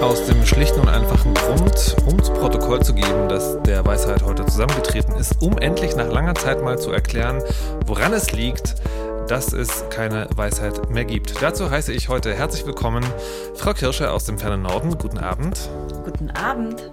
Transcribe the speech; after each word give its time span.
Aus 0.00 0.26
dem 0.26 0.46
schlichten 0.46 0.80
und 0.80 0.88
einfachen 0.88 1.34
Grund, 1.34 1.96
um 2.06 2.22
zu 2.22 2.32
Protokoll 2.32 2.80
zu 2.82 2.94
geben, 2.94 3.28
dass 3.28 3.60
der 3.62 3.84
Weisheit 3.84 4.22
heute 4.22 4.46
zusammengetreten 4.46 5.16
ist, 5.16 5.42
um 5.42 5.58
endlich 5.58 5.96
nach 5.96 6.10
langer 6.10 6.36
Zeit 6.36 6.62
mal 6.62 6.78
zu 6.78 6.92
erklären, 6.92 7.42
woran 7.84 8.12
es 8.12 8.30
liegt, 8.30 8.76
dass 9.26 9.52
es 9.52 9.84
keine 9.90 10.28
Weisheit 10.36 10.88
mehr 10.90 11.04
gibt. 11.04 11.42
Dazu 11.42 11.68
heiße 11.68 11.92
ich 11.92 12.08
heute 12.08 12.32
herzlich 12.32 12.64
willkommen 12.64 13.04
Frau 13.56 13.74
Kirsche 13.74 14.12
aus 14.12 14.24
dem 14.24 14.38
fernen 14.38 14.62
Norden. 14.62 14.96
Guten 14.96 15.18
Abend. 15.18 15.68
Guten 16.04 16.30
Abend. 16.30 16.92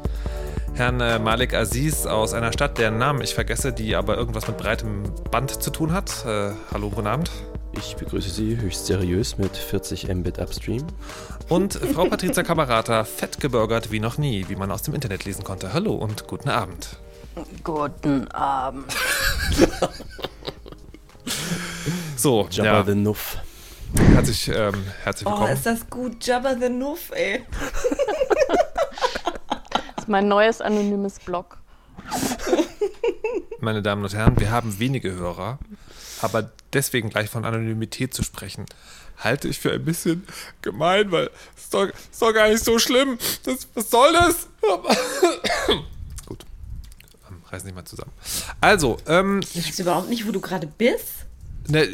Herrn 0.74 1.00
äh, 1.00 1.20
Malik 1.20 1.54
Aziz 1.54 2.08
aus 2.08 2.34
einer 2.34 2.52
Stadt, 2.52 2.80
deren 2.80 2.98
Namen 2.98 3.22
ich 3.22 3.36
vergesse, 3.36 3.72
die 3.72 3.96
aber 3.96 4.18
irgendwas 4.18 4.48
mit 4.48 4.58
breitem 4.58 5.04
Band 5.30 5.52
zu 5.62 5.70
tun 5.70 5.94
hat. 5.94 6.26
Äh, 6.26 6.52
hallo, 6.74 6.90
guten 6.90 7.08
Abend. 7.08 7.30
Ich 7.78 7.96
begrüße 7.96 8.30
Sie 8.30 8.58
höchst 8.58 8.86
seriös 8.86 9.38
mit 9.38 9.56
40 9.56 10.08
Mbit 10.14 10.40
Upstream. 10.40 10.86
Und 11.50 11.74
Frau 11.74 12.06
Patricia 12.06 12.44
Kamerata, 12.44 13.04
fett 13.04 13.40
gebürgert 13.40 13.92
wie 13.92 14.00
noch 14.00 14.18
nie, 14.18 14.46
wie 14.50 14.56
man 14.56 14.72
aus 14.72 14.82
dem 14.84 14.94
Internet 14.96 15.26
lesen 15.26 15.44
konnte. 15.44 15.74
Hallo 15.74 15.94
und 15.94 16.28
guten 16.28 16.50
Abend. 16.50 16.98
Guten 17.64 18.28
Abend. 18.30 18.86
so, 22.16 22.48
Jabba 22.50 22.70
ja. 22.80 22.84
the 22.86 22.96
Nuff. 22.96 23.38
Herzlich, 24.14 24.48
ähm, 24.50 24.84
herzlich 25.04 25.28
Oh, 25.28 25.32
willkommen. 25.32 25.54
ist 25.54 25.66
das 25.66 25.90
gut. 25.90 26.26
Jabba 26.26 26.56
the 26.60 26.70
Nuff, 26.70 27.12
ey. 27.14 27.44
Das 29.96 30.04
ist 30.04 30.08
mein 30.10 30.28
neues 30.28 30.62
anonymes 30.62 31.20
Blog. 31.20 31.58
Meine 33.60 33.82
Damen 33.82 34.04
und 34.04 34.14
Herren, 34.14 34.40
wir 34.40 34.52
haben 34.52 34.80
wenige 34.80 35.14
Hörer, 35.14 35.58
aber 36.22 36.52
deswegen 36.74 37.10
gleich 37.10 37.30
von 37.30 37.46
Anonymität 37.46 38.14
zu 38.14 38.24
sprechen, 38.24 38.66
halte 39.18 39.48
ich 39.48 39.60
für 39.60 39.72
ein 39.72 39.86
bisschen 39.86 40.26
gemein, 40.62 41.12
weil 41.12 41.30
es 41.56 41.64
ist 41.64 41.74
doch, 41.74 41.88
ist 41.88 42.22
doch 42.22 42.34
gar 42.34 42.50
nicht 42.50 42.64
so 42.64 42.78
schlimm. 42.80 43.18
Das, 43.44 43.68
was 43.74 43.90
soll 43.90 44.12
das? 44.14 44.48
Gut, 46.26 46.46
ähm, 47.30 47.42
reiß 47.50 47.64
nicht 47.64 47.76
mal 47.76 47.86
zusammen. 47.86 48.12
Also, 48.62 48.98
ähm, 49.08 49.42
Ich 49.54 49.68
weiß 49.68 49.80
überhaupt 49.80 50.10
nicht, 50.10 50.28
wo 50.28 50.32
du 50.32 50.42
gerade 50.42 50.68
bist. 50.68 51.26
ne, 51.68 51.88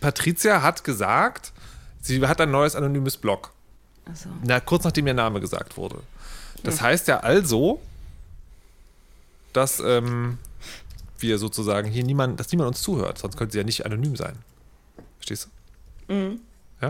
Patricia 0.00 0.62
hat 0.62 0.84
gesagt, 0.84 1.52
sie 2.02 2.26
hat 2.26 2.40
ein 2.40 2.50
neues 2.50 2.74
anonymes 2.76 3.16
Blog. 3.16 3.52
Also, 4.06 4.28
Na, 4.42 4.60
kurz 4.60 4.84
nachdem 4.84 5.06
ihr 5.06 5.14
Name 5.14 5.40
gesagt 5.40 5.76
wurde. 5.76 6.00
Das 6.62 6.80
heißt 6.80 7.08
ja 7.08 7.20
also, 7.20 7.80
dass 9.52 9.80
ähm, 9.80 10.38
wir 11.24 11.38
sozusagen 11.38 11.88
hier 11.90 12.04
niemand, 12.04 12.38
dass 12.40 12.50
niemand 12.52 12.68
uns 12.68 12.82
zuhört, 12.82 13.18
sonst 13.18 13.36
könnte 13.36 13.52
sie 13.52 13.58
ja 13.58 13.64
nicht 13.64 13.84
anonym 13.84 14.16
sein. 14.16 14.36
Verstehst 15.18 15.48
du? 16.08 16.38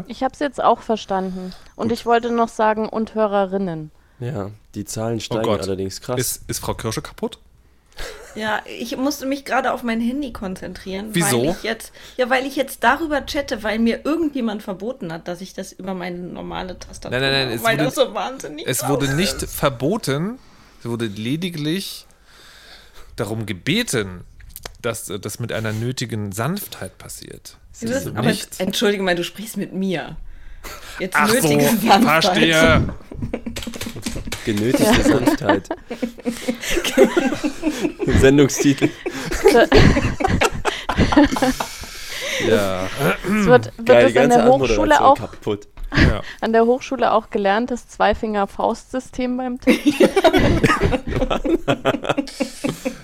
Ich 0.09 0.23
habe 0.23 0.33
es 0.35 0.41
jetzt 0.41 0.63
auch 0.63 0.81
verstanden. 0.81 1.53
Und 1.77 1.93
ich 1.93 2.05
wollte 2.05 2.31
noch 2.33 2.49
sagen, 2.49 2.89
und 2.89 3.15
Hörerinnen. 3.15 3.91
Ja, 4.21 4.51
die 4.75 4.85
Zahlen 4.85 5.21
steigen 5.21 5.45
Oh 5.45 5.49
Gott. 5.53 5.63
allerdings 5.63 6.01
krass. 6.01 6.19
Ist, 6.21 6.43
ist 6.49 6.59
Frau 6.59 6.75
Kirsche 6.75 7.01
kaputt? 7.03 7.39
ja, 8.35 8.61
ich 8.81 8.97
musste 8.97 9.25
mich 9.25 9.45
gerade 9.45 9.73
auf 9.73 9.85
mein 9.85 10.01
Handy 10.01 10.33
konzentrieren. 10.33 11.11
Wieso? 11.13 11.43
Weil 11.45 11.51
ich 11.51 11.63
jetzt, 11.63 11.93
ja, 12.17 12.29
weil 12.29 12.45
ich 12.45 12.57
jetzt 12.57 12.83
darüber 12.83 13.21
chatte, 13.25 13.63
weil 13.63 13.79
mir 13.79 14.05
irgendjemand 14.05 14.65
verboten 14.65 15.13
hat, 15.13 15.29
dass 15.29 15.41
ich 15.41 15.55
das 15.55 15.71
über 15.73 15.95
meine 15.95 16.19
normale 16.19 16.77
Tastatur 16.77 17.17
Nein, 17.21 17.31
nein, 17.33 17.47
nein, 17.49 17.57
es 17.57 17.63
weil 17.63 17.75
wurde- 17.77 17.85
das 17.85 17.95
so 17.95 18.13
wahnsinnig 18.15 18.67
Es 18.67 18.89
wurde 18.89 19.07
ist. 19.07 19.15
nicht 19.15 19.43
verboten, 19.49 20.41
es 20.81 20.87
wurde 20.87 21.07
lediglich 21.07 22.07
darum 23.17 23.47
gebeten, 23.47 24.25
dass 24.83 25.09
äh, 25.09 25.19
das 25.19 25.39
mit 25.39 25.53
einer 25.53 25.73
nötigen 25.73 26.33
Sanftheit 26.33 26.99
passiert. 26.99 27.57
Sie 27.73 27.89
wissen, 27.89 28.17
aber 28.17 28.29
nicht. 28.29 28.61
entschuldige 28.61 29.03
mal, 29.03 29.15
du 29.15 29.25
sprichst 29.25 29.57
mit 29.57 29.73
mir. 29.73 30.17
Jetzt 30.99 31.17
Ach 31.17 31.29
so, 31.29 31.35
nötige 31.35 31.65
Sanftheit. 31.65 32.25
verstehe. 32.25 32.95
Genötigte 34.45 35.03
Sanftheit. 35.03 35.69
Sendungstitel. 38.21 38.91
Ja, 42.47 42.87
Es 43.25 43.47
wird, 43.47 43.67
wird 43.77 43.87
Geil, 43.87 44.07
es 44.07 44.13
die 44.13 44.19
an 44.19 44.31
der 44.31 44.45
Hochschule 44.47 44.99
Anmoderation 44.99 45.03
auch 45.03 45.19
kaputt. 45.19 45.69
ja. 45.97 46.23
an 46.41 46.53
der 46.53 46.67
Hochschule 46.67 47.13
auch 47.13 47.31
gelernt, 47.31 47.71
das 47.71 47.89
Zweifinger-Faust-System 47.89 49.37
beim 49.37 49.61
Tippen. 49.61 49.95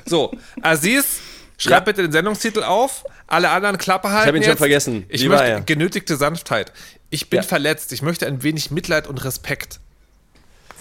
So, 0.06 0.32
Aziz, 0.62 1.20
schreib 1.56 1.84
bitte 1.84 2.02
den 2.02 2.10
Sendungstitel 2.12 2.62
auf. 2.64 3.04
Alle 3.28 3.50
anderen 3.50 3.78
Klappe 3.78 4.10
halten. 4.10 4.28
hab 4.28 4.34
ihn 4.34 4.42
schon 4.42 4.50
jetzt. 4.52 4.58
vergessen. 4.58 5.04
Ich 5.08 5.22
Wie 5.22 5.28
war 5.30 5.36
möchte 5.38 5.52
er? 5.52 5.60
genötigte 5.60 6.16
Sanftheit. 6.16 6.72
Ich 7.10 7.30
bin 7.30 7.38
Ja. 7.38 7.42
verletzt. 7.44 7.92
Ich 7.92 8.02
möchte 8.02 8.26
ein 8.26 8.42
wenig 8.42 8.72
Mitleid 8.72 9.06
und 9.06 9.24
Respekt. 9.24 9.78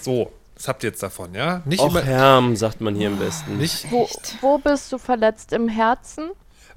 So, 0.00 0.32
das 0.56 0.66
habt 0.66 0.82
ihr 0.82 0.90
jetzt 0.90 1.02
davon, 1.02 1.32
ja? 1.34 1.62
Nicht 1.64 1.80
Och, 1.80 1.90
immer. 1.90 2.02
Herm, 2.02 2.56
sagt 2.56 2.80
man 2.80 2.96
hier 2.96 3.08
am 3.08 3.18
besten. 3.18 3.58
Nicht 3.58 3.88
Wo, 3.92 4.08
wo 4.40 4.58
bist 4.58 4.90
du 4.92 4.98
verletzt? 4.98 5.52
Im 5.52 5.68
Herzen? 5.68 6.30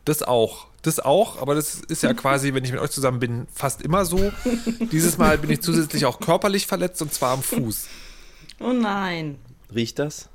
Das 0.06 0.24
auch. 0.24 0.68
Das 0.81 1.00
auch, 1.00 1.41
aber 1.41 1.56
das 1.56 1.75
ist 1.75 2.03
ja 2.03 2.14
quasi, 2.14 2.53
wenn 2.53 2.66
ich 2.66 2.72
mit 2.74 2.81
euch 2.81 2.91
zusammen 2.91 3.19
bin, 3.19 3.47
fast 3.53 3.81
immer 3.81 4.03
so. 4.03 4.34
Dieses 4.91 5.18
Mal 5.18 5.38
bin 5.38 5.50
ich 5.50 5.62
zusätzlich 5.62 6.06
auch 6.06 6.19
körperlich 6.19 6.68
verletzt 6.68 7.02
und 7.02 7.14
zwar 7.14 7.31
am 7.31 7.41
Fuß. 7.41 7.88
Oh 8.59 8.74
nein. 8.74 9.40
Riecht 9.74 10.00
das? 10.00 10.28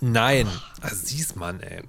Nein, 0.00 0.48
Aziz, 0.82 1.34
Mann, 1.34 1.60
ey. 1.60 1.82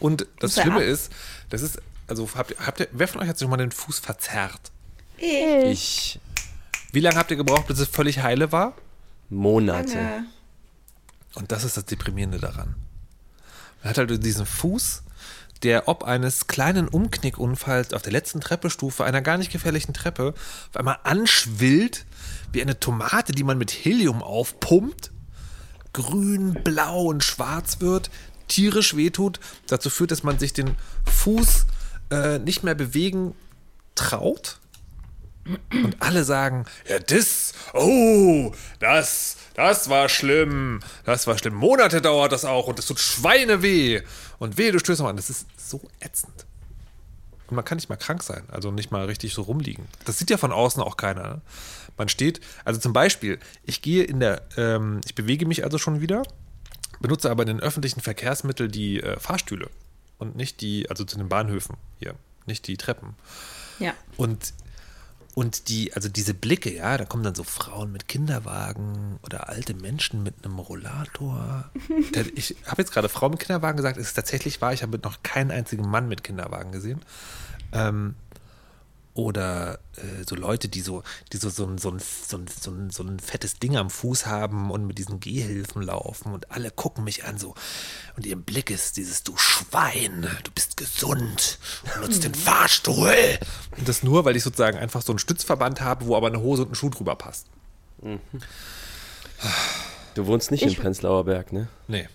Und 0.00 0.26
das 0.40 0.56
Ist 0.56 0.62
Schlimme 0.62 0.78
ab? 0.78 0.82
ist, 0.82 1.12
das 1.50 1.62
ist, 1.62 1.80
also 2.08 2.28
habt 2.34 2.50
ihr, 2.52 2.56
habt 2.66 2.80
ihr, 2.80 2.88
wer 2.92 3.06
von 3.06 3.20
euch 3.22 3.28
hat 3.28 3.38
sich 3.38 3.44
schon 3.44 3.50
mal 3.50 3.56
den 3.58 3.70
Fuß 3.72 4.00
verzerrt? 4.00 4.72
Ich. 5.18 6.18
Wie 6.92 7.00
lange 7.00 7.16
habt 7.16 7.30
ihr 7.30 7.36
gebraucht, 7.36 7.66
bis 7.66 7.78
es 7.78 7.88
völlig 7.88 8.22
heile 8.22 8.50
war? 8.50 8.74
Monate. 9.30 9.94
Lange. 9.94 10.26
Und 11.34 11.52
das 11.52 11.64
ist 11.64 11.76
das 11.76 11.84
Deprimierende 11.84 12.38
daran. 12.38 12.74
Man 13.82 13.90
hat 13.90 13.98
halt 13.98 14.24
diesen 14.24 14.46
Fuß, 14.46 15.02
der 15.62 15.88
ob 15.88 16.04
eines 16.04 16.46
kleinen 16.46 16.88
Umknickunfalls 16.88 17.92
auf 17.92 18.02
der 18.02 18.12
letzten 18.12 18.40
Treppestufe 18.40 19.04
einer 19.04 19.22
gar 19.22 19.38
nicht 19.38 19.52
gefährlichen 19.52 19.94
Treppe 19.94 20.34
auf 20.70 20.76
einmal 20.76 20.98
anschwillt 21.04 22.06
wie 22.52 22.62
eine 22.62 22.78
Tomate, 22.80 23.32
die 23.32 23.44
man 23.44 23.58
mit 23.58 23.70
Helium 23.70 24.22
aufpumpt, 24.22 25.10
grün, 25.92 26.54
blau 26.64 27.04
und 27.04 27.24
schwarz 27.24 27.80
wird, 27.80 28.10
tierisch 28.46 28.96
wehtut, 28.96 29.40
dazu 29.66 29.90
führt, 29.90 30.10
dass 30.10 30.22
man 30.22 30.38
sich 30.38 30.52
den 30.52 30.76
Fuß 31.06 31.66
äh, 32.10 32.38
nicht 32.38 32.64
mehr 32.64 32.74
bewegen 32.74 33.34
traut. 33.94 34.58
Und 35.70 35.96
alle 36.00 36.24
sagen, 36.24 36.64
ja, 36.88 36.98
das, 36.98 37.54
oh, 37.72 38.52
das, 38.80 39.36
das 39.54 39.88
war 39.88 40.08
schlimm, 40.08 40.80
das 41.04 41.26
war 41.26 41.38
schlimm. 41.38 41.54
Monate 41.54 42.00
dauert 42.00 42.32
das 42.32 42.44
auch 42.44 42.66
und 42.66 42.78
es 42.78 42.86
tut 42.86 43.00
Schweine 43.00 43.62
weh. 43.62 44.02
Und 44.38 44.58
weh, 44.58 44.70
du 44.70 44.78
stößt 44.78 45.00
noch 45.00 45.08
an. 45.08 45.16
Das 45.16 45.30
ist 45.30 45.46
so 45.56 45.80
ätzend. 46.00 46.46
Und 47.48 47.56
man 47.56 47.64
kann 47.64 47.76
nicht 47.76 47.88
mal 47.88 47.96
krank 47.96 48.22
sein, 48.22 48.42
also 48.48 48.70
nicht 48.70 48.90
mal 48.90 49.06
richtig 49.06 49.32
so 49.32 49.42
rumliegen. 49.42 49.86
Das 50.04 50.18
sieht 50.18 50.28
ja 50.30 50.36
von 50.36 50.52
außen 50.52 50.82
auch 50.82 50.96
keiner. 50.96 51.22
Ne? 51.22 51.40
Man 51.96 52.08
steht, 52.08 52.40
also 52.64 52.78
zum 52.78 52.92
Beispiel, 52.92 53.38
ich 53.64 53.80
gehe 53.80 54.04
in 54.04 54.20
der, 54.20 54.42
ähm, 54.56 55.00
ich 55.06 55.14
bewege 55.14 55.46
mich 55.46 55.64
also 55.64 55.78
schon 55.78 56.00
wieder, 56.00 56.24
benutze 57.00 57.30
aber 57.30 57.42
in 57.42 57.48
den 57.48 57.60
öffentlichen 57.60 58.00
Verkehrsmitteln 58.00 58.70
die 58.70 59.02
äh, 59.02 59.18
Fahrstühle 59.18 59.70
und 60.18 60.36
nicht 60.36 60.60
die, 60.60 60.90
also 60.90 61.04
zu 61.04 61.16
den 61.16 61.28
Bahnhöfen 61.28 61.76
hier, 61.98 62.14
nicht 62.46 62.66
die 62.66 62.76
Treppen. 62.76 63.16
Ja. 63.78 63.94
Und, 64.16 64.52
und 65.34 65.68
die, 65.68 65.92
also 65.94 66.08
diese 66.08 66.34
Blicke, 66.34 66.74
ja, 66.74 66.96
da 66.96 67.04
kommen 67.04 67.22
dann 67.22 67.34
so 67.34 67.44
Frauen 67.44 67.92
mit 67.92 68.08
Kinderwagen 68.08 69.18
oder 69.22 69.48
alte 69.48 69.74
Menschen 69.74 70.22
mit 70.22 70.34
einem 70.44 70.58
Rollator. 70.58 71.70
Ich 72.34 72.56
habe 72.66 72.82
jetzt 72.82 72.92
gerade 72.92 73.08
Frau 73.08 73.28
mit 73.28 73.38
Kinderwagen 73.38 73.76
gesagt, 73.76 73.98
es 73.98 74.08
ist 74.08 74.14
tatsächlich 74.14 74.60
wahr, 74.60 74.72
ich 74.72 74.82
habe 74.82 74.98
noch 74.98 75.22
keinen 75.22 75.50
einzigen 75.50 75.88
Mann 75.88 76.08
mit 76.08 76.24
Kinderwagen 76.24 76.72
gesehen. 76.72 77.00
Ähm, 77.72 78.14
oder 79.18 79.80
äh, 79.96 80.24
so 80.28 80.36
Leute, 80.36 80.68
die 80.68 80.80
so, 80.80 81.02
die 81.32 81.38
so, 81.38 81.50
so, 81.50 81.66
ein, 81.66 81.76
so, 81.78 81.90
ein, 81.90 81.98
so, 81.98 82.36
ein, 82.38 82.46
so, 82.46 82.70
ein, 82.70 82.90
so 82.90 83.02
ein 83.02 83.18
fettes 83.18 83.58
Ding 83.58 83.76
am 83.76 83.90
Fuß 83.90 84.26
haben 84.26 84.70
und 84.70 84.86
mit 84.86 84.96
diesen 84.98 85.18
Gehhilfen 85.18 85.82
laufen 85.82 86.32
und 86.32 86.52
alle 86.52 86.70
gucken 86.70 87.02
mich 87.02 87.24
an 87.24 87.36
so. 87.36 87.54
Und 88.16 88.26
ihr 88.26 88.36
Blick 88.36 88.70
ist 88.70 88.96
dieses, 88.96 89.24
du 89.24 89.36
Schwein, 89.36 90.24
du 90.44 90.50
bist 90.52 90.76
gesund, 90.76 91.58
du 91.94 92.00
nutzt 92.00 92.22
den 92.22 92.34
Fahrstuhl. 92.34 93.12
Und 93.76 93.88
das 93.88 94.04
nur, 94.04 94.24
weil 94.24 94.36
ich 94.36 94.44
sozusagen 94.44 94.78
einfach 94.78 95.02
so 95.02 95.10
einen 95.10 95.18
Stützverband 95.18 95.80
habe, 95.80 96.06
wo 96.06 96.16
aber 96.16 96.28
eine 96.28 96.40
Hose 96.40 96.62
und 96.62 96.70
ein 96.70 96.74
Schuh 96.76 96.90
drüber 96.90 97.16
passt. 97.16 97.46
Du 100.14 100.26
wohnst 100.26 100.52
nicht 100.52 100.62
Ich- 100.62 100.76
in 100.76 100.80
Prenzlauer 100.82 101.24
Berg, 101.24 101.52
ne? 101.52 101.66
Nee. 101.88 102.08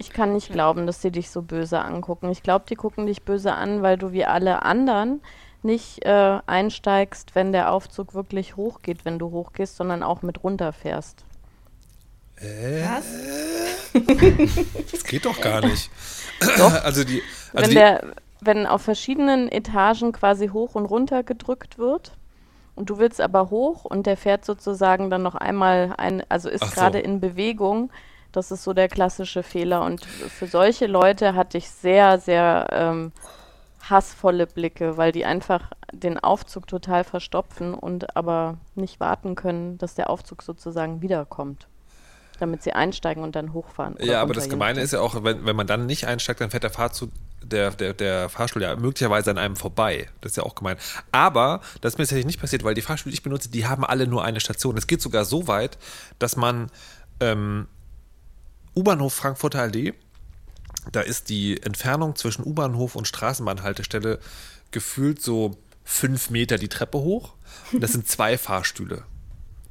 Ich 0.00 0.14
kann 0.14 0.32
nicht 0.32 0.50
glauben, 0.50 0.86
dass 0.86 1.02
sie 1.02 1.10
dich 1.10 1.28
so 1.28 1.42
böse 1.42 1.82
angucken. 1.82 2.30
Ich 2.30 2.42
glaube, 2.42 2.64
die 2.66 2.74
gucken 2.74 3.04
dich 3.04 3.22
böse 3.22 3.52
an, 3.52 3.82
weil 3.82 3.98
du 3.98 4.12
wie 4.12 4.24
alle 4.24 4.62
anderen 4.62 5.20
nicht 5.62 6.06
äh, 6.06 6.38
einsteigst, 6.46 7.34
wenn 7.34 7.52
der 7.52 7.70
Aufzug 7.70 8.14
wirklich 8.14 8.56
hochgeht, 8.56 9.04
wenn 9.04 9.18
du 9.18 9.30
hochgehst, 9.30 9.76
sondern 9.76 10.02
auch 10.02 10.22
mit 10.22 10.42
runterfährst. 10.42 11.26
Was? 12.40 13.04
Das 14.90 15.04
geht 15.04 15.26
doch 15.26 15.38
gar 15.38 15.60
nicht. 15.60 15.90
Doch. 16.56 16.72
Also 16.82 17.04
die, 17.04 17.22
also 17.52 17.64
wenn, 17.64 17.68
die 17.68 17.74
der, 17.74 18.14
wenn 18.40 18.66
auf 18.66 18.80
verschiedenen 18.80 19.52
Etagen 19.52 20.12
quasi 20.12 20.48
hoch 20.48 20.76
und 20.76 20.86
runter 20.86 21.24
gedrückt 21.24 21.76
wird 21.76 22.12
und 22.74 22.88
du 22.88 22.96
willst 22.96 23.20
aber 23.20 23.50
hoch 23.50 23.84
und 23.84 24.06
der 24.06 24.16
fährt 24.16 24.46
sozusagen 24.46 25.10
dann 25.10 25.22
noch 25.22 25.34
einmal 25.34 25.92
ein, 25.98 26.22
also 26.30 26.48
ist 26.48 26.62
Ach 26.62 26.68
so. 26.68 26.74
gerade 26.74 27.00
in 27.00 27.20
Bewegung, 27.20 27.90
das 28.32 28.50
ist 28.50 28.64
so 28.64 28.72
der 28.72 28.88
klassische 28.88 29.42
Fehler. 29.42 29.82
Und 29.82 30.04
für 30.04 30.46
solche 30.46 30.86
Leute 30.86 31.34
hatte 31.34 31.58
ich 31.58 31.70
sehr, 31.70 32.18
sehr 32.18 32.66
ähm, 32.70 33.12
hassvolle 33.88 34.46
Blicke, 34.46 34.96
weil 34.96 35.12
die 35.12 35.24
einfach 35.24 35.70
den 35.92 36.18
Aufzug 36.18 36.66
total 36.66 37.04
verstopfen 37.04 37.74
und 37.74 38.16
aber 38.16 38.58
nicht 38.74 39.00
warten 39.00 39.34
können, 39.34 39.78
dass 39.78 39.94
der 39.94 40.10
Aufzug 40.10 40.42
sozusagen 40.42 41.02
wiederkommt. 41.02 41.66
Damit 42.38 42.62
sie 42.62 42.72
einsteigen 42.72 43.22
und 43.22 43.36
dann 43.36 43.52
hochfahren. 43.52 43.96
Ja, 44.00 44.22
aber 44.22 44.32
das 44.32 44.48
Gemeine 44.48 44.80
ist 44.80 44.94
ja 44.94 45.00
auch, 45.00 45.24
wenn, 45.24 45.44
wenn 45.44 45.56
man 45.56 45.66
dann 45.66 45.84
nicht 45.84 46.06
einsteigt, 46.06 46.40
dann 46.40 46.50
fährt 46.50 46.62
der 46.62 46.70
Fahrzug, 46.70 47.10
der, 47.42 47.70
der, 47.72 47.92
der 47.92 48.30
Fahrstuhl 48.30 48.62
ja 48.62 48.76
möglicherweise 48.76 49.30
an 49.30 49.36
einem 49.36 49.56
vorbei. 49.56 50.08
Das 50.22 50.32
ist 50.32 50.36
ja 50.36 50.44
auch 50.44 50.54
gemein. 50.54 50.78
Aber 51.12 51.60
das 51.82 51.92
ist 51.92 51.98
mir 51.98 52.04
tatsächlich 52.04 52.24
nicht 52.24 52.40
passiert, 52.40 52.64
weil 52.64 52.72
die 52.72 52.80
Fahrstühle, 52.80 53.10
die 53.10 53.16
ich 53.16 53.22
benutze, 53.22 53.50
die 53.50 53.66
haben 53.66 53.84
alle 53.84 54.06
nur 54.06 54.24
eine 54.24 54.40
Station. 54.40 54.78
Es 54.78 54.86
geht 54.86 55.02
sogar 55.02 55.26
so 55.26 55.48
weit, 55.48 55.76
dass 56.18 56.36
man 56.36 56.70
ähm, 57.20 57.66
U-Bahnhof 58.76 59.12
Frankfurter 59.12 59.60
Allee, 59.60 59.94
da 60.92 61.00
ist 61.00 61.28
die 61.28 61.62
Entfernung 61.62 62.16
zwischen 62.16 62.44
U-Bahnhof 62.44 62.96
und 62.96 63.06
Straßenbahnhaltestelle 63.06 64.18
gefühlt 64.70 65.20
so 65.22 65.56
fünf 65.84 66.30
Meter 66.30 66.56
die 66.56 66.68
Treppe 66.68 66.98
hoch. 66.98 67.34
Und 67.72 67.82
das 67.82 67.92
sind 67.92 68.08
zwei 68.08 68.38
Fahrstühle. 68.38 69.04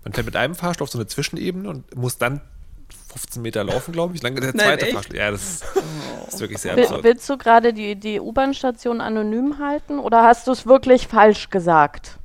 Man 0.04 0.14
fährt 0.14 0.26
mit 0.26 0.36
einem 0.36 0.56
Fahrstuhl 0.56 0.86
auf 0.86 0.92
so 0.92 0.98
eine 0.98 1.08
Zwischenebene 1.08 1.70
und 1.70 1.96
muss 1.96 2.18
dann 2.18 2.42
15 3.12 3.42
Meter 3.42 3.64
laufen, 3.64 3.92
glaube 3.92 4.16
ich. 4.16 4.22
Dann 4.22 4.36
der 4.36 4.46
Nein, 4.54 4.58
zweite 4.60 4.86
echt? 4.86 4.94
Fahrstuhl. 4.94 5.16
Ja, 5.18 5.32
das 5.32 5.44
ist, 5.44 5.66
das 6.26 6.34
ist 6.36 6.40
wirklich 6.40 6.60
sehr 6.60 6.76
Will, 6.76 6.84
absurd. 6.84 7.04
willst 7.04 7.30
du 7.30 7.38
gerade 7.38 7.74
die, 7.74 7.96
die 7.96 8.20
U-Bahn-Station 8.20 9.02
anonym 9.02 9.60
halten 9.60 10.00
oder 10.00 10.24
hast 10.24 10.48
du 10.48 10.52
es 10.52 10.66
wirklich 10.66 11.08
falsch 11.08 11.50
gesagt? 11.50 12.20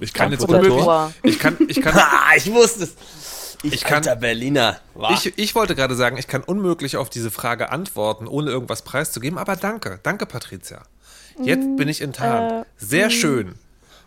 Ich 0.00 0.12
kann 0.12 0.32
jetzt 0.32 0.44
unmöglich. 0.48 0.84
Ich 1.22 1.38
kann, 1.38 1.56
ich 1.68 1.80
kann, 1.80 1.94
Ah, 1.98 2.34
ich 2.36 2.52
wusste 2.52 2.84
es. 2.84 2.94
Ich, 3.62 3.74
Ich 3.74 3.80
kann- 3.84 3.96
alter 3.98 4.16
Berliner. 4.16 4.78
Ich, 5.10 5.36
ich 5.38 5.54
wollte 5.54 5.74
gerade 5.74 5.94
sagen, 5.94 6.16
ich 6.16 6.26
kann 6.26 6.42
unmöglich 6.42 6.96
auf 6.96 7.10
diese 7.10 7.30
Frage 7.30 7.70
antworten, 7.70 8.26
ohne 8.26 8.50
irgendwas 8.50 8.82
preiszugeben. 8.82 9.38
Aber 9.38 9.56
danke, 9.56 10.00
danke, 10.02 10.26
Patricia. 10.26 10.82
Jetzt 11.42 11.76
bin 11.76 11.88
ich 11.88 12.00
enttarnt. 12.00 12.66
Sehr 12.78 13.10
schön. 13.10 13.54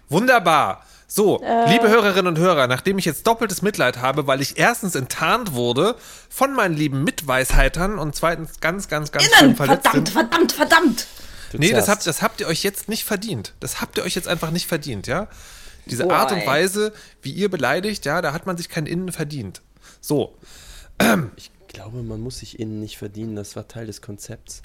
Wunderbar. 0.10 0.84
So, 1.08 1.44
liebe 1.68 1.90
Hörerinnen 1.90 2.26
und 2.36 2.40
Hörer, 2.40 2.66
nachdem 2.68 2.98
ich 2.98 3.06
jetzt 3.06 3.28
doppeltes 3.28 3.62
Mitleid 3.62 3.98
habe, 3.98 4.26
weil 4.26 4.42
ich 4.42 4.58
erstens 4.58 4.96
enttarnt 4.96 5.54
wurde 5.54 5.96
von 6.30 6.54
meinen 6.54 6.76
lieben 6.76 7.04
Mitweisheitern 7.04 8.00
und 8.00 8.16
zweitens 8.16 8.60
ganz, 8.60 8.88
ganz, 8.88 9.12
ganz 9.12 9.26
schön 9.26 9.46
Innen! 9.50 9.56
verletzt 9.56 9.84
Verdammt, 9.84 10.06
bin. 10.06 10.14
verdammt, 10.14 10.52
verdammt! 10.52 11.08
Du 11.52 11.60
Nee, 11.60 11.72
das 11.72 11.88
habt, 11.88 12.08
das 12.08 12.24
habt 12.24 12.42
ihr 12.42 12.48
euch 12.48 12.64
jetzt 12.64 12.90
nicht 12.90 13.04
verdient. 13.04 13.54
Das 13.60 13.80
habt 13.80 13.98
ihr 13.98 14.04
euch 14.04 14.16
jetzt 14.16 14.28
einfach 14.28 14.50
nicht 14.50 14.66
verdient, 14.68 15.06
ja? 15.06 15.28
Diese 15.86 16.06
Boah, 16.06 16.14
Art 16.14 16.32
und. 16.32 16.46
Weise, 16.46 16.94
wie 17.22 17.32
ihr 17.32 17.50
beleidigt, 17.50 18.06
ja, 18.06 18.22
da 18.22 18.34
hat 18.34 18.46
man 18.46 18.58
sich 18.58 18.70
kein 18.70 18.86
Innen 18.86 19.12
verdient. 19.12 19.62
So, 20.02 20.38
Ich 21.38 21.52
glaube, 21.68 22.04
man 22.04 22.22
muss 22.22 22.40
sich 22.40 22.60
innen 22.60 22.80
nicht 22.80 22.98
verdienen. 22.98 23.36
Das 23.36 23.56
war 23.56 23.68
Teil 23.68 23.88
des 23.88 24.02
Konzepts. 24.02 24.62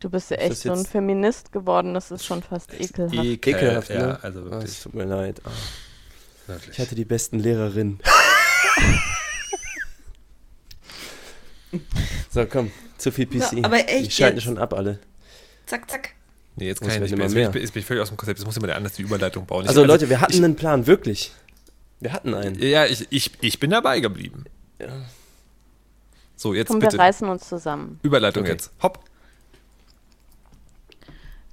Du 0.00 0.08
bist 0.08 0.30
ja 0.30 0.38
Ist 0.38 0.50
echt 0.50 0.62
so 0.62 0.72
ein 0.72 0.86
Feminist 0.86 1.52
geworden, 1.52 1.92
das 1.92 2.10
ist 2.10 2.24
schon 2.24 2.42
fast 2.42 2.72
ekelhaft. 2.72 3.14
Ekelhaft, 3.14 3.90
ja, 3.90 4.06
ne? 4.06 4.18
also 4.22 4.44
wirklich. 4.44 4.70
es 4.70 4.82
tut 4.82 4.94
mir 4.94 5.04
leid. 5.04 5.42
Wirklich. 6.46 6.70
ich 6.70 6.80
hatte 6.80 6.94
die 6.94 7.04
besten 7.04 7.40
Lehrerinnen. 7.40 7.98
so, 12.30 12.46
komm. 12.46 12.70
Zu 12.96 13.12
viel 13.12 13.26
PC. 13.26 13.52
Ja, 13.52 13.64
aber 13.64 13.86
echt 13.88 14.06
Die 14.06 14.10
schalten 14.10 14.36
jetzt? 14.38 14.44
schon 14.44 14.56
ab 14.56 14.72
alle. 14.72 15.00
Zack, 15.66 15.90
zack. 15.90 16.14
Nee, 16.58 16.66
jetzt 16.66 16.80
Muss 16.82 16.92
kann 16.92 17.02
ich 17.04 17.10
nicht 17.10 17.16
mehr. 17.18 17.26
Jetzt 17.26 17.34
bin, 17.34 17.42
mehr. 17.42 17.50
ich, 17.56 17.62
jetzt 17.62 17.72
bin 17.72 17.80
ich 17.80 17.86
völlig 17.86 18.02
aus 18.02 18.08
dem 18.08 18.16
Konzept. 18.16 18.38
Jetzt 18.38 18.46
muss 18.46 18.56
immer 18.56 18.66
der 18.66 18.76
anders 18.76 18.92
die 18.94 19.02
Überleitung 19.02 19.46
bauen. 19.46 19.62
Ich- 19.62 19.68
Also, 19.68 19.84
Leute, 19.84 20.08
wir 20.10 20.20
hatten 20.20 20.44
einen 20.44 20.56
Plan, 20.56 20.86
wirklich. 20.86 21.32
Wir 22.00 22.12
hatten 22.12 22.34
einen. 22.34 22.58
Ja, 22.60 22.86
ich, 22.86 23.06
ich, 23.10 23.30
ich 23.40 23.58
bin 23.60 23.70
dabei 23.70 24.00
geblieben. 24.00 24.44
So, 26.36 26.54
jetzt 26.54 26.68
Komm, 26.68 26.80
wir 26.80 26.88
bitte. 26.88 27.00
reißen 27.00 27.28
uns 27.28 27.48
zusammen. 27.48 27.98
Überleitung 28.02 28.42
Okay. 28.44 28.52
jetzt. 28.52 28.70
Hopp. 28.82 29.00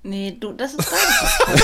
Nee, 0.06 0.38
du, 0.40 0.54
das 0.54 0.75
ist 0.75 0.88
dein. 0.92 1.62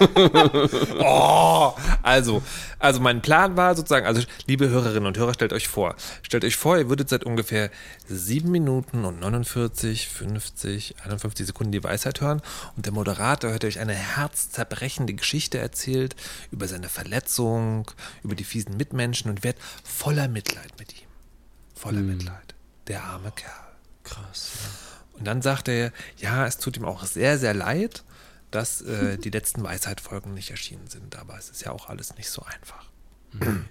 Oh, 1.02 1.74
also, 2.02 2.42
also 2.78 3.00
mein 3.00 3.22
Plan 3.22 3.56
war 3.56 3.74
sozusagen, 3.74 4.06
also 4.06 4.22
liebe 4.46 4.68
Hörerinnen 4.68 5.06
und 5.06 5.16
Hörer, 5.16 5.32
stellt 5.32 5.54
euch 5.54 5.66
vor, 5.68 5.94
stellt 6.22 6.44
euch 6.44 6.56
vor, 6.56 6.76
ihr 6.76 6.90
würdet 6.90 7.08
seit 7.08 7.24
ungefähr 7.24 7.70
7 8.06 8.50
Minuten 8.50 9.04
und 9.06 9.20
49, 9.20 10.08
50, 10.08 10.96
51 11.04 11.46
Sekunden 11.46 11.72
die 11.72 11.82
Weisheit 11.82 12.20
hören 12.20 12.42
und 12.76 12.84
der 12.84 12.92
Moderator 12.92 13.52
hat 13.52 13.64
euch 13.64 13.78
eine 13.78 13.94
herzzerbrechende 13.94 15.14
Geschichte 15.14 15.58
erzählt 15.58 16.16
über 16.50 16.68
seine 16.68 16.90
Verletzung, 16.90 17.90
über 18.22 18.34
die 18.34 18.44
fiesen 18.44 18.76
Mitmenschen 18.76 19.30
und 19.30 19.42
wird 19.42 19.56
voller 19.84 20.28
Mitleid 20.28 20.78
mit 20.78 20.92
ihm. 20.92 21.08
Voller 21.74 22.00
Mitleid. 22.00 22.54
Der 22.88 23.04
arme 23.04 23.32
Kerl. 23.32 23.52
Krass. 24.04 24.50
Und 25.20 25.26
dann 25.26 25.42
sagt 25.42 25.68
er, 25.68 25.92
ja, 26.16 26.46
es 26.46 26.56
tut 26.58 26.76
ihm 26.78 26.84
auch 26.84 27.04
sehr, 27.04 27.38
sehr 27.38 27.54
leid, 27.54 28.02
dass 28.50 28.80
äh, 28.80 29.18
die 29.18 29.30
letzten 29.30 29.62
Weisheit-Folgen 29.62 30.34
nicht 30.34 30.50
erschienen 30.50 30.88
sind. 30.88 31.16
Aber 31.16 31.36
es 31.38 31.50
ist 31.50 31.62
ja 31.62 31.72
auch 31.72 31.88
alles 31.88 32.16
nicht 32.16 32.30
so 32.30 32.42
einfach. 32.42 32.86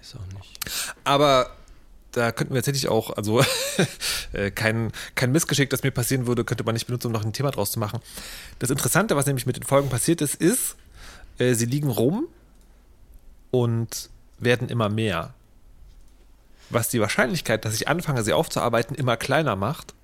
Ist 0.00 0.14
auch 0.14 0.38
nicht. 0.38 0.58
Aber 1.04 1.50
da 2.12 2.32
könnten 2.32 2.54
wir 2.54 2.62
tatsächlich 2.62 2.88
auch, 2.88 3.16
also 3.16 3.44
äh, 4.32 4.52
kein, 4.52 4.92
kein 5.16 5.32
Missgeschick, 5.32 5.70
das 5.70 5.82
mir 5.82 5.90
passieren 5.90 6.26
würde, 6.26 6.44
könnte 6.44 6.64
man 6.64 6.74
nicht 6.74 6.86
benutzen, 6.86 7.08
um 7.08 7.12
noch 7.12 7.24
ein 7.24 7.32
Thema 7.32 7.50
draus 7.50 7.72
zu 7.72 7.80
machen. 7.80 8.00
Das 8.60 8.70
Interessante, 8.70 9.16
was 9.16 9.26
nämlich 9.26 9.46
mit 9.46 9.56
den 9.56 9.64
Folgen 9.64 9.88
passiert 9.88 10.20
ist, 10.20 10.36
ist, 10.36 10.76
äh, 11.38 11.54
sie 11.54 11.66
liegen 11.66 11.90
rum 11.90 12.28
und 13.50 14.08
werden 14.38 14.68
immer 14.68 14.88
mehr. 14.88 15.34
Was 16.70 16.88
die 16.88 17.00
Wahrscheinlichkeit, 17.00 17.64
dass 17.64 17.74
ich 17.74 17.88
anfange, 17.88 18.22
sie 18.22 18.32
aufzuarbeiten, 18.32 18.94
immer 18.96 19.16
kleiner 19.16 19.56
macht, 19.56 19.94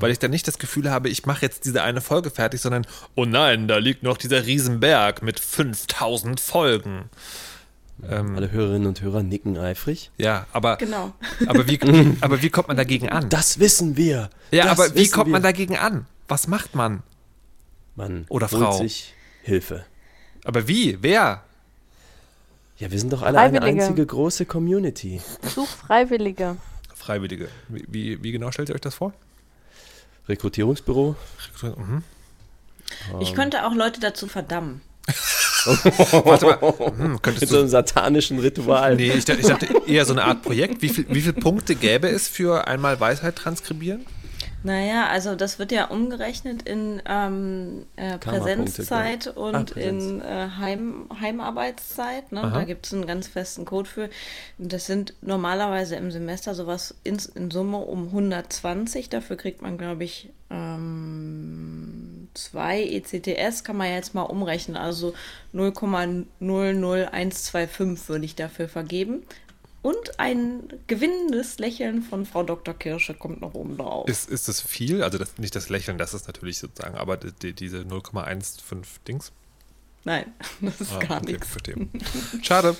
weil 0.00 0.10
ich 0.10 0.18
dann 0.18 0.30
nicht 0.30 0.48
das 0.48 0.58
Gefühl 0.58 0.90
habe, 0.90 1.08
ich 1.10 1.26
mache 1.26 1.42
jetzt 1.42 1.66
diese 1.66 1.82
eine 1.82 2.00
Folge 2.00 2.30
fertig, 2.30 2.60
sondern, 2.62 2.86
oh 3.14 3.26
nein, 3.26 3.68
da 3.68 3.76
liegt 3.76 4.02
noch 4.02 4.16
dieser 4.16 4.46
Riesenberg 4.46 5.22
mit 5.22 5.38
5000 5.38 6.40
Folgen. 6.40 7.10
Ähm, 8.08 8.36
Alle 8.36 8.50
Hörerinnen 8.50 8.86
und 8.88 9.00
Hörer 9.00 9.22
nicken 9.22 9.56
eifrig. 9.58 10.10
ja, 10.18 10.46
aber, 10.52 10.76
Genau. 10.76 11.12
aber, 11.46 11.66
wie, 11.66 11.78
aber 12.20 12.42
wie 12.42 12.50
kommt 12.50 12.68
man 12.68 12.76
dagegen 12.76 13.08
an? 13.08 13.28
Das 13.28 13.58
wissen 13.58 13.96
wir. 13.96 14.30
Ja, 14.50 14.64
das 14.64 14.78
aber 14.80 14.94
wie 14.94 15.08
kommt 15.08 15.26
wir. 15.28 15.32
man 15.32 15.42
dagegen 15.42 15.76
an? 15.76 16.06
Was 16.28 16.46
macht 16.48 16.74
man? 16.74 17.02
Mann 17.94 18.26
Oder 18.28 18.50
holt 18.50 18.62
Frau. 18.62 18.78
sich 18.78 19.14
Hilfe. 19.42 19.84
Aber 20.44 20.68
wie? 20.68 20.98
Wer? 21.00 21.42
Ja, 22.78 22.90
wir 22.90 22.98
sind 22.98 23.12
doch 23.12 23.22
alle 23.22 23.38
eine 23.38 23.62
einzige 23.62 24.04
große 24.04 24.44
Community. 24.44 25.20
Such 25.54 25.68
Freiwillige. 25.68 26.56
Freiwillige. 26.94 27.48
Wie, 27.68 27.84
wie, 27.88 28.22
wie 28.22 28.32
genau 28.32 28.50
stellt 28.50 28.68
ihr 28.68 28.74
euch 28.74 28.80
das 28.80 28.96
vor? 28.96 29.12
Rekrutierungsbüro. 30.28 31.16
Mhm. 31.62 32.02
Ich 33.20 33.34
könnte 33.34 33.66
auch 33.66 33.74
Leute 33.74 34.00
dazu 34.00 34.26
verdammen. 34.26 34.82
Warte 35.66 36.46
mal. 36.46 36.58
Hm, 36.60 37.22
könntest 37.22 37.42
Mit 37.42 37.50
so 37.50 37.58
einem 37.58 37.68
satanischen 37.68 38.38
Ritual. 38.38 38.96
Nee, 38.96 39.12
ich 39.12 39.24
dachte, 39.24 39.40
ich 39.40 39.46
dachte 39.46 39.68
eher 39.86 40.04
so 40.04 40.12
eine 40.12 40.24
Art 40.24 40.42
Projekt. 40.42 40.82
Wie, 40.82 40.88
viel, 40.88 41.06
wie 41.08 41.20
viele 41.20 41.34
Punkte 41.34 41.74
gäbe 41.74 42.08
es 42.08 42.28
für 42.28 42.66
einmal 42.66 43.00
Weisheit 43.00 43.36
transkribieren? 43.36 44.04
Naja, 44.62 45.06
also 45.06 45.36
das 45.36 45.58
wird 45.60 45.70
ja 45.70 45.84
umgerechnet 45.86 46.68
in 46.68 47.00
ähm, 47.06 47.86
äh, 47.94 48.18
Präsenzzeit 48.18 49.28
und 49.28 49.54
Ah, 49.54 49.62
Präsenz. 49.62 50.04
in 50.04 50.20
äh, 50.22 50.48
Heim, 50.58 51.06
Heimarbeitszeit. 51.20 52.32
Ne? 52.32 52.40
Da 52.52 52.64
gibt 52.64 52.84
es 52.86 52.92
einen 52.92 53.06
ganz 53.06 53.28
festen 53.28 53.64
Code 53.64 53.88
für. 53.88 54.10
Das 54.58 54.86
sind 54.86 55.14
normalerweise 55.20 55.94
im 55.96 56.10
Semester 56.10 56.54
sowas 56.56 56.96
in, 57.04 57.16
in 57.36 57.52
Summe 57.52 57.76
um 57.78 58.06
120. 58.08 59.08
Dafür 59.08 59.36
kriegt 59.36 59.62
man, 59.62 59.78
glaube 59.78 60.02
ich, 60.02 60.30
ähm, 60.50 62.26
zwei 62.34 62.82
ECTS, 62.82 63.62
kann 63.62 63.76
man 63.76 63.88
jetzt 63.92 64.14
mal 64.14 64.22
umrechnen. 64.22 64.76
Also 64.76 65.14
0,00125 65.52 68.08
würde 68.08 68.24
ich 68.24 68.34
dafür 68.34 68.68
vergeben. 68.68 69.22
Und 69.86 70.18
ein 70.18 70.64
gewinnendes 70.88 71.60
Lächeln 71.60 72.02
von 72.02 72.26
Frau 72.26 72.42
Dr. 72.42 72.74
Kirsche 72.74 73.14
kommt 73.14 73.40
noch 73.40 73.54
oben 73.54 73.76
drauf. 73.76 74.08
Ist, 74.08 74.28
ist 74.28 74.48
das 74.48 74.60
viel? 74.60 75.04
Also 75.04 75.16
das, 75.16 75.38
nicht 75.38 75.54
das 75.54 75.68
Lächeln, 75.68 75.96
das 75.96 76.12
ist 76.12 76.26
natürlich 76.26 76.58
sozusagen, 76.58 76.96
aber 76.96 77.16
die, 77.16 77.30
die, 77.30 77.52
diese 77.52 77.78
0,15 77.82 78.82
Dings. 79.06 79.30
Nein, 80.02 80.26
das 80.60 80.80
ist 80.80 80.92
Ah, 80.92 80.98
gar 80.98 81.22
okay, 81.22 81.32
nichts. 81.32 81.46
verstehe. 81.48 81.86
Schade. 82.42 82.74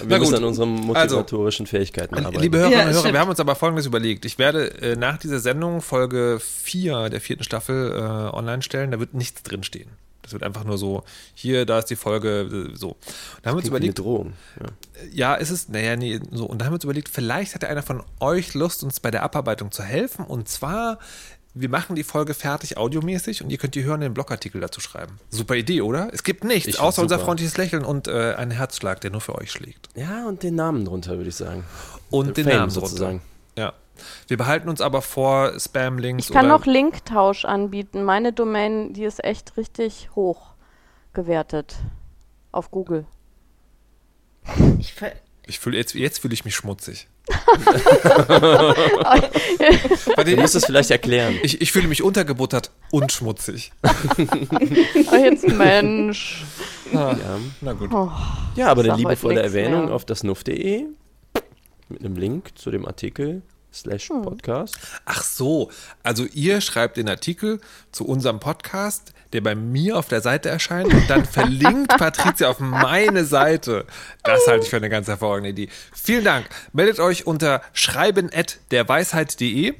Wir 0.00 0.06
Na 0.08 0.18
müssen 0.18 0.32
gut. 0.32 0.38
an 0.38 0.44
unseren 0.44 0.68
motivatorischen 0.74 1.66
Fähigkeiten 1.66 2.14
arbeiten. 2.16 2.40
Liebe 2.42 2.58
Hörerinnen 2.58 2.78
Ja, 2.78 2.84
und 2.88 2.90
Hörer, 2.92 3.00
stimmt. 3.00 3.14
wir 3.14 3.20
haben 3.20 3.30
uns 3.30 3.40
aber 3.40 3.54
Folgendes 3.54 3.86
überlegt. 3.86 4.26
Ich 4.26 4.38
werde 4.38 4.68
äh, 4.82 4.96
nach 4.96 5.16
dieser 5.16 5.40
Sendung 5.40 5.80
Folge 5.80 6.40
4 6.40 7.08
der 7.08 7.22
vierten 7.22 7.42
Staffel 7.44 7.90
äh, 7.92 8.36
online 8.36 8.60
stellen. 8.60 8.90
Da 8.90 9.00
wird 9.00 9.14
nichts 9.14 9.42
drinstehen. 9.44 9.88
Das 10.30 10.34
wird 10.34 10.44
einfach 10.44 10.62
nur 10.62 10.78
so, 10.78 11.02
hier, 11.34 11.66
da 11.66 11.80
ist 11.80 11.86
die 11.86 11.96
Folge, 11.96 12.70
so. 12.74 12.96
Da 13.42 13.50
haben 13.50 13.56
wir 13.56 13.58
uns 13.58 13.64
wie 13.64 13.68
eine 13.70 13.78
überlegt, 13.78 13.98
Drohung. 13.98 14.34
Ja. 14.60 14.66
ja, 15.12 15.34
ist 15.34 15.50
es, 15.50 15.68
naja, 15.68 15.96
nee, 15.96 16.20
so. 16.30 16.46
Und 16.46 16.60
da 16.60 16.66
haben 16.66 16.72
wir 16.72 16.76
uns 16.76 16.84
überlegt, 16.84 17.08
vielleicht 17.08 17.56
hat 17.56 17.64
einer 17.64 17.82
von 17.82 18.04
euch 18.20 18.54
Lust, 18.54 18.84
uns 18.84 19.00
bei 19.00 19.10
der 19.10 19.24
Abarbeitung 19.24 19.72
zu 19.72 19.82
helfen. 19.82 20.24
Und 20.24 20.48
zwar, 20.48 21.00
wir 21.52 21.68
machen 21.68 21.96
die 21.96 22.04
Folge 22.04 22.34
fertig 22.34 22.76
audiomäßig 22.76 23.42
und 23.42 23.50
ihr 23.50 23.58
könnt 23.58 23.74
die 23.74 23.82
hören, 23.82 24.02
den 24.02 24.14
Blogartikel 24.14 24.60
dazu 24.60 24.80
schreiben. 24.80 25.18
Super 25.30 25.56
Idee, 25.56 25.80
oder? 25.80 26.08
Es 26.12 26.22
gibt 26.22 26.44
nichts, 26.44 26.68
Ich 26.68 26.78
außer 26.78 27.02
unser 27.02 27.18
freundliches 27.18 27.56
Lächeln 27.56 27.84
und 27.84 28.06
äh, 28.06 28.34
einen 28.34 28.52
Herzschlag, 28.52 29.00
der 29.00 29.10
nur 29.10 29.20
für 29.20 29.34
euch 29.34 29.50
schlägt. 29.50 29.88
ja, 29.96 30.28
und 30.28 30.44
den 30.44 30.54
Namen 30.54 30.84
drunter, 30.84 31.16
würde 31.16 31.30
ich 31.30 31.34
sagen. 31.34 31.64
Und 32.08 32.36
den 32.36 32.44
Fame 32.44 32.56
Namen 32.56 32.70
sozusagen. 32.70 33.20
sozusagen. 33.20 33.29
Wir 34.28 34.36
behalten 34.36 34.68
uns 34.68 34.80
aber 34.80 35.02
vor 35.02 35.52
Spam-Links. 35.58 36.26
Ich 36.28 36.32
kann 36.32 36.46
oder- 36.46 36.58
noch 36.58 36.66
Linktausch 36.66 37.44
anbieten. 37.44 38.02
Meine 38.04 38.32
Domain, 38.32 38.92
die 38.92 39.04
ist 39.04 39.22
echt 39.24 39.56
richtig 39.56 40.10
hoch 40.14 40.54
gewertet 41.12 41.76
auf 42.52 42.70
Google. 42.70 43.04
Ich 44.78 44.94
Ich 45.46 45.58
fühl, 45.58 45.74
jetzt 45.74 45.94
jetzt 45.94 46.20
fühle 46.20 46.34
ich 46.34 46.44
mich 46.44 46.54
schmutzig. 46.54 47.08
Du 50.24 50.36
musst 50.36 50.54
es 50.54 50.64
vielleicht 50.66 50.90
erklären. 50.90 51.38
ich, 51.42 51.60
ich 51.60 51.72
fühle 51.72 51.88
mich 51.88 52.02
untergebuttert 52.02 52.70
und 52.90 53.10
schmutzig. 53.12 53.72
Oh, 53.82 55.14
jetzt 55.16 55.48
Mensch. 55.48 56.44
Ja, 56.92 57.16
Na 57.60 57.72
gut. 57.72 57.92
Oh, 57.92 58.10
ja 58.56 58.68
aber 58.68 58.82
eine 58.84 58.94
liebevolle 58.96 59.42
Erwähnung 59.42 59.86
mehr. 59.86 59.94
auf 59.94 60.04
das 60.04 60.22
nuff.de 60.22 60.86
mit 61.88 62.04
einem 62.04 62.16
Link 62.16 62.56
zu 62.56 62.70
dem 62.70 62.86
Artikel 62.86 63.42
slash 63.72 64.08
Hm. 64.08 64.22
Podcast. 64.22 64.76
Ach 65.04 65.22
so, 65.22 65.70
also 66.02 66.24
ihr 66.24 66.60
schreibt 66.60 66.96
den 66.96 67.08
Artikel 67.08 67.60
zu 67.92 68.04
unserem 68.06 68.40
Podcast, 68.40 69.12
der 69.32 69.40
bei 69.42 69.54
mir 69.54 69.96
auf 69.96 70.08
der 70.08 70.20
Seite 70.22 70.48
erscheint 70.48 70.92
und 70.92 71.08
dann 71.08 71.24
verlinkt 71.30 71.96
Patricia 71.96 72.48
auf 72.48 72.58
meine 72.60 73.24
Seite. 73.24 73.86
Das 74.24 74.40
halte 74.48 74.64
ich 74.64 74.70
für 74.70 74.76
eine 74.76 74.88
ganz 74.90 75.06
hervorragende 75.08 75.50
Idee. 75.50 75.68
Vielen 75.94 76.24
Dank. 76.24 76.48
Meldet 76.72 76.98
euch 77.00 77.26
unter 77.26 77.62
schreiben@derweisheit.de 77.72 79.74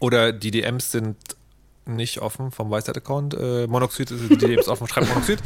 oder 0.00 0.32
die 0.32 0.50
DMs 0.50 0.92
sind 0.92 1.16
nicht 1.86 2.18
offen 2.20 2.50
vom 2.52 2.70
Weisheit-Account. 2.70 3.32
Äh, 3.34 3.66
Monoxid 3.66 4.10
ist 4.10 4.28
die 4.30 4.36
DMs 4.36 4.68
offen, 4.68 4.86
schreibt 4.86 5.08
Monoxid. 5.08 5.38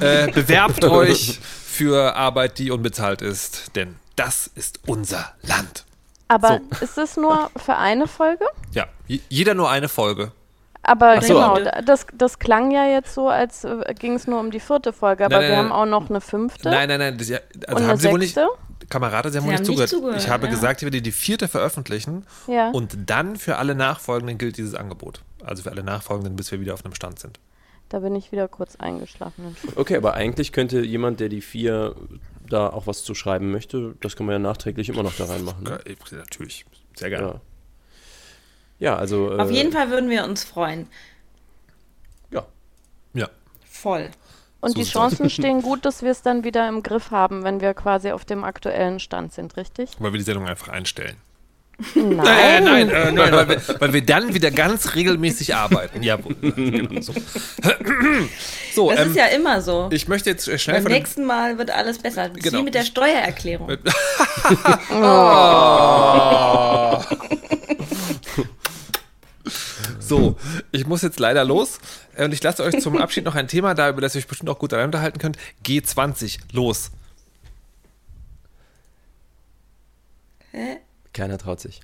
Äh, 0.00 0.32
bewerbt 0.32 0.84
euch 0.84 1.38
für 1.40 2.16
Arbeit, 2.16 2.58
die 2.58 2.72
unbezahlt 2.72 3.22
ist, 3.22 3.76
denn 3.76 3.94
das 4.16 4.50
ist 4.52 4.80
unser 4.86 5.32
Land. 5.42 5.84
Aber 6.28 6.60
ist 6.80 6.98
es 6.98 7.16
nur 7.16 7.50
für 7.56 7.76
eine 7.76 8.06
Folge? 8.08 8.44
Ja, 8.72 8.86
jeder 9.28 9.54
nur 9.54 9.70
eine 9.70 9.88
Folge. 9.88 10.32
Aber 10.82 11.20
so, 11.20 11.34
genau, 11.34 11.58
das, 11.84 12.06
das 12.14 12.38
klang 12.38 12.70
ja 12.70 12.86
jetzt 12.86 13.12
so, 13.12 13.28
als 13.28 13.64
äh, 13.64 13.92
ging 13.98 14.14
es 14.14 14.26
nur 14.28 14.38
um 14.38 14.50
die 14.52 14.60
vierte 14.60 14.92
Folge, 14.92 15.24
aber 15.24 15.36
Nein, 15.36 15.42
nein, 15.42 15.50
wir 15.50 15.56
nein. 15.62 15.72
haben 15.72 15.72
auch 15.72 16.00
noch 16.00 16.10
eine 16.10 16.20
fünfte. 16.20 16.70
Nein, 16.70 16.88
nein, 16.88 16.98
nein. 17.00 17.18
Das, 17.18 17.28
ja, 17.28 17.38
also 17.66 17.76
Und 17.76 17.82
haben 17.82 17.90
eine 17.90 17.98
Sie 17.98 18.10
wohl 18.10 18.18
nicht. 18.20 18.34
sechste? 18.34 18.50
Kamerade, 18.88 19.30
Sie 19.30 19.38
haben 19.38 19.44
Sie 19.44 19.48
wohl 19.48 19.52
nicht 19.52 19.58
haben 19.58 19.62
nicht 19.62 19.66
zugehört. 19.88 19.90
zugehört, 19.90 20.22
Ich 20.22 20.28
habe 20.28 20.46
ja. 20.46 20.52
gesagt, 20.52 20.82
ich 20.82 20.86
werde 20.86 21.02
die 21.02 21.10
vierte 21.10 21.48
veröffentlichen 21.48 22.24
Ja. 22.46 22.70
und 22.70 22.96
dann 23.06 23.34
für 23.36 23.56
alle 23.56 23.74
Nachfolgenden 23.74 24.38
gilt 24.38 24.58
dieses 24.58 24.74
Angebot. 24.76 25.22
Also 25.44 25.64
für 25.64 25.70
alle 25.72 25.82
Nachfolgenden, 25.82 26.36
bis 26.36 26.52
wir 26.52 26.60
wieder 26.60 26.74
auf 26.74 26.84
einem 26.84 26.94
Stand 26.94 27.18
sind. 27.18 27.40
Da 27.88 27.98
bin 28.00 28.14
ich 28.14 28.30
wieder 28.30 28.46
kurz 28.46 28.76
eingeschlafen. 28.76 29.56
Okay, 29.74 29.96
aber 29.96 30.14
eigentlich 30.14 30.52
könnte 30.52 30.80
jemand, 30.82 31.18
der 31.18 31.28
die 31.28 31.40
vier 31.40 31.94
da 32.46 32.68
auch 32.68 32.86
was 32.86 33.04
zu 33.04 33.14
schreiben 33.14 33.50
möchte, 33.50 33.94
das 34.00 34.16
kann 34.16 34.26
man 34.26 34.34
ja 34.34 34.38
nachträglich 34.38 34.88
immer 34.88 35.02
noch 35.02 35.14
da 35.16 35.26
reinmachen. 35.26 35.64
Ne? 35.64 35.80
Ja, 35.86 36.16
natürlich. 36.18 36.64
Sehr 36.94 37.10
gerne. 37.10 37.26
Ja. 37.26 37.40
Ja, 38.78 38.96
also. 38.96 39.32
Auf 39.32 39.50
äh, 39.50 39.54
jeden 39.54 39.72
Fall 39.72 39.90
würden 39.90 40.10
wir 40.10 40.24
uns 40.24 40.44
freuen. 40.44 40.86
Ja. 42.30 42.46
Ja. 43.14 43.28
Voll. 43.64 44.10
Und 44.60 44.70
So 44.70 44.80
die. 44.80 44.84
Chancen 44.84 45.30
stehen 45.30 45.62
gut, 45.62 45.84
dass 45.84 46.02
wir 46.02 46.10
es 46.10 46.22
dann 46.22 46.44
wieder 46.44 46.68
im 46.68 46.82
Griff 46.82 47.10
haben, 47.10 47.44
wenn 47.44 47.60
wir 47.60 47.74
quasi 47.74 48.10
auf 48.10 48.24
dem 48.24 48.44
aktuellen 48.44 49.00
Stand 49.00 49.32
sind, 49.32 49.56
richtig? 49.56 49.90
Weil 49.98 50.12
wir 50.12 50.18
die 50.18 50.24
Sendung 50.24 50.46
einfach 50.46 50.68
einstellen. 50.68 51.16
Nein. 51.94 52.26
Äh, 52.26 52.60
nein, 52.60 52.88
äh, 52.88 53.12
nein 53.12 53.32
weil, 53.32 53.48
wir, 53.50 53.80
weil 53.80 53.92
wir 53.92 54.04
dann 54.04 54.32
wieder 54.32 54.50
ganz 54.50 54.94
regelmäßig 54.94 55.54
arbeiten. 55.54 56.02
Jawohl. 56.02 56.34
Genau, 56.56 57.00
so, 57.02 57.12
so 58.74 58.90
Das 58.90 59.00
ähm, 59.00 59.10
ist 59.10 59.16
ja 59.16 59.26
immer 59.26 59.60
so. 59.60 59.88
ich 59.92 60.08
möchte 60.08 60.30
jetzt 60.30 60.48
äh, 60.48 60.58
schnell 60.58 60.82
Beim 60.82 60.92
nächsten 60.92 61.24
Mal 61.24 61.58
wird 61.58 61.70
alles 61.70 61.98
besser. 61.98 62.30
Das 62.30 62.42
Genau. 62.42 62.60
Wie 62.60 62.62
mit 62.62 62.74
der 62.74 62.84
Steuererklärung. 62.84 63.76
So, 69.98 70.36
ich 70.70 70.86
muss 70.86 71.02
jetzt 71.02 71.18
leider 71.18 71.44
los. 71.44 71.80
Äh, 72.14 72.24
Und 72.26 72.32
ich 72.32 72.40
lasse 72.42 72.62
euch 72.62 72.80
zum 72.80 72.96
Abschied 72.96 73.24
noch 73.24 73.34
ein 73.34 73.48
Thema 73.48 73.74
da, 73.74 73.88
über 73.90 74.00
das 74.00 74.14
ihr 74.14 74.20
euch 74.20 74.28
bestimmt 74.28 74.48
auch 74.50 74.58
gut 74.58 74.72
allein 74.72 74.86
unterhalten 74.86 75.18
könnt. 75.18 75.36
G20, 75.64 76.38
los. 76.52 76.92
Keiner 81.16 81.38
traut 81.38 81.60
sich. 81.60 81.80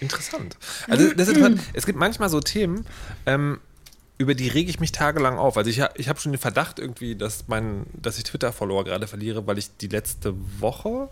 Interessant. 0.00 0.56
Also 0.88 1.12
das 1.12 1.28
ist 1.28 1.36
interessant. 1.36 1.60
Es 1.72 1.86
gibt 1.86 1.98
manchmal 1.98 2.28
so 2.28 2.40
Themen, 2.40 2.84
ähm, 3.26 3.60
über 4.18 4.34
die 4.34 4.48
rege 4.48 4.68
ich 4.70 4.80
mich 4.80 4.92
tagelang 4.92 5.38
auf. 5.38 5.56
Also 5.56 5.70
ich, 5.70 5.80
ich 5.96 6.08
habe 6.08 6.20
schon 6.20 6.32
den 6.32 6.38
Verdacht 6.40 6.78
irgendwie, 6.78 7.14
dass, 7.16 7.44
mein, 7.48 7.86
dass 7.92 8.18
ich 8.18 8.24
Twitter-Follower 8.24 8.84
gerade 8.84 9.06
verliere, 9.06 9.46
weil 9.46 9.58
ich 9.58 9.76
die 9.76 9.88
letzte 9.88 10.34
Woche, 10.60 11.08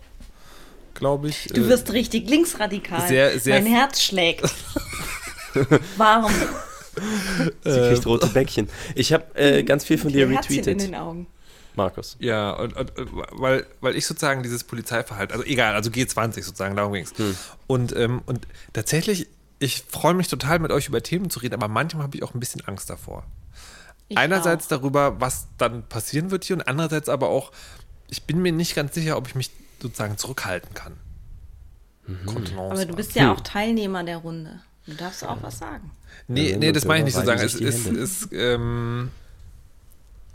glaube 0.93 1.29
ich. 1.29 1.47
Du 1.53 1.61
äh, 1.61 1.67
wirst 1.69 1.91
richtig 1.93 2.29
linksradikal. 2.29 3.07
sehr- 3.07 3.39
sehr- 3.39 3.55
mein 3.61 3.71
Herz 3.71 4.01
schlägt. 4.01 4.43
Warm. 5.97 6.31
Sie 7.63 7.69
kriegt 7.71 8.05
rote 8.05 8.27
Bäckchen. 8.27 8.69
Ich 8.95 9.11
habe 9.13 9.23
äh, 9.35 9.63
ganz 9.63 9.83
viel 9.85 9.97
von 9.97 10.11
dir 10.11 10.29
Herzchen 10.29 10.53
in 10.53 10.59
retweetet, 10.59 10.81
den 10.87 10.95
Augen. 10.95 11.27
Markus. 11.75 12.17
Ja, 12.19 12.51
und, 12.51 12.75
und, 12.75 12.91
weil, 13.31 13.65
weil 13.81 13.95
ich 13.95 14.05
sozusagen 14.05 14.43
dieses 14.43 14.63
Polizeiverhalten, 14.63 15.33
also 15.33 15.45
egal, 15.45 15.73
also 15.75 15.89
G20 15.89 16.43
sozusagen, 16.43 16.75
darum 16.75 16.93
ging's. 16.93 17.13
Und, 17.67 17.95
ähm, 17.95 18.21
und 18.25 18.47
tatsächlich, 18.73 19.27
ich 19.59 19.83
freue 19.87 20.13
mich 20.13 20.27
total 20.27 20.59
mit 20.59 20.71
euch 20.71 20.87
über 20.87 21.01
Themen 21.01 21.29
zu 21.29 21.39
reden, 21.39 21.55
aber 21.55 21.67
manchmal 21.67 22.03
habe 22.03 22.17
ich 22.17 22.23
auch 22.23 22.33
ein 22.33 22.39
bisschen 22.39 22.61
Angst 22.65 22.89
davor. 22.89 23.23
Ich 24.09 24.17
Einerseits 24.17 24.65
auch. 24.65 24.69
darüber, 24.69 25.19
was 25.19 25.47
dann 25.57 25.87
passieren 25.87 26.31
wird 26.31 26.43
hier 26.43 26.57
und 26.57 26.67
andererseits 26.67 27.09
aber 27.09 27.29
auch, 27.29 27.51
ich 28.09 28.23
bin 28.23 28.41
mir 28.41 28.51
nicht 28.51 28.75
ganz 28.75 28.93
sicher, 28.93 29.17
ob 29.17 29.27
ich 29.27 29.35
mich 29.35 29.49
sozusagen 29.81 30.17
zurückhalten 30.17 30.73
kann. 30.73 30.93
Kontenance 32.25 32.71
Aber 32.71 32.85
du 32.85 32.95
bist 32.95 33.15
ja 33.15 33.31
auch 33.31 33.39
Teilnehmer 33.41 34.03
der 34.03 34.17
Runde. 34.17 34.59
Du 34.85 34.93
darfst 34.93 35.23
auch 35.23 35.41
was 35.41 35.59
sagen. 35.59 35.91
Nee, 36.27 36.55
nee, 36.57 36.71
das 36.71 36.85
meine 36.85 37.07
ich 37.07 37.15
nicht 37.15 37.25
Bürger 37.25 37.47
sozusagen. 37.47 37.97
Es 37.97 38.21
ist 38.21 38.29
ähm, 38.33 39.09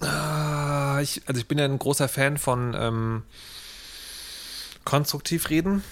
ah, 0.00 1.00
ich, 1.00 1.22
also 1.26 1.40
ich 1.40 1.48
bin 1.48 1.58
ja 1.58 1.64
ein 1.64 1.78
großer 1.78 2.08
Fan 2.08 2.38
von 2.38 2.74
ähm, 2.78 3.22
konstruktiv 4.84 5.50
reden, 5.50 5.82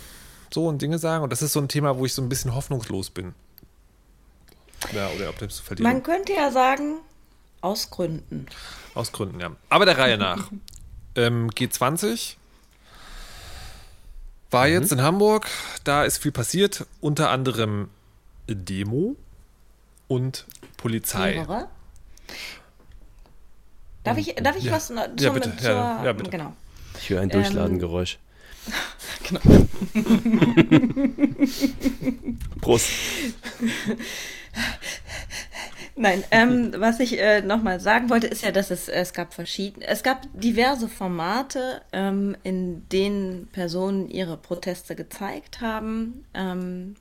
so 0.52 0.66
und 0.66 0.80
Dinge 0.82 0.98
sagen. 0.98 1.24
Und 1.24 1.30
das 1.30 1.42
ist 1.42 1.52
so 1.52 1.60
ein 1.60 1.68
Thema, 1.68 1.98
wo 1.98 2.06
ich 2.06 2.14
so 2.14 2.22
ein 2.22 2.28
bisschen 2.28 2.54
hoffnungslos 2.54 3.10
bin. 3.10 3.34
Ja, 4.92 5.08
oder 5.08 5.30
ob 5.30 5.38
das 5.38 5.56
zu 5.56 5.62
verlieren. 5.62 5.92
Man 5.92 6.02
könnte 6.02 6.32
ja 6.32 6.50
sagen, 6.50 6.98
aus 7.60 7.90
Gründen. 7.90 8.46
Aus 8.94 9.12
Gründen, 9.12 9.40
ja. 9.40 9.50
Aber 9.68 9.84
der 9.84 9.98
Reihe 9.98 10.18
nach. 10.18 10.50
ähm, 11.14 11.50
G20 11.50 12.36
war 14.50 14.68
jetzt 14.68 14.92
in 14.92 15.02
Hamburg. 15.02 15.48
Da 15.84 16.04
ist 16.04 16.18
viel 16.18 16.32
passiert. 16.32 16.86
Unter 17.00 17.30
anderem 17.30 17.90
Demo 18.48 19.16
und 20.08 20.46
Polizei. 20.76 21.34
Mehrere. 21.34 21.68
Darf 24.06 24.18
ich, 24.18 24.34
darf 24.36 24.56
ich 24.56 24.64
Ja. 24.64 24.72
was 24.72 24.90
noch 24.90 25.06
Ja, 25.08 25.16
zur, 25.16 25.32
bitte. 25.34 25.56
zur 25.56 25.70
Ja, 25.70 26.04
ja, 26.04 26.12
bitte. 26.12 26.30
genau. 26.30 26.52
Ich 26.98 27.10
höre 27.10 27.20
ein 27.20 27.30
Ähm, 27.30 27.42
Durchladengeräusch. 27.42 28.18
Prost. 32.60 32.88
Nein, 35.98 36.24
ähm, 36.30 36.74
was 36.76 37.00
ich 37.00 37.18
äh, 37.18 37.40
nochmal 37.40 37.80
sagen 37.80 38.10
wollte, 38.10 38.26
ist 38.26 38.42
ja, 38.42 38.52
dass 38.52 38.70
es, 38.70 38.88
es 38.88 39.14
gab 39.14 39.32
verschiedene, 39.32 39.86
es 39.86 40.02
gab 40.02 40.26
diverse 40.34 40.88
Formate, 40.88 41.80
ähm, 41.92 42.36
in 42.42 42.86
denen 42.90 43.46
Personen 43.48 44.08
ihre 44.10 44.36
Proteste 44.36 44.94
gezeigt 44.94 45.62
haben. 45.62 46.26
Ähm, 46.34 46.96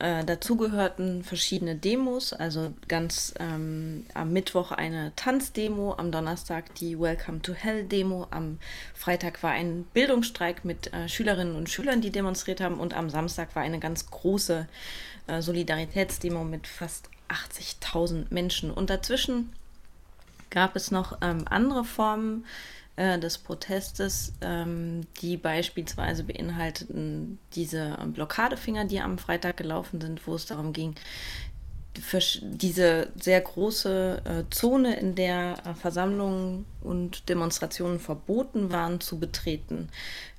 äh, 0.00 0.24
dazu 0.24 0.56
gehörten 0.56 1.22
verschiedene 1.22 1.76
Demos, 1.76 2.32
also 2.32 2.74
ganz 2.88 3.32
ähm, 3.38 4.06
am 4.12 4.32
Mittwoch 4.32 4.72
eine 4.72 5.12
Tanzdemo, 5.14 5.94
am 5.96 6.10
Donnerstag 6.10 6.74
die 6.74 6.98
Welcome 6.98 7.42
to 7.42 7.52
Hell 7.52 7.84
Demo, 7.84 8.26
am 8.30 8.58
Freitag 8.92 9.42
war 9.44 9.52
ein 9.52 9.84
Bildungsstreik 9.94 10.64
mit 10.64 10.92
äh, 10.92 11.08
Schülerinnen 11.08 11.54
und 11.54 11.70
Schülern, 11.70 12.00
die 12.00 12.10
demonstriert 12.10 12.60
haben 12.60 12.80
und 12.80 12.92
am 12.92 13.08
Samstag 13.08 13.54
war 13.54 13.62
eine 13.62 13.78
ganz 13.78 14.10
große 14.10 14.66
äh, 15.28 15.40
Solidaritätsdemo 15.40 16.42
mit 16.42 16.66
fast 16.66 17.08
80.000 17.28 18.26
Menschen. 18.30 18.70
Und 18.72 18.90
dazwischen 18.90 19.52
gab 20.50 20.76
es 20.76 20.90
noch 20.90 21.18
ähm, 21.22 21.44
andere 21.48 21.84
Formen 21.84 22.44
äh, 22.96 23.18
des 23.18 23.38
Protestes, 23.38 24.32
ähm, 24.40 25.06
die 25.20 25.36
beispielsweise 25.36 26.24
beinhalteten 26.24 27.38
diese 27.54 27.98
Blockadefinger, 28.06 28.84
die 28.84 29.00
am 29.00 29.18
Freitag 29.18 29.56
gelaufen 29.56 30.00
sind, 30.00 30.26
wo 30.26 30.34
es 30.34 30.46
darum 30.46 30.72
ging, 30.72 30.94
diese 32.42 33.12
sehr 33.20 33.40
große 33.40 34.22
äh, 34.24 34.54
Zone, 34.54 34.96
in 34.96 35.14
der 35.14 35.56
äh, 35.64 35.74
Versammlungen 35.74 36.66
und 36.80 37.28
Demonstrationen 37.28 38.00
verboten 38.00 38.72
waren, 38.72 39.00
zu 39.00 39.18
betreten 39.18 39.88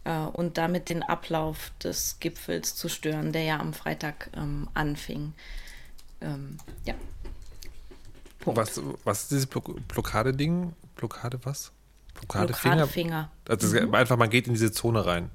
äh, 0.04 0.18
und 0.18 0.58
damit 0.58 0.90
den 0.90 1.04
Ablauf 1.04 1.72
des 1.82 2.20
Gipfels 2.20 2.76
zu 2.76 2.90
stören, 2.90 3.32
der 3.32 3.44
ja 3.44 3.60
am 3.60 3.74
Freitag 3.74 4.30
ähm, 4.36 4.68
anfing. 4.74 5.34
Ähm, 6.22 6.58
ja. 6.86 6.94
Was, 8.46 8.80
was 9.04 9.24
ist 9.24 9.32
dieses 9.32 9.46
Block 9.48 9.88
Blockade-Ding? 9.88 10.74
Blockade 10.96 11.40
was? 11.44 11.72
Blockadefinger? 12.16 12.76
Blockadefinger. 12.76 13.32
Also 13.48 13.80
mhm. 13.80 13.94
einfach, 13.94 14.18
man 14.18 14.30
geht 14.30 14.48
in 14.48 14.54
diese 14.54 14.72
Zone 14.72 15.06
rein. 15.06 15.30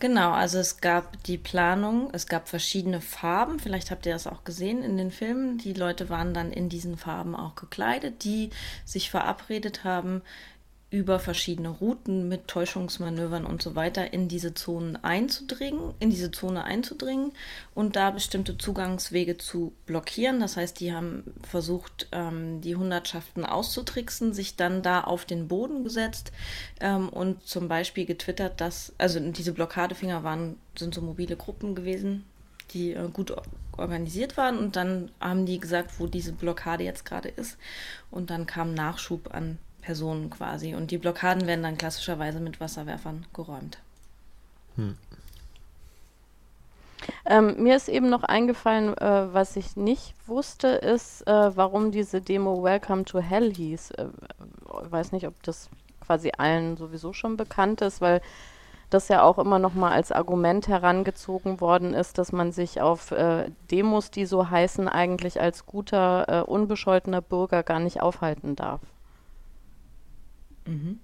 Genau, 0.00 0.32
also 0.32 0.58
es 0.58 0.80
gab 0.80 1.22
die 1.24 1.38
Planung, 1.38 2.10
es 2.12 2.26
gab 2.26 2.48
verschiedene 2.48 3.00
Farben, 3.00 3.58
vielleicht 3.58 3.90
habt 3.90 4.04
ihr 4.04 4.12
das 4.12 4.26
auch 4.26 4.44
gesehen 4.44 4.82
in 4.82 4.96
den 4.96 5.10
Filmen. 5.10 5.56
Die 5.58 5.72
Leute 5.72 6.10
waren 6.10 6.34
dann 6.34 6.52
in 6.52 6.68
diesen 6.68 6.98
Farben 6.98 7.34
auch 7.34 7.54
gekleidet, 7.54 8.24
die 8.24 8.50
sich 8.84 9.10
verabredet 9.10 9.84
haben, 9.84 10.22
über 10.94 11.18
verschiedene 11.18 11.70
Routen 11.70 12.28
mit 12.28 12.46
Täuschungsmanövern 12.46 13.44
und 13.44 13.60
so 13.60 13.74
weiter 13.74 14.12
in 14.12 14.28
diese 14.28 14.54
Zonen 14.54 14.94
einzudringen, 15.02 15.92
in 15.98 16.08
diese 16.08 16.30
Zone 16.30 16.62
einzudringen 16.62 17.32
und 17.74 17.96
da 17.96 18.12
bestimmte 18.12 18.56
Zugangswege 18.56 19.36
zu 19.36 19.72
blockieren. 19.86 20.38
Das 20.38 20.56
heißt, 20.56 20.78
die 20.78 20.92
haben 20.92 21.34
versucht, 21.42 22.06
ähm, 22.12 22.60
die 22.60 22.76
Hundertschaften 22.76 23.44
auszutricksen, 23.44 24.32
sich 24.32 24.54
dann 24.54 24.82
da 24.82 25.00
auf 25.00 25.24
den 25.24 25.48
Boden 25.48 25.82
gesetzt 25.82 26.30
ähm, 26.80 27.08
und 27.08 27.44
zum 27.44 27.66
Beispiel 27.66 28.06
getwittert, 28.06 28.60
dass, 28.60 28.92
also 28.96 29.18
diese 29.18 29.52
Blockadefinger 29.52 30.22
waren, 30.22 30.58
sind 30.78 30.94
so 30.94 31.00
mobile 31.00 31.34
Gruppen 31.34 31.74
gewesen, 31.74 32.24
die 32.70 32.92
äh, 32.92 33.08
gut 33.12 33.34
organisiert 33.76 34.36
waren 34.36 34.58
und 34.58 34.76
dann 34.76 35.10
haben 35.18 35.44
die 35.44 35.58
gesagt, 35.58 35.98
wo 35.98 36.06
diese 36.06 36.32
Blockade 36.32 36.84
jetzt 36.84 37.04
gerade 37.04 37.30
ist 37.30 37.58
und 38.12 38.30
dann 38.30 38.46
kam 38.46 38.74
Nachschub 38.74 39.34
an 39.34 39.58
Personen 39.84 40.30
quasi. 40.30 40.74
Und 40.74 40.90
die 40.90 40.98
Blockaden 40.98 41.46
werden 41.46 41.62
dann 41.62 41.78
klassischerweise 41.78 42.40
mit 42.40 42.60
Wasserwerfern 42.60 43.26
geräumt. 43.34 43.78
Hm. 44.76 44.96
Ähm, 47.26 47.62
mir 47.62 47.76
ist 47.76 47.88
eben 47.88 48.08
noch 48.08 48.22
eingefallen, 48.22 48.96
äh, 48.96 49.32
was 49.32 49.56
ich 49.56 49.76
nicht 49.76 50.14
wusste, 50.26 50.68
ist, 50.68 51.26
äh, 51.26 51.56
warum 51.56 51.90
diese 51.90 52.22
Demo 52.22 52.62
Welcome 52.62 53.04
to 53.04 53.18
Hell 53.20 53.52
hieß. 53.52 53.90
Äh, 53.92 54.06
ich 54.84 54.92
weiß 54.92 55.12
nicht, 55.12 55.26
ob 55.26 55.42
das 55.42 55.68
quasi 56.00 56.32
allen 56.36 56.78
sowieso 56.78 57.12
schon 57.12 57.36
bekannt 57.36 57.82
ist, 57.82 58.00
weil 58.00 58.22
das 58.88 59.08
ja 59.08 59.22
auch 59.22 59.38
immer 59.38 59.58
noch 59.58 59.74
mal 59.74 59.92
als 59.92 60.12
Argument 60.12 60.68
herangezogen 60.68 61.60
worden 61.60 61.92
ist, 61.94 62.16
dass 62.16 62.32
man 62.32 62.52
sich 62.52 62.80
auf 62.80 63.10
äh, 63.10 63.50
Demos, 63.70 64.10
die 64.10 64.24
so 64.24 64.48
heißen, 64.48 64.88
eigentlich 64.88 65.40
als 65.40 65.66
guter, 65.66 66.24
äh, 66.28 66.40
unbescholtener 66.42 67.20
Bürger 67.20 67.62
gar 67.62 67.80
nicht 67.80 68.00
aufhalten 68.00 68.56
darf. 68.56 68.80
Mhm. 70.66 70.98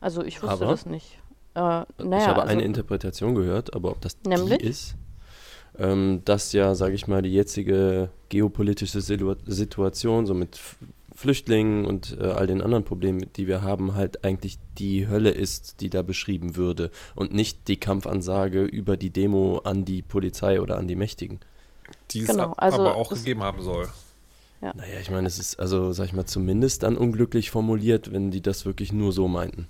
Also 0.00 0.22
ich 0.24 0.42
wusste 0.42 0.64
aber, 0.64 0.66
das 0.66 0.86
nicht. 0.86 1.18
Äh, 1.54 1.60
naja, 1.60 1.86
ich 1.98 2.26
habe 2.26 2.42
also, 2.42 2.52
eine 2.52 2.62
Interpretation 2.62 3.34
gehört, 3.34 3.74
aber 3.74 3.90
ob 3.90 4.00
das 4.00 4.16
nämlich? 4.26 4.58
die 4.58 4.66
ist, 4.66 4.96
ähm, 5.78 6.22
dass 6.24 6.52
ja, 6.52 6.74
sage 6.74 6.94
ich 6.94 7.06
mal, 7.06 7.22
die 7.22 7.32
jetzige 7.32 8.10
geopolitische 8.28 9.00
Situ 9.00 9.34
Situation, 9.46 10.26
so 10.26 10.34
mit 10.34 10.58
Flüchtlingen 11.14 11.84
und 11.84 12.16
äh, 12.18 12.24
all 12.24 12.46
den 12.46 12.62
anderen 12.62 12.84
Problemen, 12.84 13.26
die 13.36 13.46
wir 13.46 13.62
haben, 13.62 13.94
halt 13.94 14.24
eigentlich 14.24 14.58
die 14.78 15.08
Hölle 15.08 15.30
ist, 15.30 15.80
die 15.80 15.90
da 15.90 16.02
beschrieben 16.02 16.56
würde 16.56 16.90
und 17.14 17.32
nicht 17.32 17.68
die 17.68 17.76
Kampfansage 17.76 18.64
über 18.64 18.96
die 18.96 19.10
Demo 19.10 19.58
an 19.58 19.84
die 19.84 20.02
Polizei 20.02 20.60
oder 20.60 20.78
an 20.78 20.88
die 20.88 20.96
Mächtigen. 20.96 21.40
Die 22.10 22.22
es 22.22 22.28
genau, 22.28 22.54
also 22.56 22.80
aber 22.80 22.96
auch 22.96 23.10
gegeben 23.10 23.42
haben 23.42 23.62
soll. 23.62 23.88
Ja. 24.62 24.72
Naja, 24.74 25.00
ich 25.00 25.10
meine, 25.10 25.26
es 25.26 25.38
ist 25.38 25.58
also, 25.58 25.92
sag 25.92 26.06
ich 26.06 26.12
mal, 26.12 26.24
zumindest 26.24 26.84
dann 26.84 26.96
unglücklich 26.96 27.50
formuliert, 27.50 28.12
wenn 28.12 28.30
die 28.30 28.40
das 28.40 28.64
wirklich 28.64 28.92
nur 28.92 29.12
so 29.12 29.28
meinten. 29.28 29.68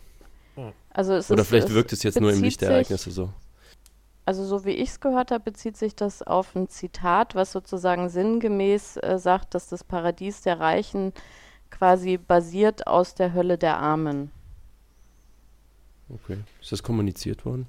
Also 0.90 1.14
es 1.14 1.30
Oder 1.30 1.42
ist, 1.42 1.48
vielleicht 1.48 1.72
wirkt 1.72 1.92
es 1.92 2.02
jetzt 2.02 2.20
nur 2.20 2.32
im 2.32 2.42
Licht 2.42 2.60
der 2.60 2.70
Ereignisse 2.70 3.10
so. 3.10 3.30
Also 4.24 4.44
so 4.44 4.64
wie 4.64 4.70
ich 4.70 4.90
es 4.90 5.00
gehört 5.00 5.30
habe, 5.30 5.42
bezieht 5.42 5.76
sich 5.76 5.96
das 5.96 6.22
auf 6.22 6.54
ein 6.54 6.68
Zitat, 6.68 7.34
was 7.34 7.50
sozusagen 7.52 8.08
sinngemäß 8.08 8.98
äh, 8.98 9.18
sagt, 9.18 9.54
dass 9.54 9.68
das 9.68 9.82
Paradies 9.82 10.42
der 10.42 10.60
Reichen 10.60 11.12
quasi 11.70 12.18
basiert 12.18 12.86
aus 12.86 13.14
der 13.14 13.32
Hölle 13.32 13.58
der 13.58 13.78
Armen. 13.78 14.30
Okay. 16.08 16.38
Ist 16.60 16.70
das 16.70 16.82
kommuniziert 16.82 17.44
worden? 17.46 17.66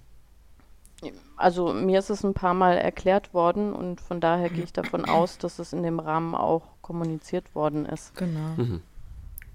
Also 1.35 1.73
mir 1.73 1.99
ist 1.99 2.09
es 2.09 2.23
ein 2.23 2.33
paar 2.33 2.53
Mal 2.53 2.77
erklärt 2.77 3.33
worden 3.33 3.73
und 3.73 3.99
von 4.01 4.19
daher 4.19 4.49
gehe 4.49 4.63
ich 4.63 4.73
davon 4.73 5.05
aus, 5.05 5.37
dass 5.37 5.59
es 5.59 5.73
in 5.73 5.83
dem 5.83 5.99
Rahmen 5.99 6.35
auch 6.35 6.63
kommuniziert 6.81 7.55
worden 7.55 7.85
ist. 7.85 8.15
Genau. 8.15 8.53
Mhm. 8.57 8.81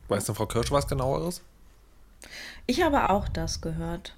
Weiß 0.08 0.24
denn 0.24 0.34
Frau 0.34 0.46
Kirsch 0.46 0.70
was 0.70 0.88
genaueres? 0.88 1.42
Ich 2.66 2.82
habe 2.82 3.10
auch 3.10 3.28
das 3.28 3.60
gehört. 3.60 4.14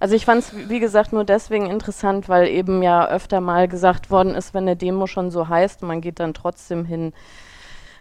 Also 0.00 0.14
ich 0.14 0.24
fand 0.24 0.42
es, 0.42 0.68
wie 0.70 0.80
gesagt, 0.80 1.12
nur 1.12 1.24
deswegen 1.24 1.66
interessant, 1.66 2.28
weil 2.28 2.48
eben 2.48 2.82
ja 2.82 3.06
öfter 3.06 3.42
mal 3.42 3.68
gesagt 3.68 4.10
worden 4.10 4.34
ist, 4.34 4.54
wenn 4.54 4.64
eine 4.64 4.74
Demo 4.74 5.06
schon 5.06 5.30
so 5.30 5.48
heißt, 5.48 5.82
man 5.82 6.00
geht 6.00 6.20
dann 6.20 6.32
trotzdem 6.32 6.86
hin, 6.86 7.12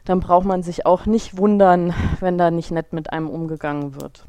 dann 0.06 0.22
braucht 0.22 0.46
man 0.46 0.64
sich 0.64 0.86
auch 0.86 1.06
nicht 1.06 1.38
wundern, 1.38 1.94
wenn 2.22 2.38
da 2.38 2.52
nicht 2.52 2.72
nett 2.72 2.94
mit 2.94 3.12
einem 3.12 3.30
umgegangen 3.30 4.02
wird. 4.02 4.26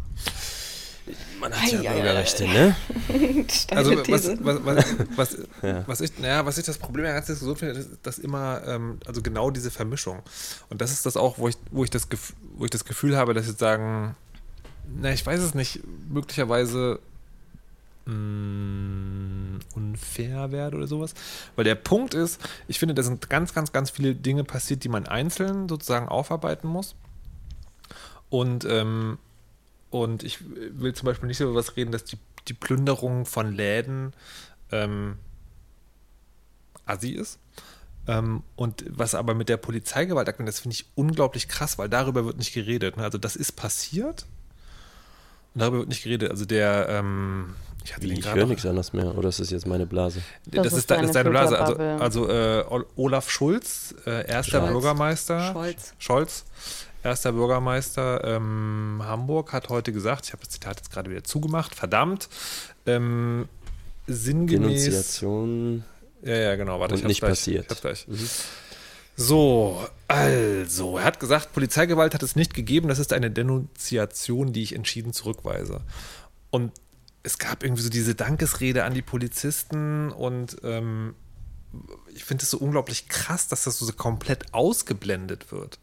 Man 1.41 1.53
hat 1.55 1.73
ja 1.73 1.93
Bürgerrechte, 1.93 2.47
ne? 2.47 2.77
also 3.71 3.97
was, 3.97 4.09
was, 4.09 4.65
was, 4.65 4.85
was, 5.17 5.39
ja. 5.63 5.85
was, 5.87 6.01
ich, 6.03 6.19
naja, 6.19 6.45
was 6.45 6.59
ich 6.59 6.65
das 6.67 6.77
Problem 6.77 7.05
der 7.05 7.15
ganzen 7.15 7.33
Diskussion 7.33 7.57
finde, 7.57 7.75
ist, 7.81 7.91
dass 8.03 8.19
immer, 8.19 8.63
ähm, 8.67 9.01
also 9.07 9.23
genau 9.23 9.51
diese 9.51 9.71
Vermischung. 9.71 10.23
Und 10.69 10.81
das 10.83 10.93
ist 10.93 11.07
das 11.07 11.17
auch, 11.17 11.39
wo 11.39 11.49
ich, 11.49 11.57
wo 11.71 11.83
ich, 11.83 11.91
das, 11.91 12.07
wo 12.57 12.65
ich 12.65 12.71
das 12.71 12.85
Gefühl 12.85 13.17
habe, 13.17 13.33
dass 13.33 13.47
jetzt 13.47 13.59
sagen, 13.59 14.17
na, 15.01 15.13
ich 15.13 15.25
weiß 15.25 15.41
es 15.41 15.55
nicht, 15.55 15.81
möglicherweise 16.11 17.01
mh, 18.05 18.15
mm, 18.15 19.61
unfair 19.75 20.53
werde 20.53 20.77
oder 20.77 20.87
sowas. 20.87 21.15
Weil 21.57 21.65
der 21.65 21.75
Punkt 21.75 22.13
ist, 22.13 22.39
ich 22.69 22.79
finde, 22.79 22.95
da 22.95 23.03
sind 23.03 23.31
ganz, 23.31 23.55
ganz, 23.55 23.73
ganz 23.73 23.91
viele 23.91 24.15
Dinge 24.15 24.45
passiert, 24.45 24.85
die 24.85 24.89
man 24.89 25.07
einzeln 25.07 25.69
sozusagen 25.69 26.09
aufarbeiten 26.09 26.69
muss. 26.69 26.95
Und 28.29 28.65
ähm, 28.65 29.19
und 29.91 30.23
ich 30.23 30.39
will 30.41 30.95
zum 30.95 31.07
Beispiel 31.07 31.27
nicht 31.27 31.41
über 31.41 31.55
was 31.55 31.77
reden, 31.77 31.93
dass 31.93 32.05
die, 32.05 32.19
die 32.49 32.55
Plünderung 32.55 33.27
von 33.27 33.53
Läden 33.53 34.13
ähm, 34.71 35.19
assi 36.87 37.11
ist. 37.11 37.39
Ähm, 38.07 38.43
und 38.57 38.85
was 38.89 39.15
aber 39.15 39.35
mit 39.35 39.49
der 39.49 39.57
Polizeigewalt, 39.57 40.29
das 40.29 40.61
finde 40.61 40.75
ich 40.75 40.87
unglaublich 40.95 41.49
krass, 41.49 41.77
weil 41.77 41.89
darüber 41.89 42.25
wird 42.25 42.39
nicht 42.39 42.55
geredet. 42.55 42.97
Ne? 42.97 43.05
Also 43.05 43.19
das 43.19 43.37
ist 43.37 43.53
passiert 43.53 44.27
und 45.55 45.61
darüber 45.61 45.79
wird 45.79 45.89
nicht 45.89 46.05
geredet. 46.05 46.31
Also 46.31 46.45
der, 46.45 46.89
ähm, 46.89 47.55
ich, 47.85 47.97
ich 48.03 48.33
höre 48.33 48.47
nichts 48.47 48.65
anderes 48.65 48.93
mehr, 48.93 49.17
oder 49.17 49.29
ist 49.29 49.41
das 49.41 49.51
jetzt 49.51 49.67
meine 49.67 49.87
Blase? 49.87 50.23
Das, 50.47 50.65
das 50.65 50.73
ist, 50.73 50.79
ist, 50.81 50.91
deine, 50.91 51.07
ist 51.07 51.15
deine 51.15 51.31
Blase. 51.31 51.59
Also, 51.59 51.77
also 52.27 52.29
äh, 52.29 52.85
Olaf 52.97 53.29
Schulz, 53.29 53.95
äh, 54.07 54.27
erster 54.27 54.61
Scholz. 54.61 54.73
Bürgermeister. 54.73 55.53
Scholz. 55.53 55.95
Scholz 55.99 56.45
erster 57.03 57.33
Bürgermeister 57.33 58.25
ähm, 58.25 59.01
Hamburg, 59.05 59.53
hat 59.53 59.69
heute 59.69 59.93
gesagt, 59.93 60.27
ich 60.27 60.33
habe 60.33 60.43
das 60.43 60.51
Zitat 60.51 60.79
jetzt 60.79 60.91
gerade 60.91 61.11
wieder 61.11 61.25
zugemacht, 61.25 61.75
verdammt, 61.75 62.29
ähm, 62.87 63.49
sinngemäß. 64.07 64.85
Denunziation. 64.85 65.85
Ja, 66.23 66.37
ja, 66.37 66.57
genau, 66.57 66.81
warte, 66.81 66.95
ich 66.95 67.05
nicht 67.05 67.21
gleich, 67.21 67.31
passiert. 67.31 67.73
Ich 67.73 67.81
gleich. 67.81 68.07
Mhm. 68.07 68.29
So, 69.17 69.87
also, 70.09 70.99
er 70.99 71.05
hat 71.05 71.21
gesagt, 71.21 71.53
Polizeigewalt 71.53 72.15
hat 72.15 72.23
es 72.23 72.37
nicht 72.37 72.55
gegeben, 72.55 72.89
das 72.89 72.99
ist 72.99 73.13
eine 73.13 73.31
Denunziation, 73.31 74.53
die 74.53 74.63
ich 74.63 74.75
entschieden 74.75 75.13
zurückweise. 75.13 75.83
Und 76.51 76.73
es 77.23 77.39
gab 77.39 77.63
irgendwie 77.63 77.83
so 77.83 77.91
diese 77.91 78.15
Dankesrede 78.15 78.85
an 78.85 78.95
die 78.95 79.03
Polizisten 79.03 80.11
und 80.11 80.57
ähm, 80.63 81.15
ich 82.15 82.25
finde 82.25 82.45
es 82.45 82.51
so 82.51 82.59
unglaublich 82.59 83.09
krass, 83.09 83.49
dass 83.49 83.65
das 83.65 83.79
so 83.79 83.93
komplett 83.93 84.55
ausgeblendet 84.55 85.53
wird. 85.53 85.79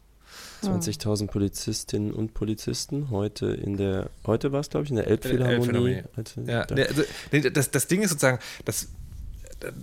20.000 0.62 1.26
Polizistinnen 1.28 2.12
und 2.12 2.34
Polizisten 2.34 3.10
heute 3.10 3.46
in 3.46 3.76
der, 3.76 4.10
heute 4.26 4.52
war 4.52 4.60
es 4.60 4.70
glaube 4.70 4.84
ich 4.84 4.90
in 4.90 4.96
der 4.96 5.06
Elbphilharmonie. 5.06 6.02
Ja, 6.46 6.62
also, 6.62 7.02
das, 7.50 7.70
das 7.70 7.86
Ding 7.86 8.02
ist 8.02 8.10
sozusagen, 8.10 8.38
das, 8.64 8.88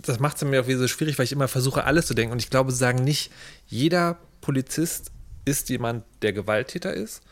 das 0.02 0.20
macht 0.20 0.36
es 0.36 0.44
mir 0.44 0.62
auch 0.62 0.66
wieder 0.66 0.78
so 0.78 0.88
schwierig, 0.88 1.18
weil 1.18 1.24
ich 1.24 1.32
immer 1.32 1.48
versuche, 1.48 1.84
alles 1.84 2.06
zu 2.06 2.14
denken. 2.14 2.32
Und 2.32 2.38
ich 2.38 2.50
glaube, 2.50 2.72
sagen 2.72 3.04
nicht, 3.04 3.30
jeder 3.66 4.18
Polizist 4.40 5.12
ist 5.44 5.68
jemand, 5.68 6.04
der 6.22 6.32
Gewalttäter 6.32 6.92
ist. 6.92 7.22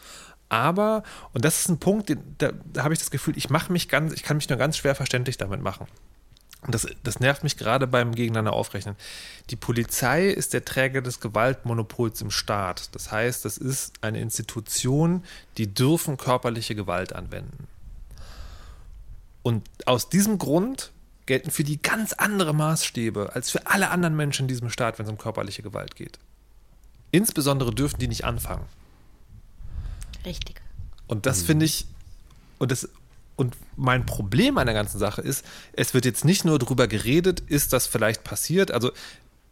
Aber, 0.48 1.02
und 1.32 1.44
das 1.44 1.60
ist 1.60 1.68
ein 1.68 1.78
Punkt, 1.78 2.08
den, 2.08 2.20
da, 2.38 2.52
da 2.72 2.84
habe 2.84 2.94
ich 2.94 3.00
das 3.00 3.10
Gefühl, 3.10 3.36
ich 3.36 3.50
mache 3.50 3.72
mich 3.72 3.88
ganz, 3.88 4.12
ich 4.12 4.22
kann 4.22 4.36
mich 4.36 4.48
nur 4.48 4.58
ganz 4.58 4.76
schwer 4.76 4.94
verständlich 4.94 5.36
damit 5.36 5.60
machen. 5.62 5.86
Das, 6.72 6.86
das 7.02 7.20
nervt 7.20 7.42
mich 7.42 7.56
gerade 7.56 7.86
beim 7.86 8.14
Gegeneinander 8.14 8.52
aufrechnen. 8.52 8.96
Die 9.50 9.56
Polizei 9.56 10.28
ist 10.28 10.54
der 10.54 10.64
Träger 10.64 11.02
des 11.02 11.20
Gewaltmonopols 11.20 12.22
im 12.22 12.30
Staat. 12.30 12.94
Das 12.94 13.12
heißt, 13.12 13.44
das 13.44 13.58
ist 13.58 13.94
eine 14.02 14.20
Institution, 14.20 15.24
die 15.58 15.72
dürfen 15.72 16.16
körperliche 16.16 16.74
Gewalt 16.74 17.12
anwenden. 17.12 17.68
Und 19.42 19.68
aus 19.84 20.08
diesem 20.08 20.38
Grund 20.38 20.90
gelten 21.26 21.50
für 21.50 21.64
die 21.64 21.80
ganz 21.80 22.12
andere 22.14 22.54
Maßstäbe 22.54 23.32
als 23.34 23.50
für 23.50 23.66
alle 23.66 23.90
anderen 23.90 24.16
Menschen 24.16 24.44
in 24.44 24.48
diesem 24.48 24.70
Staat, 24.70 24.98
wenn 24.98 25.06
es 25.06 25.12
um 25.12 25.18
körperliche 25.18 25.62
Gewalt 25.62 25.96
geht. 25.96 26.18
Insbesondere 27.10 27.74
dürfen 27.74 27.98
die 27.98 28.08
nicht 28.08 28.24
anfangen. 28.24 28.64
Richtig. 30.24 30.60
Und 31.06 31.26
das 31.26 31.42
mhm. 31.42 31.46
finde 31.46 31.66
ich, 31.66 31.86
und 32.58 32.72
das, 32.72 32.88
und 33.36 33.56
mein 33.76 34.06
Problem 34.06 34.58
an 34.58 34.66
der 34.66 34.74
ganzen 34.74 34.98
Sache 34.98 35.20
ist, 35.20 35.44
es 35.72 35.94
wird 35.94 36.04
jetzt 36.04 36.24
nicht 36.24 36.44
nur 36.44 36.58
darüber 36.58 36.86
geredet, 36.86 37.40
ist 37.40 37.72
das 37.72 37.86
vielleicht 37.86 38.24
passiert. 38.24 38.70
Also 38.70 38.92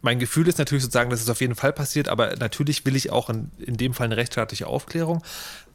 mein 0.01 0.19
Gefühl 0.19 0.47
ist 0.47 0.57
natürlich 0.57 0.83
sozusagen, 0.83 1.09
dass 1.09 1.21
es 1.21 1.29
auf 1.29 1.41
jeden 1.41 1.55
Fall 1.55 1.73
passiert, 1.73 2.07
aber 2.07 2.35
natürlich 2.35 2.85
will 2.85 2.95
ich 2.95 3.11
auch 3.11 3.29
in, 3.29 3.51
in 3.57 3.77
dem 3.77 3.93
Fall 3.93 4.05
eine 4.05 4.17
rechtsstaatliche 4.17 4.67
Aufklärung. 4.67 5.23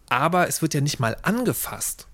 Aber 0.08 0.48
es 0.48 0.62
wird 0.62 0.74
ja 0.74 0.80
nicht 0.80 1.00
mal 1.00 1.16
angefasst. 1.22 2.06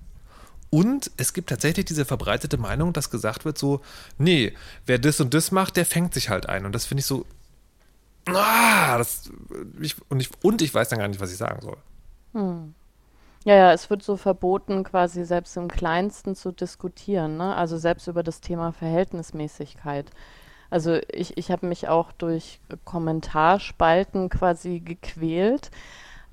Und 0.71 1.13
es 1.17 1.33
gibt 1.33 1.51
tatsächlich 1.51 1.85
diese 1.85 2.05
verbreitete 2.05 2.57
Meinung, 2.57 2.93
dass 2.93 3.11
gesagt 3.11 3.45
wird 3.45 3.57
so, 3.59 3.81
nee, 4.19 4.53
wer 4.87 4.99
das 4.99 5.21
und 5.21 5.33
das 5.33 5.53
macht, 5.53 5.77
der 5.77 5.87
fängt 5.87 6.15
sich 6.15 6.31
halt 6.31 6.49
ein. 6.49 6.67
Und 6.67 6.73
das 6.73 6.87
finde 6.87 7.01
ich 7.01 7.07
so, 7.07 7.27
ah, 8.27 8.99
das, 8.99 9.31
ich, 9.81 9.95
und, 10.09 10.19
ich, 10.19 10.31
und 10.43 10.63
ich 10.63 10.75
weiß 10.75 10.89
dann 10.89 10.99
gar 10.99 11.07
nicht, 11.07 11.21
was 11.21 11.31
ich 11.31 11.39
sagen 11.39 11.63
soll. 11.63 11.77
Hm. 12.33 12.75
Ja, 13.45 13.55
ja, 13.57 13.73
es 13.73 13.91
wird 13.91 14.03
so 14.03 14.17
verboten, 14.17 14.85
quasi 14.85 15.25
selbst 15.25 15.57
im 15.59 15.69
Kleinsten 15.69 16.35
zu 16.35 16.51
diskutieren, 16.51 17.37
ne? 17.37 17.55
Also 17.55 17.77
selbst 17.77 18.07
über 18.09 18.23
das 18.23 18.41
Thema 18.41 18.73
Verhältnismäßigkeit. 18.73 20.11
Also 20.71 20.99
ich, 21.13 21.37
ich 21.39 21.51
habe 21.51 21.67
mich 21.67 21.89
auch 21.89 22.13
durch 22.13 22.61
Kommentarspalten 22.85 24.31
quasi 24.31 24.81
gequält, 24.81 25.71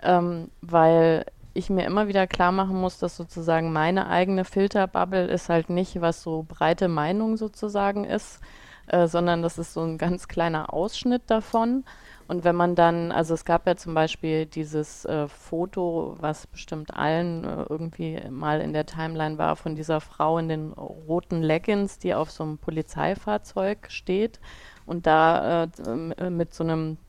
ähm, 0.04 0.50
weil 0.62 1.26
ich 1.54 1.69
mir 1.69 1.86
immer 1.86 2.08
wieder 2.08 2.28
klar 2.28 2.52
machen 2.54 2.78
muss, 2.80 3.00
dass 3.00 3.17
sozusagen 3.17 3.74
meine 3.74 4.08
eigene 4.08 4.45
Filterbubble 4.45 5.28
ist 5.28 5.50
halt 5.50 5.69
nicht, 5.69 6.02
was 6.02 6.24
so 6.24 6.45
breite 6.47 6.88
Meinung 6.88 7.38
sozusagen 7.38 8.06
ist, 8.06 8.39
äh, 8.88 9.08
sondern 9.08 9.41
das 9.41 9.58
ist 9.58 9.74
so 9.74 9.82
ein 9.82 9.97
ganz 9.97 10.28
kleiner 10.30 10.74
Ausschnitt 10.74 11.24
davon. 11.28 11.84
Und 12.32 12.46
wenn 12.46 12.56
man 12.56 12.76
dann, 12.76 13.12
also 13.12 13.34
es 13.34 13.44
gab 13.44 13.67
ja 13.67 13.76
zum 13.76 13.94
Beispiel 13.94 14.46
dieses 14.46 15.04
äh, 15.04 15.28
Foto, 15.28 16.15
was 16.22 16.48
bestimmt 16.48 16.96
allen 16.96 17.44
äh, 17.44 17.65
irgendwie 17.67 18.22
mal 18.30 18.62
in 18.62 18.72
der 18.72 18.86
Timeline 18.86 19.38
war, 19.38 19.58
von 19.58 19.76
dieser 19.76 20.00
Frau 20.00 20.38
in 20.38 20.48
den 20.48 20.72
roten 20.72 21.41
Leggings, 21.41 22.00
die 22.00 22.13
auf 22.15 22.32
so 22.32 22.44
einem 22.44 22.58
Polizeifahrzeug 22.58 23.91
steht 23.91 24.39
und 24.86 25.08
da 25.08 25.65
äh, 25.65 26.30
mit 26.30 26.54
so 26.54 26.63
einem, 26.63 27.00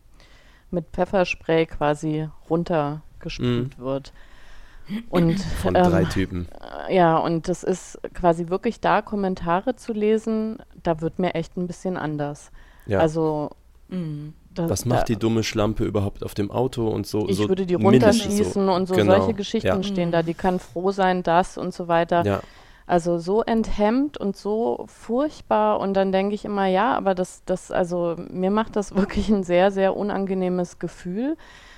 mit 0.73 0.87
Pfefferspray 0.93 1.67
quasi 1.67 2.29
runtergesprüht 2.51 3.79
mhm. 3.79 3.81
wird. 3.81 4.13
Und, 5.09 5.39
Von 5.39 5.77
ähm, 5.77 5.85
drei 5.85 6.05
Typen. 6.05 6.49
Ja, 6.91 7.17
und 7.17 7.47
das 7.47 7.63
ist 7.63 8.01
quasi 8.13 8.49
wirklich 8.49 8.81
da 8.81 9.03
Kommentare 9.03 9.77
zu 9.77 9.93
lesen, 9.93 10.59
da 10.83 11.01
wird 11.01 11.21
mir 11.21 11.37
echt 11.37 11.57
ein 11.57 11.69
bisschen 11.69 11.97
anders. 11.97 12.51
Ja. 12.87 12.99
Also 12.99 13.51
mh. 13.87 14.33
Das, 14.55 14.71
Was 14.71 14.85
macht 14.85 15.09
die 15.09 15.17
dumme 15.17 15.43
Schlampe 15.43 15.85
überhaupt 15.85 16.25
auf 16.25 16.35
dem 16.35 16.51
Auto 16.51 16.88
und 16.88 17.07
so? 17.07 17.29
Ich 17.29 17.37
so 17.37 17.49
würde 17.49 17.65
die 17.65 17.75
runterschießen 17.75 18.67
so. 18.67 18.73
und 18.73 18.87
so 18.87 18.95
genau. 18.95 19.17
solche 19.17 19.35
Geschichten 19.35 19.69
ja. 19.69 19.83
stehen 19.83 20.12
da. 20.12 20.23
Die 20.23 20.35
kann 20.35 20.59
froh 20.59 20.91
sein, 20.91 21.23
das 21.23 21.57
und 21.57 21.73
so 21.73 21.88
weiter. 21.88 22.25
Ja. 22.25 22.41
Also 22.87 23.19
so 23.19 23.43
enthemmt 23.43 24.19
und 24.19 24.37
so 24.37 24.85
furchtbar. 24.88 25.81
Und 25.81 25.95
dann 25.95 26.12
denke 26.12 26.35
ich 26.35 26.45
immer, 26.45 26.67
ja, 26.67 26.95
aber 26.95 27.15
das, 27.15 27.43
das, 27.47 27.71
also 27.71 28.17
mir 28.31 28.51
macht 28.51 28.77
das 28.77 28.95
wirklich 28.97 29.29
ein 29.29 29.45
sehr, 29.45 29.71
sehr 29.71 29.97
unangenehmes 29.97 30.79
Gefühl, 30.79 31.37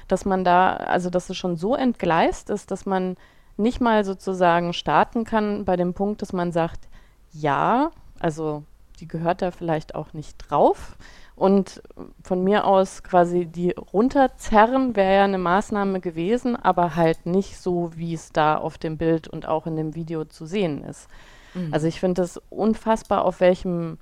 dass 0.08 0.24
man 0.24 0.44
da, 0.44 0.74
also 0.74 1.10
dass 1.10 1.30
es 1.30 1.36
schon 1.36 1.56
so 1.56 1.74
entgleist 1.74 2.50
ist, 2.50 2.70
dass 2.70 2.86
man 2.86 3.16
nicht 3.56 3.80
mal 3.80 4.04
sozusagen 4.04 4.72
starten 4.72 5.24
kann 5.24 5.64
bei 5.64 5.76
dem 5.76 5.94
Punkt, 5.94 6.22
dass 6.22 6.32
man 6.32 6.50
sagt, 6.50 6.88
ja, 7.32 7.90
also 8.18 8.64
die 9.00 9.08
gehört 9.08 9.42
da 9.42 9.50
vielleicht 9.50 9.94
auch 9.94 10.12
nicht 10.12 10.38
drauf 10.38 10.96
und 11.36 11.82
von 12.22 12.44
mir 12.44 12.64
aus 12.64 13.02
quasi 13.02 13.46
die 13.46 13.72
runterzerren 13.72 14.94
wäre 14.94 15.14
ja 15.14 15.24
eine 15.24 15.38
Maßnahme 15.38 16.00
gewesen, 16.00 16.54
aber 16.54 16.94
halt 16.94 17.26
nicht 17.26 17.58
so, 17.58 17.90
wie 17.96 18.14
es 18.14 18.30
da 18.30 18.56
auf 18.56 18.78
dem 18.78 18.96
Bild 18.96 19.26
und 19.26 19.46
auch 19.46 19.66
in 19.66 19.76
dem 19.76 19.94
Video 19.94 20.24
zu 20.24 20.46
sehen 20.46 20.84
ist. 20.84 21.08
Mhm. 21.54 21.74
Also 21.74 21.88
ich 21.88 21.98
finde 21.98 22.22
es 22.22 22.40
unfassbar, 22.50 23.24
auf 23.24 23.40
welchem 23.40 23.98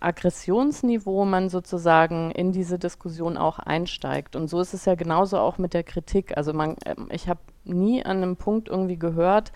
Aggressionsniveau 0.00 1.24
man 1.24 1.48
sozusagen 1.48 2.30
in 2.30 2.52
diese 2.52 2.78
Diskussion 2.78 3.36
auch 3.36 3.58
einsteigt. 3.58 4.36
Und 4.36 4.48
so 4.48 4.60
ist 4.60 4.72
es 4.72 4.84
ja 4.84 4.94
genauso 4.94 5.38
auch 5.38 5.58
mit 5.58 5.74
der 5.74 5.82
Kritik. 5.82 6.36
Also 6.36 6.52
man, 6.52 6.76
ähm, 6.86 7.08
ich 7.10 7.28
habe 7.28 7.40
nie 7.64 8.04
an 8.04 8.18
einem 8.18 8.36
Punkt 8.36 8.68
irgendwie 8.68 8.98
gehört, 8.98 9.52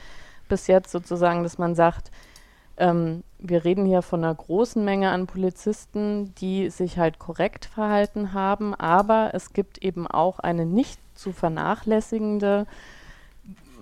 bis 0.48 0.66
jetzt 0.66 0.90
sozusagen, 0.90 1.44
dass 1.44 1.58
man 1.58 1.76
sagt, 1.76 2.10
ähm, 2.78 3.22
wir 3.42 3.64
reden 3.64 3.86
hier 3.86 4.02
von 4.02 4.22
einer 4.22 4.34
großen 4.34 4.84
Menge 4.84 5.10
an 5.10 5.26
Polizisten, 5.26 6.32
die 6.36 6.70
sich 6.70 6.96
halt 6.98 7.18
korrekt 7.18 7.64
verhalten 7.64 8.32
haben, 8.32 8.74
aber 8.74 9.30
es 9.34 9.52
gibt 9.52 9.78
eben 9.78 10.06
auch 10.06 10.38
eine 10.38 10.64
nicht 10.64 11.00
zu 11.14 11.32
vernachlässigende 11.32 12.66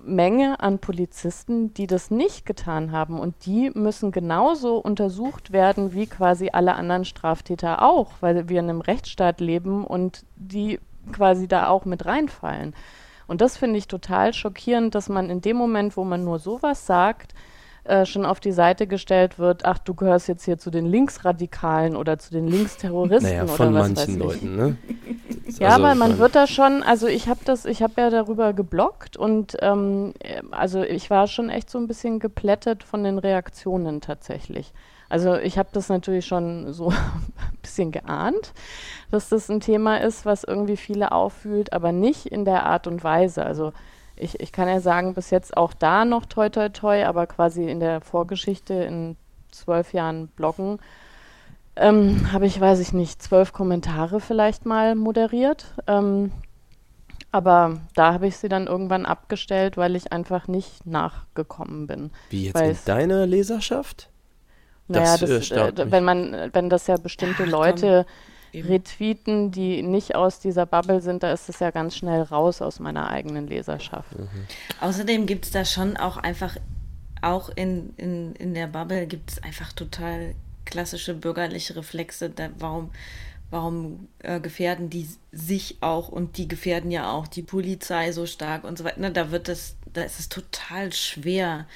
Menge 0.05 0.61
an 0.61 0.79
Polizisten, 0.79 1.75
die 1.75 1.87
das 1.87 2.11
nicht 2.11 2.47
getan 2.47 2.91
haben 2.91 3.21
und 3.21 3.35
die 3.45 3.71
müssen 3.75 4.13
genauso 4.13 4.79
untersucht 4.79 5.53
werden 5.53 5.93
wie 5.93 6.07
quasi 6.07 6.49
alle 6.53 6.75
anderen 6.75 7.05
Straftäter 7.05 7.83
auch, 7.83 8.13
weil 8.21 8.49
wir 8.49 8.61
in 8.61 8.71
einem 8.71 8.81
Rechtsstaat 8.81 9.41
leben 9.41 9.85
und 9.85 10.25
die 10.37 10.81
quasi 11.13 11.49
da 11.49 11.69
auch 11.69 11.85
mit 11.85 12.07
reinfallen. 12.07 12.75
Und 13.27 13.43
das 13.43 13.59
finde 13.59 13.79
ich 13.79 13.89
total 13.89 14.33
schockierend, 14.33 14.95
dass 14.95 15.09
man 15.09 15.31
in 15.31 15.43
dem 15.43 15.57
Moment, 15.57 15.97
wo 15.97 16.05
man 16.05 16.25
nur 16.25 16.39
sowas 16.39 16.87
sagt, 16.87 17.35
äh, 17.85 18.05
schon 18.05 18.27
auf 18.27 18.41
die 18.41 18.53
Seite 18.53 18.87
gestellt 18.87 19.39
wird, 19.39 19.65
ach, 19.65 19.79
du 19.79 19.95
gehörst 19.95 20.29
jetzt 20.29 20.45
hier 20.45 20.59
zu 20.59 20.71
den 20.71 20.87
Linksradikalen 20.87 21.97
oder 21.97 22.19
zu 22.19 22.31
den 22.31 22.47
Linksterroristen 22.47 23.31
naja, 23.31 23.47
von 23.47 23.69
oder 23.69 23.81
was 23.81 23.89
manchen 23.89 24.19
Leuten, 24.19 24.57
ne? 24.57 24.77
ja, 25.59 25.69
also 25.69 25.85
aber 25.85 25.95
man 25.95 26.19
wird 26.19 26.35
da 26.35 26.47
schon, 26.47 26.83
also 26.83 27.07
ich 27.07 27.29
habe 27.29 27.41
das, 27.45 27.65
ich 27.65 27.83
habe 27.83 27.95
ja 27.97 28.11
darüber 28.11 28.53
geblockt 28.53 29.17
und 29.17 29.57
ähm, 29.61 30.13
also 30.51 30.83
ich 30.83 31.11
war 31.11 31.27
schon 31.27 31.49
echt 31.49 31.71
so 31.71 31.79
ein 31.79 31.87
bisschen 31.87 32.19
geplättet 32.19 32.85
von 32.85 33.03
den 33.03 33.19
Reaktionen 33.19 34.01
tatsächlich. 34.01 34.73
Also 35.09 35.35
ich 35.35 35.59
habe 35.59 35.69
das 35.73 35.89
natürlich 35.89 36.25
schon 36.25 36.73
so 36.73 36.89
ein 36.91 37.59
bisschen 37.61 37.91
geahnt, 37.93 38.53
dass 39.11 39.29
das 39.29 39.51
ein 39.51 39.61
Thema 39.61 39.99
ist, 39.99 40.25
was 40.25 40.45
irgendwie 40.45 40.77
viele 40.77 41.13
auffühlt, 41.13 41.73
aber 41.73 41.93
nicht 41.93 42.27
in 42.27 42.45
der 42.45 42.65
Art 42.65 42.87
und 42.87 43.03
Weise. 43.05 43.45
Also 43.45 43.73
ich, 44.21 44.41
ich 44.41 44.53
kann 44.53 44.69
ja 44.69 44.81
sagen, 44.81 45.15
bis 45.15 45.31
jetzt 45.31 45.57
auch 45.57 45.73
da 45.75 46.05
noch 46.05 46.27
toi 46.27 46.49
toi 46.49 46.69
toi, 46.69 47.05
aber 47.05 47.27
quasi 47.27 47.69
in 47.69 47.81
der 47.81 48.01
Vorgeschichte 48.01 48.75
in 48.75 49.17
zwölf 49.51 49.93
Jahren 49.93 50.29
Bloggen 50.29 50.79
ähm, 51.77 52.33
habe 52.33 52.47
ich, 52.47 52.61
weiß 52.61 52.79
ich 52.81 52.93
nicht, 52.93 53.23
zwölf 53.23 53.53
Kommentare 53.53 54.21
vielleicht 54.21 54.67
mal 54.67 54.95
moderiert. 54.95 55.67
Ähm, 55.87 56.33
aber 57.33 57.81
da 57.95 58.13
habe 58.13 58.27
ich 58.27 58.37
sie 58.37 58.49
dann 58.49 58.67
irgendwann 58.67 59.07
abgestellt, 59.07 59.77
weil 59.77 59.95
ich 59.95 60.13
einfach 60.13 60.49
nicht 60.49 60.85
nachgekommen 60.85 61.87
bin. 61.87 62.11
Wie 62.29 62.47
jetzt 62.47 62.61
in 62.61 62.77
deiner 62.85 63.27
Leserschaft? 63.27 64.11
Naja, 64.89 65.17
das, 65.17 65.51
äh, 65.53 65.73
wenn 65.91 66.03
man, 66.03 66.51
wenn 66.53 66.69
das 66.69 66.89
ja 66.89 66.97
bestimmte 66.97 67.45
Ach, 67.45 67.51
Leute 67.51 68.07
Eben. 68.53 68.69
retweeten, 68.69 69.51
die 69.51 69.83
nicht 69.83 70.15
aus 70.15 70.41
dieser 70.41 70.67
Bubble 70.67 71.01
sind, 71.01 71.23
da 71.23 71.33
ist 71.33 71.49
es 71.49 71.61
ja 71.61 71.71
ganz 71.71 71.97
schnell 71.97 72.23
raus 72.23 72.63
aus 72.63 72.81
meiner 72.81 73.09
eigenen 73.09 73.47
Leserschaft. 73.47 74.19
Mhm. 74.19 74.29
Außerdem 74.81 75.27
gibt 75.27 75.47
es 75.47 75.51
da 75.51 75.65
schon 75.65 75.97
auch 75.97 76.17
einfach, 76.17 76.57
auch 77.23 77.51
in, 77.51 77.95
in, 77.97 78.35
in 78.35 78.55
der 78.55 78.67
Bubble 78.67 79.07
gibt 79.07 79.31
es 79.31 79.43
einfach 79.43 79.73
total 79.73 80.35
klassische 80.65 81.15
bürgerliche 81.15 81.77
Reflexe. 81.77 82.31
Da, 82.31 82.51
warum 82.59 82.91
warum 83.51 84.09
äh, 84.21 84.41
gefährden 84.41 84.91
die 84.91 85.09
sich 85.33 85.79
auch 85.81 86.09
und 86.09 86.39
die 86.39 86.49
gefährden 86.49 86.91
ja 86.91 87.11
auch 87.11 87.27
die 87.27 87.43
Polizei 87.43 88.13
so 88.13 88.27
stark 88.27 88.65
und 88.65 88.79
so 88.79 88.85
weiter. 88.85 89.01
Ne, 89.01 89.11
da 89.11 89.31
wird 89.31 89.49
es, 89.49 89.77
da 89.93 90.03
ist 90.03 90.21
es 90.21 90.29
total 90.29 90.93
schwer, 90.93 91.67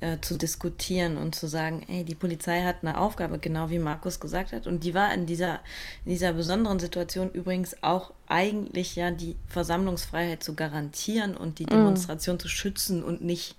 äh, 0.00 0.18
zu 0.20 0.36
diskutieren 0.36 1.16
und 1.16 1.34
zu 1.34 1.48
sagen, 1.48 1.84
ey, 1.88 2.04
die 2.04 2.14
Polizei 2.14 2.62
hat 2.62 2.76
eine 2.82 3.00
Aufgabe, 3.00 3.38
genau 3.38 3.68
wie 3.70 3.80
Markus 3.80 4.20
gesagt 4.20 4.52
hat. 4.52 4.66
Und 4.66 4.84
die 4.84 4.94
war 4.94 5.12
in 5.12 5.26
dieser, 5.26 5.60
in 6.04 6.12
dieser 6.12 6.32
besonderen 6.32 6.78
Situation 6.78 7.30
übrigens 7.30 7.82
auch 7.82 8.12
eigentlich 8.28 8.94
ja 8.94 9.10
die 9.10 9.34
Versammlungsfreiheit 9.48 10.42
zu 10.42 10.54
garantieren 10.54 11.36
und 11.36 11.58
die 11.58 11.64
mhm. 11.64 11.70
Demonstration 11.70 12.36
mm. 12.36 12.40
zu 12.40 12.48
schützen 12.48 13.02
und 13.02 13.22
nicht 13.22 13.56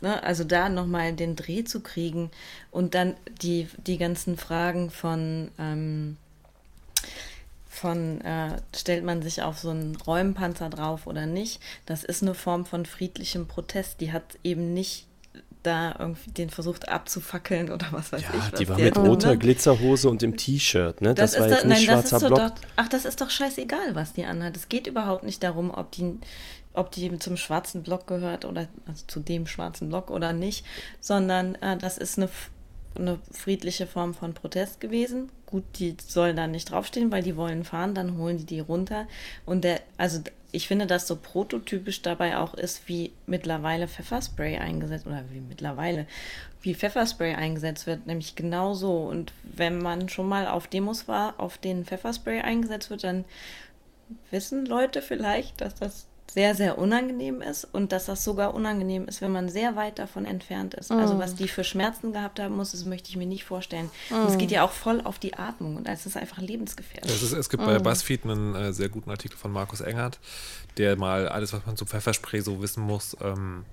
Ne, 0.00 0.22
also 0.22 0.44
da 0.44 0.68
nochmal 0.68 1.12
den 1.12 1.34
Dreh 1.34 1.64
zu 1.64 1.80
kriegen 1.80 2.30
und 2.70 2.94
dann 2.94 3.16
die, 3.42 3.66
die 3.84 3.98
ganzen 3.98 4.36
Fragen 4.36 4.90
von, 4.90 5.50
ähm, 5.58 6.16
von 7.68 8.20
äh, 8.20 8.62
stellt 8.76 9.02
man 9.02 9.22
sich 9.22 9.42
auf 9.42 9.58
so 9.58 9.70
einen 9.70 9.96
Räumpanzer 9.96 10.70
drauf 10.70 11.08
oder 11.08 11.26
nicht, 11.26 11.60
das 11.84 12.04
ist 12.04 12.22
eine 12.22 12.34
Form 12.34 12.64
von 12.64 12.86
friedlichem 12.86 13.48
Protest. 13.48 14.00
Die 14.00 14.12
hat 14.12 14.38
eben 14.44 14.72
nicht 14.72 15.07
da 15.68 15.94
irgendwie 15.98 16.30
den 16.30 16.50
versucht 16.50 16.88
abzufackeln 16.88 17.70
oder 17.70 17.86
was 17.90 18.12
weiß 18.12 18.22
ja, 18.22 18.28
ich. 18.34 18.52
Was 18.52 18.58
die 18.58 18.68
war 18.68 18.78
mit 18.78 18.96
roter 18.96 19.30
ne? 19.30 19.38
Glitzerhose 19.38 20.08
und 20.08 20.22
im 20.22 20.36
T-Shirt, 20.36 21.00
ne? 21.00 21.14
Das, 21.14 21.32
das 21.32 21.40
war 21.40 21.48
jetzt 21.48 21.62
da, 21.64 21.68
nicht 21.68 21.86
nein, 21.88 22.02
schwarzer 22.02 22.26
Block. 22.26 22.38
Doch, 22.38 22.52
ach, 22.76 22.88
das 22.88 23.04
ist 23.04 23.20
doch 23.20 23.30
scheißegal, 23.30 23.94
was 23.94 24.12
die 24.12 24.24
anhat. 24.24 24.56
Es 24.56 24.68
geht 24.68 24.86
überhaupt 24.86 25.24
nicht 25.24 25.42
darum, 25.42 25.70
ob 25.70 25.92
die, 25.92 26.18
ob 26.72 26.90
die 26.90 27.18
zum 27.18 27.36
schwarzen 27.36 27.82
Block 27.82 28.06
gehört 28.06 28.44
oder 28.44 28.68
also 28.86 29.04
zu 29.06 29.20
dem 29.20 29.46
schwarzen 29.46 29.88
Block 29.88 30.10
oder 30.10 30.32
nicht, 30.32 30.64
sondern 31.00 31.54
äh, 31.56 31.76
das 31.76 31.98
ist 31.98 32.18
eine 32.18 32.28
eine 32.98 33.18
friedliche 33.30 33.86
Form 33.86 34.14
von 34.14 34.34
Protest 34.34 34.80
gewesen. 34.80 35.30
Gut, 35.46 35.64
die 35.76 35.96
sollen 36.04 36.36
da 36.36 36.46
nicht 36.46 36.70
draufstehen, 36.70 37.12
weil 37.12 37.22
die 37.22 37.36
wollen 37.36 37.64
fahren, 37.64 37.94
dann 37.94 38.18
holen 38.18 38.38
die 38.38 38.44
die 38.44 38.60
runter. 38.60 39.06
Und 39.46 39.64
der, 39.64 39.80
also 39.96 40.20
ich 40.50 40.66
finde, 40.66 40.86
dass 40.86 41.06
so 41.06 41.16
prototypisch 41.16 42.00
dabei 42.02 42.38
auch 42.38 42.54
ist, 42.54 42.88
wie 42.88 43.12
mittlerweile 43.26 43.86
Pfefferspray 43.86 44.58
eingesetzt 44.58 45.06
oder 45.06 45.24
wie 45.30 45.40
mittlerweile, 45.40 46.06
wie 46.62 46.74
Pfefferspray 46.74 47.34
eingesetzt 47.34 47.86
wird, 47.86 48.06
nämlich 48.06 48.34
genau 48.34 48.72
so. 48.74 49.02
Und 49.02 49.32
wenn 49.42 49.78
man 49.78 50.08
schon 50.08 50.28
mal 50.28 50.46
auf 50.46 50.66
Demos 50.66 51.06
war, 51.06 51.38
auf 51.38 51.58
denen 51.58 51.84
Pfefferspray 51.84 52.40
eingesetzt 52.40 52.88
wird, 52.88 53.04
dann 53.04 53.24
wissen 54.30 54.64
Leute 54.64 55.02
vielleicht, 55.02 55.60
dass 55.60 55.74
das 55.74 56.07
sehr, 56.30 56.54
sehr 56.54 56.78
unangenehm 56.78 57.40
ist 57.40 57.64
und 57.72 57.92
dass 57.92 58.06
das 58.06 58.22
sogar 58.22 58.54
unangenehm 58.54 59.08
ist, 59.08 59.20
wenn 59.22 59.32
man 59.32 59.48
sehr 59.48 59.76
weit 59.76 59.98
davon 59.98 60.24
entfernt 60.24 60.74
ist. 60.74 60.90
Also 60.90 60.94
mm. 60.94 61.08
Also 61.08 61.18
was 61.18 61.34
die 61.34 61.48
für 61.48 61.64
Schmerzen 61.64 62.12
gehabt 62.12 62.38
haben 62.38 62.56
muss, 62.56 62.72
das 62.72 62.84
möchte 62.84 63.08
ich 63.08 63.16
mir 63.16 63.26
nicht 63.26 63.44
vorstellen. 63.44 63.90
Mm. 64.10 64.14
Und 64.14 64.28
es 64.28 64.38
geht 64.38 64.50
ja 64.50 64.62
auch 64.62 64.72
voll 64.72 65.00
auf 65.02 65.18
die 65.18 65.34
Atmung 65.34 65.76
und 65.76 65.88
es 65.88 66.04
ist 66.04 66.16
einfach 66.16 66.38
lebensgefährlich. 66.38 67.10
Es, 67.10 67.22
ist, 67.22 67.32
es 67.32 67.48
gibt 67.48 67.62
mm. 67.62 67.66
bei 67.66 67.78
BuzzFeed 67.78 68.24
einen 68.24 68.54
äh, 68.54 68.72
sehr 68.72 68.90
guten 68.90 69.10
Artikel 69.10 69.38
von 69.38 69.50
Markus 69.50 69.80
Engert, 69.80 70.18
der 70.76 70.96
mal 70.96 71.28
alles, 71.28 71.52
was 71.52 71.64
man 71.64 71.76
zum 71.76 71.88
Pfefferspray 71.88 72.40
so 72.40 72.60
wissen 72.60 72.82
muss, 72.82 73.16
ähm, 73.22 73.64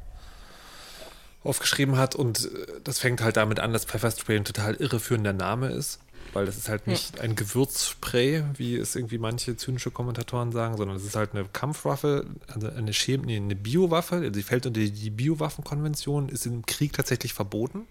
aufgeschrieben 1.44 1.98
hat 1.98 2.16
und 2.16 2.46
äh, 2.46 2.80
das 2.84 3.00
fängt 3.00 3.22
halt 3.22 3.36
damit 3.38 3.60
an, 3.60 3.74
dass 3.74 3.86
Pfefferspray 3.86 4.38
ein 4.38 4.46
total 4.46 4.76
irreführender 4.76 5.34
Name 5.34 5.70
ist 5.70 6.00
weil 6.34 6.46
das 6.46 6.58
ist 6.58 6.70
halt 6.70 6.88
nicht 6.88 7.22
ein 7.22 7.36
Gewürzspray, 7.36 8.44
wie 8.58 8.76
es 8.76 8.96
irgendwie 8.96 9.18
manche 9.18 9.56
zynische 9.56 9.92
Kommentatoren 9.92 10.52
sagen, 10.52 10.78
sondern 10.78 10.98
es 10.98 11.06
ist 11.06 11.16
halt 11.16 11.34
eine 11.34 11.46
Kampfwaffe, 11.46 12.26
also 12.48 12.68
eine, 12.70 12.92
Chem 12.92 13.22
nee, 13.22 13.38
eine 13.38 13.56
Biowaffe, 13.56 14.16
also 14.16 14.34
sie 14.34 14.44
fällt 14.44 14.66
unter 14.66 14.82
die 14.82 15.10
Biowaffenkonvention, 15.10 16.30
ist 16.30 16.46
im 16.46 16.66
Krieg 16.66 16.94
tatsächlich 16.94 17.34
verboten 17.34 17.88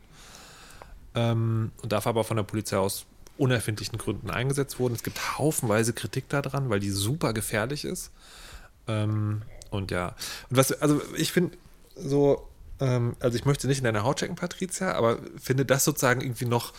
ähm, 1.14 1.72
und 1.82 1.92
darf 1.92 2.06
aber 2.06 2.24
von 2.24 2.36
der 2.36 2.44
Polizei 2.44 2.76
aus 2.76 3.06
unerfindlichen 3.36 3.98
Gründen 3.98 4.30
eingesetzt 4.30 4.78
worden. 4.78 4.94
Es 4.94 5.02
gibt 5.02 5.38
haufenweise 5.38 5.92
Kritik 5.92 6.28
daran, 6.28 6.70
weil 6.70 6.80
die 6.80 6.90
super 6.90 7.32
gefährlich 7.32 7.84
ist. 7.84 8.10
Ähm, 8.86 9.42
und 9.70 9.90
ja, 9.90 10.14
und 10.50 10.56
was, 10.56 10.70
also 10.72 11.00
ich 11.16 11.32
finde 11.32 11.56
so, 11.96 12.48
ähm, 12.80 13.16
also 13.20 13.36
ich 13.36 13.44
möchte 13.44 13.66
nicht 13.66 13.78
in 13.78 13.84
deine 13.84 14.04
Haut 14.04 14.18
checken, 14.18 14.36
Patricia, 14.36 14.92
aber 14.92 15.18
finde 15.40 15.64
das 15.64 15.84
sozusagen 15.84 16.20
irgendwie 16.20 16.46
noch 16.46 16.72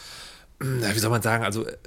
wie 0.60 1.00
soll 1.00 1.10
man 1.10 1.22
sagen, 1.22 1.44
also, 1.44 1.66
äh, 1.66 1.78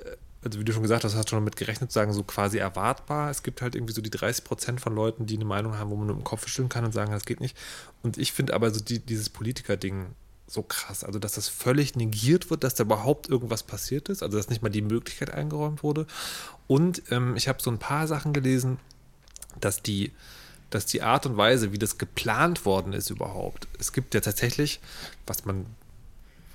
also 0.44 0.60
wie 0.60 0.64
du 0.64 0.72
schon 0.72 0.82
gesagt 0.82 1.04
hast, 1.04 1.14
hast 1.14 1.26
du 1.26 1.30
schon 1.30 1.40
damit 1.40 1.56
gerechnet, 1.56 1.90
sagen 1.90 2.12
so 2.12 2.22
quasi 2.22 2.58
erwartbar. 2.58 3.30
Es 3.30 3.42
gibt 3.42 3.60
halt 3.60 3.74
irgendwie 3.74 3.92
so 3.92 4.00
die 4.00 4.10
30 4.10 4.44
Prozent 4.44 4.80
von 4.80 4.94
Leuten, 4.94 5.26
die 5.26 5.36
eine 5.36 5.44
Meinung 5.44 5.76
haben, 5.76 5.90
wo 5.90 5.96
man 5.96 6.06
nur 6.06 6.16
im 6.16 6.24
Kopf 6.24 6.46
stimmen 6.48 6.68
kann 6.68 6.84
und 6.84 6.92
sagen, 6.92 7.10
das 7.10 7.24
geht 7.24 7.40
nicht. 7.40 7.56
Und 8.02 8.18
ich 8.18 8.32
finde 8.32 8.54
aber 8.54 8.70
so 8.70 8.80
die, 8.80 9.00
dieses 9.00 9.30
Politiker-Ding 9.30 10.06
so 10.46 10.62
krass. 10.62 11.04
Also, 11.04 11.18
dass 11.18 11.32
das 11.32 11.48
völlig 11.48 11.96
negiert 11.96 12.50
wird, 12.50 12.64
dass 12.64 12.74
da 12.74 12.84
überhaupt 12.84 13.28
irgendwas 13.28 13.62
passiert 13.62 14.08
ist. 14.08 14.22
Also, 14.22 14.36
dass 14.36 14.48
nicht 14.48 14.62
mal 14.62 14.70
die 14.70 14.82
Möglichkeit 14.82 15.32
eingeräumt 15.32 15.82
wurde. 15.82 16.06
Und 16.66 17.02
ähm, 17.10 17.36
ich 17.36 17.48
habe 17.48 17.60
so 17.60 17.70
ein 17.70 17.78
paar 17.78 18.06
Sachen 18.06 18.32
gelesen, 18.32 18.78
dass 19.60 19.82
die, 19.82 20.12
dass 20.70 20.86
die 20.86 21.02
Art 21.02 21.26
und 21.26 21.36
Weise, 21.36 21.72
wie 21.72 21.78
das 21.78 21.98
geplant 21.98 22.64
worden 22.64 22.92
ist 22.92 23.10
überhaupt, 23.10 23.68
es 23.78 23.92
gibt 23.92 24.14
ja 24.14 24.20
tatsächlich, 24.20 24.80
was 25.26 25.44
man 25.44 25.66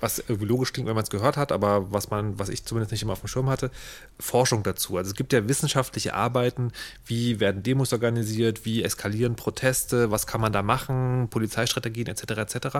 was 0.04 0.18
irgendwie 0.18 0.44
logisch 0.44 0.74
klingt, 0.74 0.86
wenn 0.86 0.94
man 0.94 1.02
es 1.02 1.08
gehört 1.08 1.38
hat, 1.38 1.50
aber 1.50 1.90
was 1.90 2.10
man, 2.10 2.38
was 2.38 2.50
ich 2.50 2.62
zumindest 2.64 2.92
nicht 2.92 3.02
immer 3.02 3.14
auf 3.14 3.20
dem 3.20 3.28
Schirm 3.28 3.48
hatte, 3.48 3.70
Forschung 4.20 4.62
dazu. 4.62 4.98
Also 4.98 5.08
es 5.08 5.16
gibt 5.16 5.32
ja 5.32 5.48
wissenschaftliche 5.48 6.12
Arbeiten, 6.12 6.72
wie 7.06 7.40
werden 7.40 7.62
Demos 7.62 7.90
organisiert, 7.94 8.66
wie 8.66 8.82
eskalieren 8.84 9.34
Proteste, 9.34 10.10
was 10.10 10.26
kann 10.26 10.42
man 10.42 10.52
da 10.52 10.62
machen, 10.62 11.28
Polizeistrategien 11.30 12.06
etc. 12.06 12.32
etc. 12.32 12.78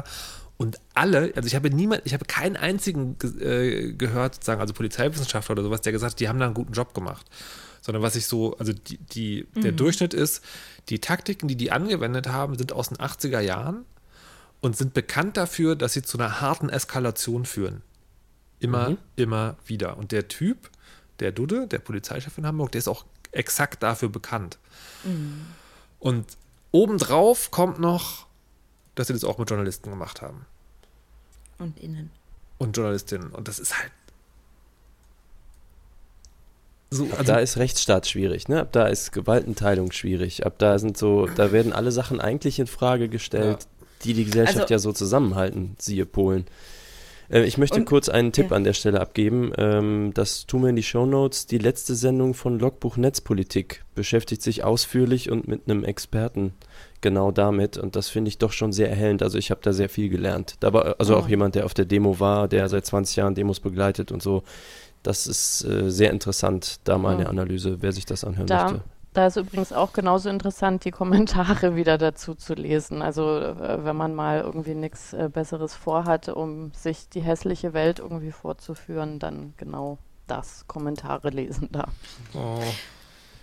Und 0.58 0.78
alle, 0.92 1.32
also 1.34 1.46
ich 1.46 1.54
habe 1.54 1.70
niemand, 1.70 2.02
ich 2.04 2.12
habe 2.12 2.26
keinen 2.26 2.56
einzigen 2.56 3.16
äh, 3.40 3.94
gehört, 3.94 4.34
sozusagen, 4.34 4.60
also 4.60 4.74
Polizeiwissenschaftler 4.74 5.54
oder 5.54 5.62
sowas, 5.62 5.80
der 5.80 5.92
gesagt 5.92 6.12
hat, 6.12 6.20
die 6.20 6.28
haben 6.28 6.38
da 6.38 6.44
einen 6.44 6.54
guten 6.54 6.74
Job 6.74 6.92
gemacht. 6.92 7.24
Sondern 7.80 8.02
was 8.02 8.16
ich 8.16 8.26
so, 8.26 8.56
also 8.58 8.74
die, 8.74 8.98
die 8.98 9.46
der 9.56 9.72
mhm. 9.72 9.76
Durchschnitt 9.76 10.12
ist, 10.12 10.44
die 10.90 11.00
Taktiken, 11.00 11.48
die 11.48 11.56
die 11.56 11.72
angewendet 11.72 12.28
haben, 12.28 12.56
sind 12.56 12.72
aus 12.72 12.90
den 12.90 12.98
80er 12.98 13.40
Jahren 13.40 13.86
und 14.64 14.74
sind 14.74 14.94
bekannt 14.94 15.36
dafür, 15.36 15.76
dass 15.76 15.92
sie 15.92 16.00
zu 16.00 16.16
einer 16.16 16.40
harten 16.40 16.70
Eskalation 16.70 17.44
führen. 17.44 17.82
Immer, 18.60 18.90
mhm. 18.90 18.98
immer 19.14 19.56
wieder. 19.66 19.98
Und 19.98 20.10
der 20.10 20.26
Typ, 20.28 20.70
der 21.20 21.32
Dude, 21.32 21.66
der 21.66 21.80
Polizeichef 21.80 22.38
in 22.38 22.46
Hamburg, 22.46 22.72
der 22.72 22.78
ist 22.78 22.88
auch 22.88 23.04
exakt 23.30 23.82
dafür 23.82 24.08
bekannt. 24.08 24.56
Mhm. 25.04 25.44
Und 25.98 26.24
obendrauf 26.72 27.50
kommt 27.50 27.78
noch, 27.78 28.26
dass 28.94 29.08
sie 29.08 29.12
das 29.12 29.24
auch 29.24 29.36
mit 29.36 29.50
Journalisten 29.50 29.90
gemacht 29.90 30.22
haben. 30.22 30.46
Und 31.58 31.78
innen. 31.78 32.10
Und 32.56 32.74
Journalistinnen. 32.74 33.32
Und 33.32 33.48
das 33.48 33.58
ist 33.58 33.78
halt. 33.78 33.92
So, 36.88 37.04
also 37.04 37.16
ab 37.16 37.26
da 37.26 37.36
ist 37.36 37.58
Rechtsstaat 37.58 38.06
schwierig, 38.06 38.48
ne? 38.48 38.62
Ab 38.62 38.72
da 38.72 38.86
ist 38.86 39.12
Gewaltenteilung 39.12 39.92
schwierig. 39.92 40.46
Ab 40.46 40.54
da 40.56 40.78
sind 40.78 40.96
so, 40.96 41.26
da 41.26 41.52
werden 41.52 41.74
alle 41.74 41.92
Sachen 41.92 42.18
eigentlich 42.18 42.58
in 42.58 42.66
Frage 42.66 43.10
gestellt. 43.10 43.64
Ja 43.64 43.73
die 44.02 44.14
die 44.14 44.24
Gesellschaft 44.24 44.62
also, 44.62 44.74
ja 44.74 44.78
so 44.78 44.92
zusammenhalten, 44.92 45.76
siehe 45.78 46.06
Polen. 46.06 46.46
Äh, 47.30 47.44
ich 47.44 47.58
möchte 47.58 47.80
und, 47.80 47.84
kurz 47.84 48.08
einen 48.08 48.32
Tipp 48.32 48.50
ja. 48.50 48.56
an 48.56 48.64
der 48.64 48.72
Stelle 48.72 49.00
abgeben. 49.00 49.52
Ähm, 49.56 50.12
das 50.14 50.46
tun 50.46 50.62
wir 50.62 50.70
in 50.70 50.76
die 50.76 50.82
Show 50.82 51.06
Notes. 51.06 51.46
Die 51.46 51.58
letzte 51.58 51.94
Sendung 51.94 52.34
von 52.34 52.58
Logbuch 52.58 52.96
Netzpolitik 52.96 53.84
beschäftigt 53.94 54.42
sich 54.42 54.64
ausführlich 54.64 55.30
und 55.30 55.48
mit 55.48 55.62
einem 55.68 55.84
Experten 55.84 56.54
genau 57.00 57.30
damit. 57.30 57.76
Und 57.76 57.96
das 57.96 58.08
finde 58.08 58.28
ich 58.28 58.38
doch 58.38 58.52
schon 58.52 58.72
sehr 58.72 58.88
erhellend. 58.88 59.22
Also 59.22 59.38
ich 59.38 59.50
habe 59.50 59.60
da 59.62 59.72
sehr 59.72 59.88
viel 59.88 60.08
gelernt. 60.08 60.56
Da 60.60 60.72
war 60.72 60.96
also 60.98 61.14
oh. 61.14 61.18
auch 61.18 61.28
jemand, 61.28 61.54
der 61.54 61.64
auf 61.64 61.74
der 61.74 61.84
Demo 61.84 62.20
war, 62.20 62.48
der 62.48 62.68
seit 62.68 62.86
20 62.86 63.16
Jahren 63.16 63.34
Demos 63.34 63.60
begleitet 63.60 64.12
und 64.12 64.22
so. 64.22 64.42
Das 65.02 65.26
ist 65.26 65.64
äh, 65.64 65.90
sehr 65.90 66.10
interessant, 66.12 66.80
da 66.84 66.96
mal 66.96 67.14
eine 67.14 67.28
Analyse, 67.28 67.76
wer 67.80 67.92
sich 67.92 68.06
das 68.06 68.24
anhören 68.24 68.46
da, 68.46 68.70
möchte. 68.70 68.84
Da 69.14 69.28
ist 69.28 69.36
übrigens 69.36 69.72
auch 69.72 69.92
genauso 69.92 70.28
interessant, 70.28 70.84
die 70.84 70.90
Kommentare 70.90 71.76
wieder 71.76 71.98
dazu 71.98 72.34
zu 72.34 72.54
lesen. 72.54 73.00
Also 73.00 73.38
äh, 73.38 73.84
wenn 73.84 73.96
man 73.96 74.14
mal 74.14 74.40
irgendwie 74.40 74.74
nichts 74.74 75.12
äh, 75.12 75.30
Besseres 75.32 75.74
vorhat, 75.74 76.28
um 76.28 76.72
sich 76.74 77.08
die 77.08 77.22
hässliche 77.22 77.72
Welt 77.72 78.00
irgendwie 78.00 78.32
vorzuführen, 78.32 79.20
dann 79.20 79.54
genau 79.56 79.98
das 80.26 80.66
Kommentare 80.66 81.30
lesen 81.30 81.68
da. 81.70 81.86
Oh. 82.34 82.60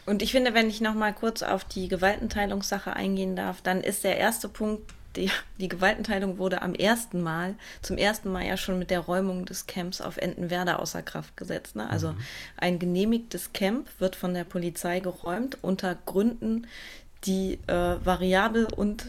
Und 0.05 0.21
ich 0.21 0.31
finde, 0.33 0.53
wenn 0.53 0.67
ich 0.67 0.81
noch 0.81 0.95
mal 0.95 1.13
kurz 1.13 1.41
auf 1.41 1.63
die 1.63 1.87
Gewaltenteilungssache 1.87 2.93
eingehen 2.93 3.37
darf, 3.37 3.61
dann 3.61 3.81
ist 3.81 4.03
der 4.03 4.17
erste 4.17 4.49
Punkt 4.49 4.91
die, 5.15 5.31
die 5.59 5.67
Gewaltenteilung 5.67 6.37
wurde 6.37 6.61
am 6.61 6.73
ersten 6.73 7.21
Mal, 7.21 7.55
zum 7.81 7.97
ersten 7.97 8.31
Mal 8.31 8.45
ja 8.45 8.57
schon 8.57 8.79
mit 8.79 8.89
der 8.89 9.01
Räumung 9.01 9.45
des 9.45 9.67
Camps 9.67 10.01
auf 10.01 10.17
Entenwerder 10.17 10.79
außer 10.79 11.01
Kraft 11.01 11.35
gesetzt. 11.37 11.75
Ne? 11.75 11.89
Also 11.89 12.13
mhm. 12.13 12.21
ein 12.57 12.79
genehmigtes 12.79 13.53
Camp 13.53 13.89
wird 13.99 14.15
von 14.15 14.33
der 14.33 14.43
Polizei 14.43 14.99
geräumt 14.99 15.57
unter 15.61 15.95
Gründen, 16.05 16.67
die 17.25 17.59
äh, 17.67 18.05
variabel 18.05 18.65
und 18.65 19.05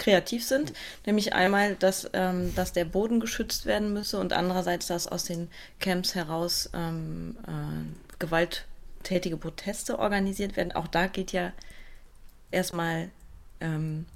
kreativ 0.00 0.46
sind, 0.46 0.72
nämlich 1.04 1.34
einmal, 1.34 1.74
dass, 1.74 2.08
ähm, 2.14 2.54
dass 2.54 2.72
der 2.72 2.86
Boden 2.86 3.20
geschützt 3.20 3.66
werden 3.66 3.92
müsse 3.92 4.18
und 4.18 4.32
andererseits, 4.32 4.86
dass 4.86 5.06
aus 5.06 5.24
den 5.24 5.48
Camps 5.78 6.14
heraus 6.14 6.70
ähm, 6.72 7.36
äh, 7.46 8.18
gewalttätige 8.18 9.36
Proteste 9.36 9.98
organisiert 9.98 10.56
werden. 10.56 10.72
Auch 10.72 10.86
da 10.86 11.06
geht 11.06 11.32
ja 11.32 11.52
erstmal 12.50 13.10
ähm, 13.60 14.06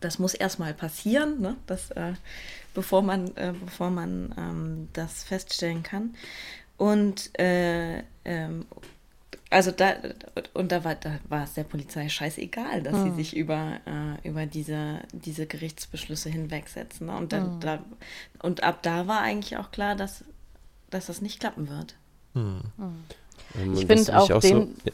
das 0.00 0.18
muss 0.18 0.34
erstmal 0.34 0.74
passieren, 0.74 1.40
ne? 1.40 1.56
das, 1.66 1.90
äh, 1.92 2.12
bevor 2.74 3.02
man, 3.02 3.34
äh, 3.36 3.54
bevor 3.64 3.90
man 3.90 4.34
ähm, 4.36 4.88
das 4.92 5.22
feststellen 5.24 5.82
kann. 5.82 6.14
Und 6.76 7.38
äh, 7.38 8.02
ähm, 8.24 8.66
also 9.50 9.72
da 9.72 9.94
und 10.54 10.70
da 10.70 10.84
war 10.84 10.94
da 10.94 11.18
war 11.28 11.44
es 11.44 11.54
der 11.54 11.64
Polizei 11.64 12.08
scheißegal, 12.08 12.82
dass 12.82 12.94
hm. 12.94 13.04
sie 13.04 13.16
sich 13.16 13.36
über, 13.36 13.80
äh, 13.84 14.28
über 14.28 14.46
diese, 14.46 15.00
diese 15.12 15.46
Gerichtsbeschlüsse 15.46 16.30
hinwegsetzen. 16.30 17.08
Ne? 17.08 17.16
Und, 17.16 17.32
dann, 17.32 17.54
hm. 17.54 17.60
da, 17.60 17.78
und 18.42 18.62
ab 18.62 18.82
da 18.82 19.08
war 19.08 19.20
eigentlich 19.20 19.56
auch 19.56 19.72
klar, 19.72 19.96
dass, 19.96 20.24
dass 20.88 21.06
das 21.06 21.20
nicht 21.20 21.40
klappen 21.40 21.68
wird. 21.68 21.96
Hm. 22.34 22.60
hm. 22.76 23.74
Ich 23.74 23.86
finde 23.86 24.16
auch, 24.16 24.30
auch, 24.30 24.40
den. 24.40 24.50
So, 24.50 24.70
ja, 24.84 24.92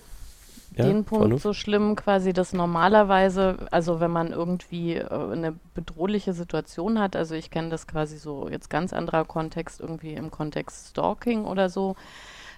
den 0.83 1.05
Punkt 1.05 1.39
so 1.41 1.53
schlimm, 1.53 1.97
quasi, 1.97 2.33
dass 2.33 2.53
normalerweise, 2.53 3.67
also 3.71 4.01
wenn 4.01 4.11
man 4.11 4.33
irgendwie 4.33 4.97
äh, 4.97 5.09
eine 5.09 5.55
bedrohliche 5.75 6.33
Situation 6.35 6.99
hat, 7.01 7.17
also 7.17 7.35
ich 7.35 7.51
kenne 7.51 7.71
das 7.71 7.87
quasi 7.87 8.19
so 8.19 8.49
jetzt 8.49 8.71
ganz 8.71 8.93
anderer 8.93 9.25
Kontext, 9.25 9.81
irgendwie 9.81 10.15
im 10.15 10.31
Kontext 10.31 10.91
Stalking 10.91 11.45
oder 11.45 11.69
so, 11.69 11.97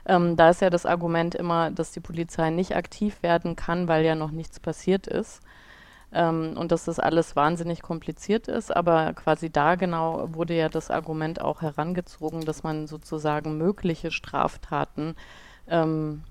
ähm, 0.07 0.37
da 0.37 0.51
ist 0.51 0.63
ja 0.63 0.71
das 0.71 0.87
Argument 0.87 1.35
immer, 1.35 1.71
dass 1.71 1.93
die 1.93 2.01
Polizei 2.01 2.51
nicht 2.51 2.77
aktiv 2.77 3.23
werden 3.23 3.57
kann, 3.57 3.89
weil 3.89 4.05
ja 4.05 4.15
noch 4.15 4.31
nichts 4.33 4.61
passiert 4.61 5.07
ist. 5.07 5.43
ähm, 6.13 6.55
und 6.57 6.73
dass 6.73 6.85
das 6.87 6.99
alles 6.99 7.37
wahnsinnig 7.37 7.83
kompliziert 7.83 8.49
ist. 8.49 8.75
Aber 8.75 9.13
quasi 9.15 9.51
da 9.51 9.75
genau 9.77 10.29
wurde 10.35 10.55
ja 10.57 10.69
das 10.69 10.91
Argument 10.91 11.41
auch 11.41 11.63
herangezogen, 11.63 12.45
dass 12.45 12.63
man 12.63 12.87
sozusagen 12.87 13.59
mögliche 13.59 14.11
Straftaten 14.11 15.17
ähm, 15.69 16.25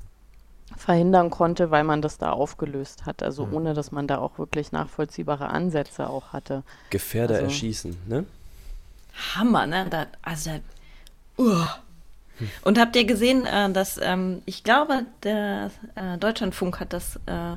verhindern 0.78 1.30
konnte, 1.30 1.72
weil 1.72 1.84
man 1.84 2.02
das 2.02 2.18
da 2.18 2.32
aufgelöst 2.32 3.06
hat. 3.06 3.24
Also 3.24 3.46
mhm. 3.46 3.54
ohne, 3.54 3.74
dass 3.74 3.92
man 3.92 4.08
da 4.08 4.18
auch 4.20 4.40
wirklich 4.40 4.72
nachvollziehbare 4.72 5.50
Ansätze 5.50 6.10
auch 6.10 6.34
hatte. 6.34 6.63
Gefährder 6.90 7.36
also, 7.36 7.46
erschießen, 7.48 7.98
ne? 8.08 8.26
Hammer, 9.36 9.66
ne? 9.68 9.88
Da, 9.90 10.08
also, 10.22 10.52
uh. 11.38 11.66
Und 12.62 12.78
habt 12.78 12.96
ihr 12.96 13.06
gesehen, 13.06 13.46
äh, 13.46 13.72
dass 13.72 14.00
ähm, 14.02 14.44
ich 14.46 14.63
glaube, 14.63 15.06
der 15.24 15.72
äh, 15.96 16.18
Deutschlandfunk 16.20 16.80
hat 16.80 16.94
das 16.94 17.16
äh, 17.26 17.56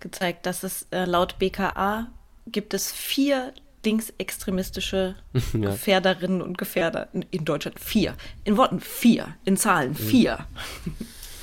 gezeigt, 0.00 0.46
dass 0.46 0.64
es 0.64 0.88
äh, 0.90 1.04
laut 1.04 1.38
BKA 1.38 2.08
gibt 2.48 2.74
es 2.74 2.90
vier 2.90 3.52
linksextremistische 3.84 5.14
ja. 5.52 5.70
Gefährderinnen 5.70 6.42
und 6.42 6.58
Gefährder 6.58 7.08
in 7.12 7.44
Deutschland. 7.44 7.78
Vier. 7.78 8.14
In 8.44 8.56
Worten 8.56 8.80
vier. 8.80 9.36
In 9.44 9.56
Zahlen 9.56 9.92
mhm. 9.92 9.96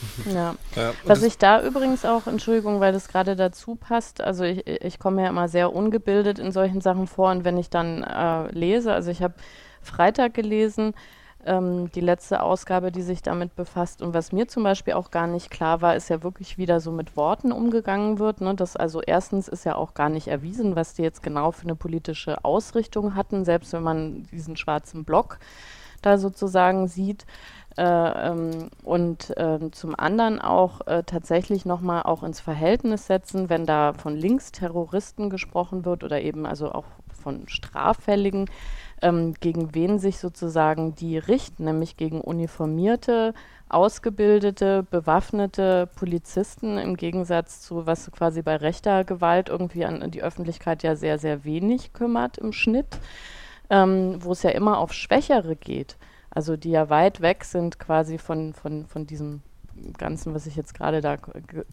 Ja. 0.33 0.55
ja 0.75 0.93
Was 1.05 1.23
ich 1.23 1.37
da 1.37 1.61
übrigens 1.61 2.05
auch, 2.05 2.27
Entschuldigung, 2.27 2.79
weil 2.79 2.93
das 2.93 3.07
gerade 3.07 3.35
dazu 3.35 3.75
passt, 3.75 4.21
also 4.21 4.43
ich, 4.43 4.67
ich 4.67 4.99
komme 4.99 5.23
ja 5.23 5.29
immer 5.29 5.47
sehr 5.47 5.73
ungebildet 5.73 6.39
in 6.39 6.51
solchen 6.51 6.81
Sachen 6.81 7.07
vor 7.07 7.31
und 7.31 7.43
wenn 7.43 7.57
ich 7.57 7.69
dann 7.69 8.03
äh, 8.03 8.51
lese, 8.51 8.93
also 8.93 9.11
ich 9.11 9.21
habe 9.21 9.33
Freitag 9.81 10.33
gelesen, 10.33 10.93
ähm, 11.45 11.89
die 11.91 12.01
letzte 12.01 12.43
Ausgabe, 12.43 12.91
die 12.91 13.01
sich 13.01 13.21
damit 13.21 13.55
befasst. 13.55 14.01
Und 14.01 14.13
was 14.13 14.31
mir 14.31 14.47
zum 14.47 14.63
Beispiel 14.63 14.93
auch 14.93 15.09
gar 15.11 15.27
nicht 15.27 15.49
klar 15.49 15.81
war, 15.81 15.95
ist 15.95 16.09
ja 16.09 16.21
wirklich 16.21 16.57
wieder 16.57 16.79
so 16.79 16.91
mit 16.91 17.15
Worten 17.15 17.51
umgegangen 17.51 18.19
wird. 18.19 18.41
Ne? 18.41 18.55
Das 18.55 18.75
also 18.75 19.01
erstens 19.01 19.47
ist 19.47 19.65
ja 19.65 19.75
auch 19.75 19.93
gar 19.93 20.09
nicht 20.09 20.27
erwiesen, 20.27 20.75
was 20.75 20.93
die 20.93 21.03
jetzt 21.03 21.23
genau 21.23 21.51
für 21.51 21.63
eine 21.63 21.75
politische 21.75 22.43
Ausrichtung 22.43 23.15
hatten, 23.15 23.45
selbst 23.45 23.73
wenn 23.73 23.83
man 23.83 24.23
diesen 24.31 24.57
schwarzen 24.57 25.05
Block 25.05 25.39
da 26.01 26.17
sozusagen 26.17 26.87
sieht. 26.87 27.25
Äh, 27.79 28.27
ähm, 28.27 28.69
und 28.83 29.37
äh, 29.37 29.71
zum 29.71 29.97
anderen 29.97 30.41
auch 30.41 30.85
äh, 30.85 31.03
tatsächlich 31.05 31.63
nochmal 31.63 32.03
auch 32.03 32.23
ins 32.23 32.41
Verhältnis 32.41 33.07
setzen, 33.07 33.49
wenn 33.49 33.65
da 33.65 33.93
von 33.93 34.17
Linksterroristen 34.17 35.29
gesprochen 35.29 35.85
wird 35.85 36.03
oder 36.03 36.21
eben 36.21 36.45
also 36.45 36.73
auch 36.73 36.83
von 37.23 37.47
Straffälligen, 37.47 38.49
ähm, 39.01 39.33
gegen 39.39 39.73
wen 39.73 39.97
sich 39.97 40.19
sozusagen 40.19 40.93
die 40.95 41.17
richten, 41.17 41.63
nämlich 41.63 41.95
gegen 41.95 42.19
uniformierte, 42.19 43.33
ausgebildete, 43.69 44.83
bewaffnete 44.83 45.87
Polizisten 45.95 46.77
im 46.77 46.97
Gegensatz 46.97 47.61
zu, 47.61 47.85
was 47.85 48.11
quasi 48.11 48.41
bei 48.41 48.57
rechter 48.57 49.05
Gewalt 49.05 49.47
irgendwie 49.47 49.85
an 49.85 50.11
die 50.11 50.21
Öffentlichkeit 50.21 50.83
ja 50.83 50.97
sehr, 50.97 51.17
sehr 51.17 51.45
wenig 51.45 51.93
kümmert 51.93 52.39
im 52.39 52.51
Schnitt, 52.51 52.99
ähm, 53.69 54.17
wo 54.21 54.33
es 54.33 54.43
ja 54.43 54.49
immer 54.49 54.79
auf 54.79 54.91
Schwächere 54.91 55.55
geht. 55.55 55.95
Also 56.31 56.57
die 56.57 56.71
ja 56.71 56.89
weit 56.89 57.21
weg 57.21 57.43
sind 57.43 57.79
quasi 57.79 58.17
von, 58.17 58.53
von, 58.53 58.85
von 58.85 59.07
diesem 59.07 59.41
Ganzen, 59.97 60.33
was 60.33 60.45
ich 60.45 60.55
jetzt 60.55 60.73
gerade 60.73 61.01
da 61.01 61.17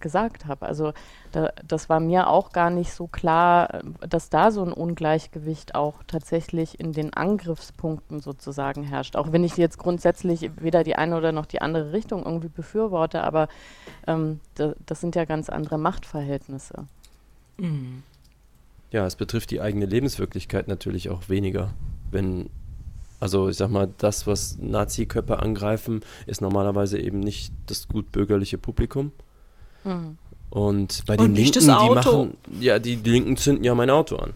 gesagt 0.01 0.47
habe. 0.47 0.66
Also 0.66 0.92
da, 1.33 1.51
das 1.66 1.88
war 1.88 2.01
mir 2.01 2.29
auch 2.29 2.53
gar 2.53 2.71
nicht 2.71 2.92
so 2.92 3.07
klar, 3.07 3.83
dass 4.09 4.31
da 4.31 4.51
so 4.51 4.62
ein 4.62 4.73
Ungleichgewicht 4.73 5.75
auch 5.75 6.03
tatsächlich 6.07 6.79
in 6.79 6.92
den 6.92 7.14
Angriffspunkten 7.14 8.21
sozusagen 8.21 8.83
herrscht. 8.83 9.16
Auch 9.16 9.33
wenn 9.33 9.45
ich 9.45 9.57
jetzt 9.57 9.79
grundsätzlich 9.79 10.51
weder 10.61 10.85
die 10.85 10.97
eine 10.97 11.16
oder 11.16 11.33
noch 11.33 11.47
die 11.47 11.61
andere 11.61 11.92
Richtung 11.92 12.25
irgendwie 12.25 12.49
befürworte, 12.49 13.23
aber 13.25 13.49
ähm, 14.07 14.40
da, 14.55 14.75
das 14.87 15.01
sind 15.01 15.16
ja 15.16 15.25
ganz 15.25 15.49
andere 15.49 15.79
Machtverhältnisse. 15.79 16.87
Mhm. 17.59 18.03
Ja, 18.92 19.05
es 19.05 19.16
betrifft 19.16 19.51
die 19.51 19.61
eigene 19.61 19.87
Lebenswirklichkeit 19.87 20.69
natürlich 20.69 21.11
auch 21.11 21.29
weniger, 21.29 21.71
wenn 22.11 22.51
also 23.21 23.49
ich 23.49 23.57
sag 23.57 23.71
mal, 23.71 23.89
das, 23.99 24.27
was 24.27 24.59
Nazi-Köpfe 24.59 25.39
angreifen, 25.39 26.01
ist 26.27 26.41
normalerweise 26.41 26.99
eben 26.99 27.21
nicht 27.21 27.53
das 27.67 27.89
gut 27.89 28.13
bürgerliche 28.13 28.59
Publikum. 28.59 29.13
Mhm. 29.85 30.19
Und 30.51 31.05
bei 31.07 31.17
den 31.17 31.27
Und 31.27 31.35
Linken, 31.35 31.61
die 31.61 31.67
machen, 31.67 32.37
ja, 32.61 32.79
die, 32.79 32.97
die, 32.97 33.11
Linken 33.11 33.37
zünden 33.37 33.65
ja 33.65 33.75
mein 33.75 33.91
Auto 33.91 34.17
an. 34.17 34.33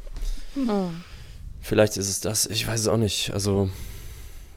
Mhm. 0.55 1.03
Vielleicht 1.61 1.97
ist 1.97 2.09
es 2.09 2.21
das, 2.21 2.47
ich 2.47 2.66
weiß 2.66 2.81
es 2.81 2.88
auch 2.88 2.97
nicht. 2.97 3.33
Also, 3.33 3.71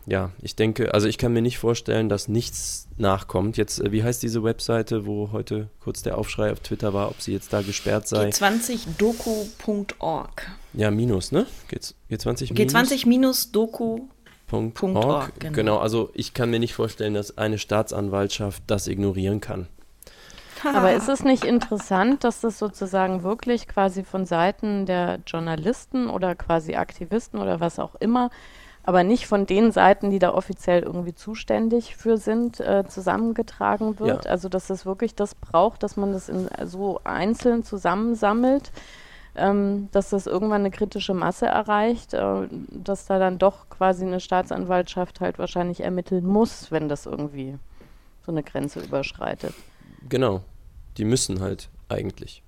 ja, 0.05 0.31
ich 0.41 0.55
denke, 0.55 0.93
also 0.93 1.07
ich 1.07 1.17
kann 1.17 1.33
mir 1.33 1.41
nicht 1.41 1.57
vorstellen, 1.57 2.09
dass 2.09 2.27
nichts 2.27 2.87
nachkommt. 2.97 3.57
Jetzt, 3.57 3.79
äh, 3.79 3.91
wie 3.91 4.03
heißt 4.03 4.21
diese 4.23 4.43
Webseite, 4.43 5.05
wo 5.05 5.31
heute 5.31 5.69
kurz 5.79 6.01
der 6.01 6.17
Aufschrei 6.17 6.51
auf 6.51 6.59
Twitter 6.59 6.93
war, 6.93 7.09
ob 7.09 7.21
sie 7.21 7.31
jetzt 7.33 7.53
da 7.53 7.61
gesperrt 7.61 8.07
sei? 8.07 8.29
G20doku.org. 8.29 10.51
Ja, 10.73 10.91
minus, 10.91 11.31
ne? 11.31 11.45
G20 11.71 12.53
minus? 12.53 12.73
G20-doku. 14.53 15.31
Genau. 15.39 15.53
genau, 15.53 15.77
also 15.77 16.09
ich 16.13 16.33
kann 16.33 16.49
mir 16.49 16.59
nicht 16.59 16.73
vorstellen, 16.73 17.13
dass 17.13 17.37
eine 17.37 17.57
Staatsanwaltschaft 17.57 18.63
das 18.67 18.87
ignorieren 18.87 19.41
kann. 19.41 19.67
Aber 20.73 20.93
ist 20.93 21.09
es 21.09 21.23
nicht 21.23 21.43
interessant, 21.43 22.23
dass 22.23 22.41
das 22.41 22.57
sozusagen 22.57 23.23
wirklich 23.23 23.67
quasi 23.67 24.03
von 24.03 24.25
Seiten 24.25 24.85
der 24.85 25.19
Journalisten 25.27 26.09
oder 26.09 26.35
quasi 26.35 26.75
Aktivisten 26.75 27.39
oder 27.39 27.59
was 27.59 27.79
auch 27.79 27.95
immer, 27.95 28.29
aber 28.85 29.03
nicht 29.03 29.27
von 29.27 29.45
den 29.45 29.71
Seiten, 29.71 30.09
die 30.09 30.19
da 30.19 30.33
offiziell 30.33 30.83
irgendwie 30.83 31.15
zuständig 31.15 31.95
für 31.95 32.17
sind, 32.17 32.59
äh, 32.59 32.83
zusammengetragen 32.87 33.99
wird? 33.99 34.25
Ja. 34.25 34.31
Also 34.31 34.49
dass 34.49 34.69
es 34.69 34.85
wirklich 34.85 35.15
das 35.15 35.35
braucht, 35.35 35.83
dass 35.83 35.95
man 35.95 36.11
das 36.11 36.27
in, 36.27 36.49
so 36.65 36.99
einzeln 37.03 37.63
zusammensammelt 37.63 38.71
ähm, 39.35 39.89
dass 39.91 40.09
das 40.11 40.27
irgendwann 40.27 40.61
eine 40.61 40.71
kritische 40.71 41.13
Masse 41.13 41.47
erreicht, 41.47 42.13
äh, 42.13 42.47
dass 42.69 43.05
da 43.05 43.19
dann 43.19 43.39
doch 43.39 43.69
quasi 43.69 44.05
eine 44.05 44.19
Staatsanwaltschaft 44.19 45.21
halt 45.21 45.39
wahrscheinlich 45.39 45.81
ermitteln 45.81 46.25
muss, 46.25 46.71
wenn 46.71 46.89
das 46.89 47.05
irgendwie 47.05 47.57
so 48.25 48.31
eine 48.31 48.43
Grenze 48.43 48.79
überschreitet. 48.79 49.53
Genau, 50.07 50.41
die 50.97 51.05
müssen 51.05 51.41
halt 51.41 51.69
eigentlich. 51.89 52.43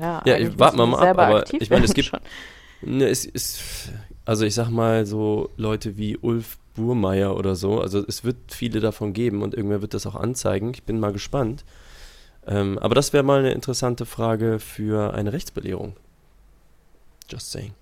Ja, 0.00 0.22
ja 0.24 0.36
ich, 0.36 0.58
warte 0.58 0.76
mal, 0.76 0.86
mal 0.86 1.08
ab, 1.08 1.18
aber 1.18 1.52
ich 1.52 1.70
meine, 1.70 1.84
es 1.84 1.94
gibt, 1.94 2.12
ne, 2.82 3.08
es 3.08 3.24
ist, 3.24 3.90
also 4.24 4.44
ich 4.44 4.54
sag 4.54 4.70
mal 4.70 5.06
so 5.06 5.50
Leute 5.56 5.96
wie 5.96 6.16
Ulf 6.18 6.58
Burmeier 6.74 7.36
oder 7.36 7.54
so, 7.54 7.80
also 7.80 8.04
es 8.06 8.24
wird 8.24 8.36
viele 8.48 8.80
davon 8.80 9.12
geben 9.12 9.42
und 9.42 9.54
irgendwer 9.54 9.82
wird 9.82 9.94
das 9.94 10.06
auch 10.06 10.14
anzeigen. 10.14 10.70
Ich 10.72 10.84
bin 10.84 11.00
mal 11.00 11.12
gespannt. 11.12 11.64
Ähm, 12.46 12.78
aber 12.78 12.94
das 12.94 13.12
wäre 13.12 13.22
mal 13.22 13.40
eine 13.40 13.52
interessante 13.52 14.06
Frage 14.06 14.58
für 14.58 15.14
eine 15.14 15.32
Rechtsbelehrung. 15.32 15.94
Just 17.32 17.50
saying. 17.50 17.72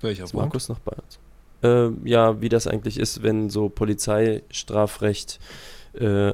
Welcher 0.00 0.24
ist 0.24 0.34
Markus 0.34 0.68
noch 0.68 0.78
bei 0.78 0.92
uns? 0.92 1.18
Äh, 1.62 2.08
ja, 2.08 2.40
wie 2.40 2.48
das 2.48 2.68
eigentlich 2.68 2.98
ist, 2.98 3.22
wenn 3.24 3.50
so 3.50 3.68
Polizeistrafrecht, 3.68 5.40
äh, 5.94 6.32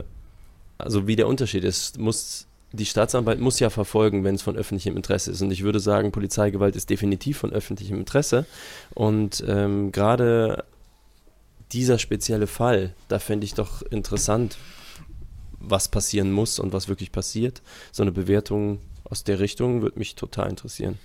also 0.76 1.06
wie 1.06 1.16
der 1.16 1.26
Unterschied 1.26 1.64
ist, 1.64 1.98
muss 1.98 2.46
die 2.74 2.86
Staatsanwalt 2.86 3.38
muss 3.38 3.60
ja 3.60 3.68
verfolgen, 3.68 4.24
wenn 4.24 4.34
es 4.34 4.42
von 4.42 4.56
öffentlichem 4.56 4.96
Interesse 4.96 5.30
ist. 5.30 5.42
Und 5.42 5.50
ich 5.50 5.62
würde 5.62 5.78
sagen, 5.78 6.10
Polizeigewalt 6.10 6.74
ist 6.74 6.88
definitiv 6.88 7.38
von 7.38 7.52
öffentlichem 7.52 7.98
Interesse. 7.98 8.46
Und 8.94 9.44
ähm, 9.46 9.92
gerade 9.92 10.64
dieser 11.72 11.98
spezielle 11.98 12.46
Fall, 12.46 12.94
da 13.08 13.18
fände 13.18 13.44
ich 13.44 13.52
doch 13.52 13.82
interessant, 13.82 14.56
was 15.60 15.88
passieren 15.88 16.32
muss 16.32 16.58
und 16.58 16.72
was 16.72 16.88
wirklich 16.88 17.12
passiert. 17.12 17.60
So 17.92 18.02
eine 18.02 18.12
Bewertung 18.12 18.80
aus 19.04 19.22
der 19.22 19.38
Richtung 19.38 19.82
würde 19.82 19.98
mich 19.98 20.14
total 20.14 20.48
interessieren. 20.48 20.98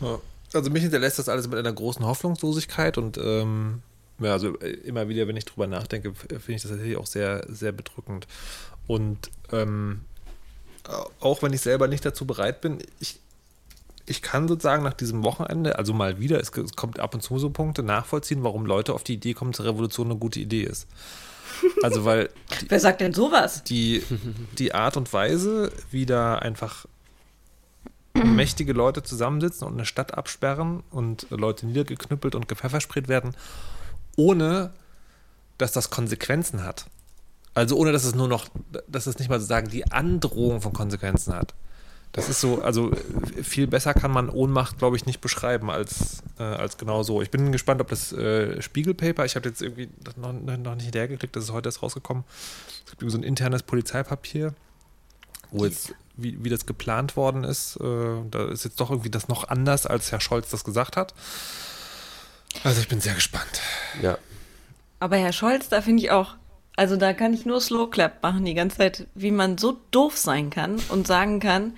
Ja 0.00 0.20
also 0.52 0.70
mich 0.70 0.82
hinterlässt 0.82 1.18
das 1.18 1.28
alles 1.28 1.48
mit 1.48 1.58
einer 1.58 1.72
großen 1.72 2.04
Hoffnungslosigkeit 2.04 2.98
und 2.98 3.18
ähm, 3.18 3.82
ja, 4.20 4.32
also 4.32 4.58
äh, 4.58 4.70
immer 4.70 5.08
wieder, 5.08 5.28
wenn 5.28 5.36
ich 5.36 5.44
drüber 5.44 5.66
nachdenke, 5.66 6.14
finde 6.14 6.52
ich 6.52 6.62
das 6.62 6.70
natürlich 6.70 6.96
auch 6.96 7.06
sehr, 7.06 7.44
sehr 7.48 7.72
bedrückend. 7.72 8.26
Und 8.86 9.30
ähm, 9.52 10.00
auch 11.20 11.42
wenn 11.42 11.52
ich 11.52 11.60
selber 11.60 11.88
nicht 11.88 12.04
dazu 12.04 12.26
bereit 12.26 12.60
bin, 12.60 12.78
ich, 12.98 13.20
ich 14.06 14.22
kann 14.22 14.48
sozusagen 14.48 14.82
nach 14.82 14.94
diesem 14.94 15.22
Wochenende, 15.22 15.78
also 15.78 15.92
mal 15.92 16.18
wieder, 16.18 16.40
es, 16.40 16.50
es 16.56 16.74
kommt 16.74 16.98
ab 16.98 17.14
und 17.14 17.20
zu 17.20 17.38
so 17.38 17.50
Punkte, 17.50 17.82
nachvollziehen, 17.82 18.42
warum 18.42 18.66
Leute 18.66 18.94
auf 18.94 19.04
die 19.04 19.14
Idee 19.14 19.34
kommen, 19.34 19.52
dass 19.52 19.64
Revolution 19.64 20.10
eine 20.10 20.18
gute 20.18 20.40
Idee 20.40 20.62
ist. 20.62 20.86
Also 21.82 22.04
weil. 22.04 22.30
Die, 22.60 22.66
Wer 22.70 22.80
sagt 22.80 23.00
denn 23.00 23.12
sowas? 23.12 23.64
Die, 23.64 24.02
die 24.58 24.74
Art 24.74 24.96
und 24.96 25.12
Weise, 25.12 25.72
wie 25.90 26.06
da 26.06 26.36
einfach 26.36 26.86
mächtige 28.24 28.72
Leute 28.72 29.02
zusammensitzen 29.02 29.66
und 29.66 29.74
eine 29.74 29.84
Stadt 29.84 30.14
absperren 30.14 30.82
und 30.90 31.26
Leute 31.30 31.66
niedergeknüppelt 31.66 32.34
und 32.34 32.48
gepfeffersprayt 32.48 33.08
werden, 33.08 33.36
ohne 34.16 34.72
dass 35.58 35.72
das 35.72 35.90
Konsequenzen 35.90 36.64
hat. 36.64 36.86
Also 37.54 37.76
ohne 37.76 37.92
dass 37.92 38.04
es 38.04 38.14
nur 38.14 38.28
noch, 38.28 38.48
dass 38.86 39.06
es 39.06 39.18
nicht 39.18 39.28
mal 39.28 39.40
sozusagen 39.40 39.68
die 39.68 39.90
Androhung 39.90 40.60
von 40.60 40.72
Konsequenzen 40.72 41.34
hat. 41.34 41.54
Das 42.12 42.28
ist 42.28 42.40
so, 42.40 42.62
also 42.62 42.90
viel 43.42 43.66
besser 43.66 43.92
kann 43.92 44.10
man 44.10 44.30
Ohnmacht, 44.30 44.78
glaube 44.78 44.96
ich, 44.96 45.04
nicht 45.04 45.20
beschreiben 45.20 45.70
als, 45.70 46.22
äh, 46.38 46.42
als 46.42 46.78
genau 46.78 47.02
so. 47.02 47.20
Ich 47.20 47.30
bin 47.30 47.52
gespannt, 47.52 47.80
ob 47.80 47.88
das 47.88 48.12
äh, 48.12 48.62
Spiegelpaper, 48.62 49.24
ich 49.24 49.36
habe 49.36 49.48
jetzt 49.48 49.60
irgendwie 49.60 49.90
noch, 50.16 50.32
noch 50.32 50.74
nicht 50.74 50.84
hinterhergeklickt, 50.84 51.36
das 51.36 51.44
ist 51.44 51.52
heute 51.52 51.68
erst 51.68 51.82
rausgekommen. 51.82 52.24
Es 52.86 52.96
gibt 52.96 53.10
so 53.12 53.18
ein 53.18 53.22
internes 53.22 53.62
Polizeipapier, 53.62 54.54
wo 55.50 55.66
jetzt 55.66 55.94
wie, 56.18 56.44
wie 56.44 56.50
das 56.50 56.66
geplant 56.66 57.16
worden 57.16 57.44
ist. 57.44 57.76
Äh, 57.76 58.22
da 58.30 58.48
ist 58.48 58.64
jetzt 58.64 58.80
doch 58.80 58.90
irgendwie 58.90 59.10
das 59.10 59.28
noch 59.28 59.48
anders, 59.48 59.86
als 59.86 60.12
Herr 60.12 60.20
Scholz 60.20 60.50
das 60.50 60.64
gesagt 60.64 60.96
hat. 60.96 61.14
Also 62.64 62.80
ich 62.80 62.88
bin 62.88 63.00
sehr 63.00 63.14
gespannt. 63.14 63.60
Ja. 64.02 64.18
Aber 65.00 65.16
Herr 65.16 65.32
Scholz, 65.32 65.68
da 65.68 65.80
finde 65.80 66.02
ich 66.02 66.10
auch, 66.10 66.34
also 66.76 66.96
da 66.96 67.12
kann 67.12 67.32
ich 67.32 67.46
nur 67.46 67.60
Slow 67.60 67.88
Clap 67.90 68.22
machen 68.22 68.44
die 68.44 68.54
ganze 68.54 68.78
Zeit, 68.78 69.06
wie 69.14 69.30
man 69.30 69.58
so 69.58 69.78
doof 69.90 70.16
sein 70.16 70.50
kann 70.50 70.80
und 70.88 71.06
sagen 71.06 71.40
kann, 71.40 71.74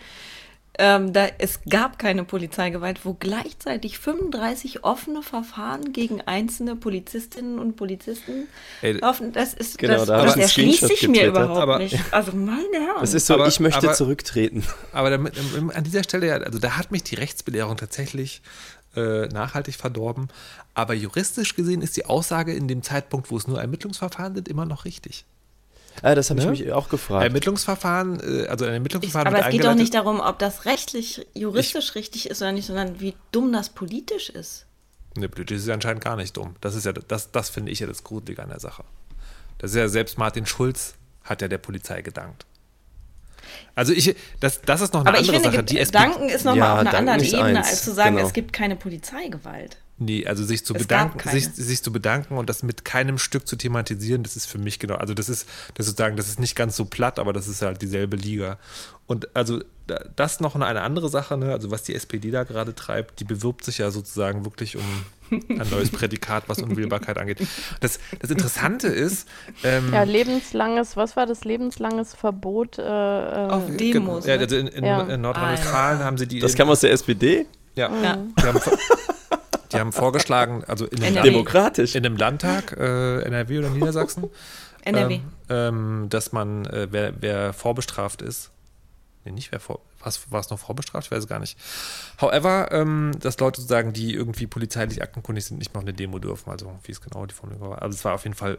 ähm, 0.80 1.12
da, 1.12 1.28
es 1.38 1.60
gab 1.68 1.98
keine 1.98 2.24
Polizeigewalt, 2.24 3.04
wo 3.04 3.14
gleichzeitig 3.14 3.98
35 3.98 4.82
offene 4.82 5.22
Verfahren 5.22 5.92
gegen 5.92 6.20
einzelne 6.22 6.74
Polizistinnen 6.74 7.58
und 7.58 7.76
Polizisten 7.76 8.48
Ey, 8.82 8.92
laufen. 8.92 9.32
Das 9.32 9.54
ist, 9.54 9.78
Genau, 9.78 9.94
das, 9.98 10.06
da 10.06 10.24
das 10.24 10.36
erschließt 10.36 10.86
sich 10.88 11.06
mir 11.08 11.26
überhaupt 11.28 11.60
Aber- 11.60 11.78
nicht. 11.78 11.96
Also 12.12 12.32
meine 12.32 12.56
Herren. 12.72 13.00
Das 13.00 13.14
ist 13.14 13.26
so, 13.26 13.34
Aber- 13.34 13.46
ich 13.46 13.60
möchte 13.60 13.86
aber- 13.86 13.92
zurücktreten. 13.92 14.64
Aber 14.92 15.10
damit, 15.10 15.34
an 15.74 15.84
dieser 15.84 16.02
Stelle, 16.02 16.26
ja, 16.28 16.36
also 16.38 16.58
da 16.58 16.76
hat 16.76 16.90
mich 16.90 17.02
die 17.04 17.14
Rechtsbelehrung 17.14 17.76
tatsächlich 17.76 18.42
äh, 18.96 19.28
nachhaltig 19.28 19.76
verdorben. 19.76 20.28
Aber 20.74 20.94
juristisch 20.94 21.54
gesehen 21.54 21.80
ist 21.82 21.96
die 21.96 22.06
Aussage 22.06 22.52
in 22.54 22.66
dem 22.66 22.82
Zeitpunkt, 22.82 23.30
wo 23.30 23.36
es 23.36 23.46
nur 23.46 23.60
Ermittlungsverfahren 23.60 24.34
sind, 24.34 24.48
immer 24.48 24.64
noch 24.66 24.84
richtig. 24.84 25.24
Ah, 26.02 26.14
das 26.14 26.30
habe 26.30 26.40
Ne? 26.40 26.52
ich 26.52 26.60
mich 26.60 26.72
auch 26.72 26.88
gefragt. 26.88 27.24
Ermittlungsverfahren, 27.24 28.20
äh, 28.20 28.46
also 28.46 28.64
ein 28.64 28.70
ich, 28.70 28.74
Ermittlungsverfahren 28.74 29.28
aber 29.28 29.36
wird 29.38 29.46
es 29.46 29.52
geht 29.52 29.64
doch 29.64 29.74
nicht 29.74 29.94
darum, 29.94 30.20
ob 30.20 30.38
das 30.38 30.64
rechtlich, 30.64 31.26
juristisch 31.34 31.94
richtig 31.94 32.30
ist 32.30 32.40
oder 32.42 32.52
nicht, 32.52 32.66
sondern 32.66 33.00
wie 33.00 33.14
dumm 33.32 33.52
das 33.52 33.70
politisch 33.70 34.30
ist. 34.30 34.66
Ne, 35.16 35.28
politisch 35.28 35.58
ist 35.58 35.66
ja 35.66 35.74
anscheinend 35.74 36.04
gar 36.04 36.16
nicht 36.16 36.36
dumm. 36.36 36.56
Das 36.60 36.74
ist 36.74 36.86
ja, 36.86 36.92
das, 36.92 37.32
das 37.32 37.50
finde 37.50 37.72
ich 37.72 37.80
ja 37.80 37.86
das 37.86 38.04
Gruselige 38.04 38.42
an 38.42 38.48
der 38.50 38.60
Sache. 38.60 38.84
Das 39.58 39.72
ist 39.72 39.76
ja 39.76 39.88
selbst 39.88 40.16
Martin 40.18 40.46
Schulz 40.46 40.94
hat 41.24 41.42
ja 41.42 41.48
der 41.48 41.58
Polizei 41.58 42.00
gedankt. 42.02 42.46
Also 43.74 43.92
ich, 43.92 44.14
das, 44.38 44.62
das 44.62 44.80
ist 44.80 44.94
noch 44.94 45.00
eine 45.00 45.10
Aber 45.10 45.20
ich 45.20 45.28
andere 45.28 45.42
finde, 45.42 45.56
Sache. 45.56 45.64
Die 45.64 45.92
Danken 45.92 46.28
ist 46.28 46.44
nochmal 46.44 46.58
Ja, 46.58 46.72
auf 46.74 46.78
einer 46.80 46.94
anderen 46.94 47.22
Ebene, 47.22 47.58
eins, 47.58 47.68
als 47.68 47.84
zu 47.84 47.92
sagen, 47.92 48.16
genau. 48.16 48.26
es 48.26 48.32
gibt 48.32 48.52
keine 48.52 48.76
Polizeigewalt. 48.76 49.78
Nee, 50.02 50.26
also 50.26 50.42
sich 50.44 50.64
zu 50.64 50.74
Es 50.74 50.80
bedanken, 50.82 51.28
sich, 51.28 51.46
sich 51.50 51.82
zu 51.82 51.92
bedanken 51.92 52.38
und 52.38 52.48
das 52.48 52.62
mit 52.62 52.86
keinem 52.86 53.18
Stück 53.18 53.46
zu 53.46 53.56
thematisieren, 53.56 54.22
das 54.22 54.34
ist 54.34 54.46
für 54.46 54.56
mich 54.56 54.78
genau, 54.78 54.94
also 54.94 55.12
das 55.12 55.28
ist, 55.28 55.46
das 55.74 55.84
sozusagen, 55.84 56.16
das 56.16 56.26
ist 56.28 56.40
nicht 56.40 56.56
ganz 56.56 56.74
so 56.74 56.86
platt, 56.86 57.18
aber 57.18 57.34
das 57.34 57.48
ist 57.48 57.60
halt 57.60 57.82
dieselbe 57.82 58.16
Liga. 58.16 58.58
Und 59.06 59.28
also 59.36 59.60
da- 59.86 60.02
das 60.16 60.40
noch 60.40 60.54
eine 60.54 60.80
andere 60.80 61.10
Sache, 61.10 61.36
ne? 61.36 61.52
also 61.52 61.70
was 61.70 61.82
die 61.82 61.94
SPD 61.94 62.30
da 62.30 62.44
gerade 62.44 62.74
treibt, 62.74 63.20
die 63.20 63.24
bewirbt 63.24 63.62
sich 63.62 63.76
ja 63.76 63.90
sozusagen 63.90 64.46
wirklich 64.46 64.76
um 64.78 64.84
ein 65.30 65.68
neues 65.70 65.90
Prädikat, 65.90 66.44
was 66.48 66.62
Unwählbarkeit 66.62 67.18
angeht. 67.18 67.46
Das, 67.80 67.98
das 68.20 68.30
Interessante 68.30 68.86
ist, 68.88 69.28
ähm, 69.64 69.92
Ja, 69.92 70.04
lebenslanges, 70.04 70.96
was 70.96 71.14
war 71.14 71.26
das? 71.26 71.44
Lebenslanges 71.44 72.14
Verbot? 72.14 72.78
Äh, 72.78 72.82
äh, 72.82 73.48
Auf 73.50 73.64
Demos. 73.76 74.24
ja, 74.24 74.36
ne? 74.36 74.42
also 74.44 74.56
in, 74.56 74.66
in, 74.68 74.82
Ja. 74.84 75.02
in 75.02 75.20
Nordrhein-Westfalen 75.20 75.98
haben 76.00 76.16
sie 76.16 76.26
die, 76.26 76.38
das 76.40 76.54
kam 76.54 76.70
aus 76.70 76.80
der 76.80 76.92
SPD? 76.92 77.44
ja, 77.76 77.90
Ja. 78.02 78.18
die 79.72 79.78
haben, 79.78 79.92
vorgeschlagen, 79.92 80.64
also 80.66 80.86
in. 80.86 81.14
Land, 81.14 81.24
Demokratisch. 81.24 81.94
in 81.94 82.02
dem 82.02 82.16
Landtag, 82.16 82.76
äh, 82.78 83.22
NRW 83.22 83.58
oder 83.58 83.70
Niedersachsen, 83.70 84.24
NRW. 84.84 85.14
Ähm, 85.14 85.22
ähm, 85.48 86.06
dass 86.08 86.32
man, 86.32 86.66
äh, 86.66 86.88
wer, 86.90 87.14
wer 87.20 87.52
vorbestraft 87.52 88.22
ist, 88.22 88.50
nee, 89.24 89.32
nicht 89.32 89.52
wer 89.52 89.60
vor, 89.60 89.80
was 90.02 90.30
war 90.32 90.40
es 90.40 90.50
noch 90.50 90.58
vorbestraft? 90.58 91.06
Ich 91.06 91.10
weiß 91.10 91.20
es 91.20 91.28
gar 91.28 91.38
nicht. 91.38 91.58
However, 92.20 92.72
ähm, 92.72 93.12
dass 93.20 93.38
Leute 93.38 93.60
sozusagen, 93.60 93.92
die 93.92 94.14
irgendwie 94.14 94.46
polizeilich 94.46 95.02
aktenkundig 95.02 95.44
sind, 95.44 95.58
nicht 95.58 95.72
mehr 95.74 95.78
auf 95.78 95.84
eine 95.84 95.94
Demo 95.94 96.18
dürfen. 96.18 96.50
Also 96.50 96.78
wie 96.84 96.92
es 96.92 97.00
genau 97.00 97.26
die 97.26 97.34
Formulierung 97.34 97.70
war. 97.70 97.82
Also 97.82 97.96
es 97.96 98.04
war 98.04 98.14
auf 98.14 98.24
jeden 98.24 98.36
Fall 98.36 98.58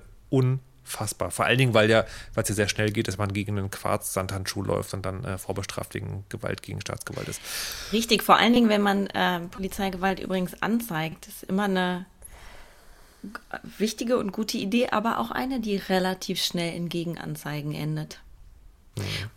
unfassbar. 0.83 1.31
Vor 1.31 1.45
allen 1.45 1.57
Dingen, 1.57 1.73
weil 1.73 1.89
ja, 1.89 2.05
weil 2.33 2.43
es 2.43 2.49
ja 2.49 2.55
sehr 2.55 2.67
schnell 2.67 2.91
geht, 2.91 3.07
dass 3.07 3.17
man 3.17 3.33
gegen 3.33 3.57
einen 3.57 3.71
Quarz-Sandhandschuh 3.71 4.63
läuft 4.63 4.93
und 4.93 5.05
dann 5.05 5.23
äh, 5.23 5.37
vorbestraft 5.37 5.93
wegen 5.93 6.25
Gewalt 6.29 6.61
gegen 6.61 6.81
Staatsgewalt 6.81 7.27
ist. 7.27 7.41
Richtig, 7.91 8.23
vor 8.23 8.37
allen 8.37 8.53
Dingen, 8.53 8.69
wenn 8.69 8.81
man 8.81 9.09
ähm, 9.13 9.49
Polizeigewalt 9.49 10.19
übrigens 10.19 10.61
anzeigt, 10.61 11.27
ist 11.27 11.43
immer 11.43 11.65
eine 11.65 12.05
wichtige 13.77 14.17
und 14.17 14.31
gute 14.31 14.57
Idee, 14.57 14.89
aber 14.89 15.19
auch 15.19 15.31
eine, 15.31 15.59
die 15.59 15.77
relativ 15.77 16.43
schnell 16.43 16.75
in 16.75 16.89
Gegenanzeigen 16.89 17.73
endet. 17.73 18.19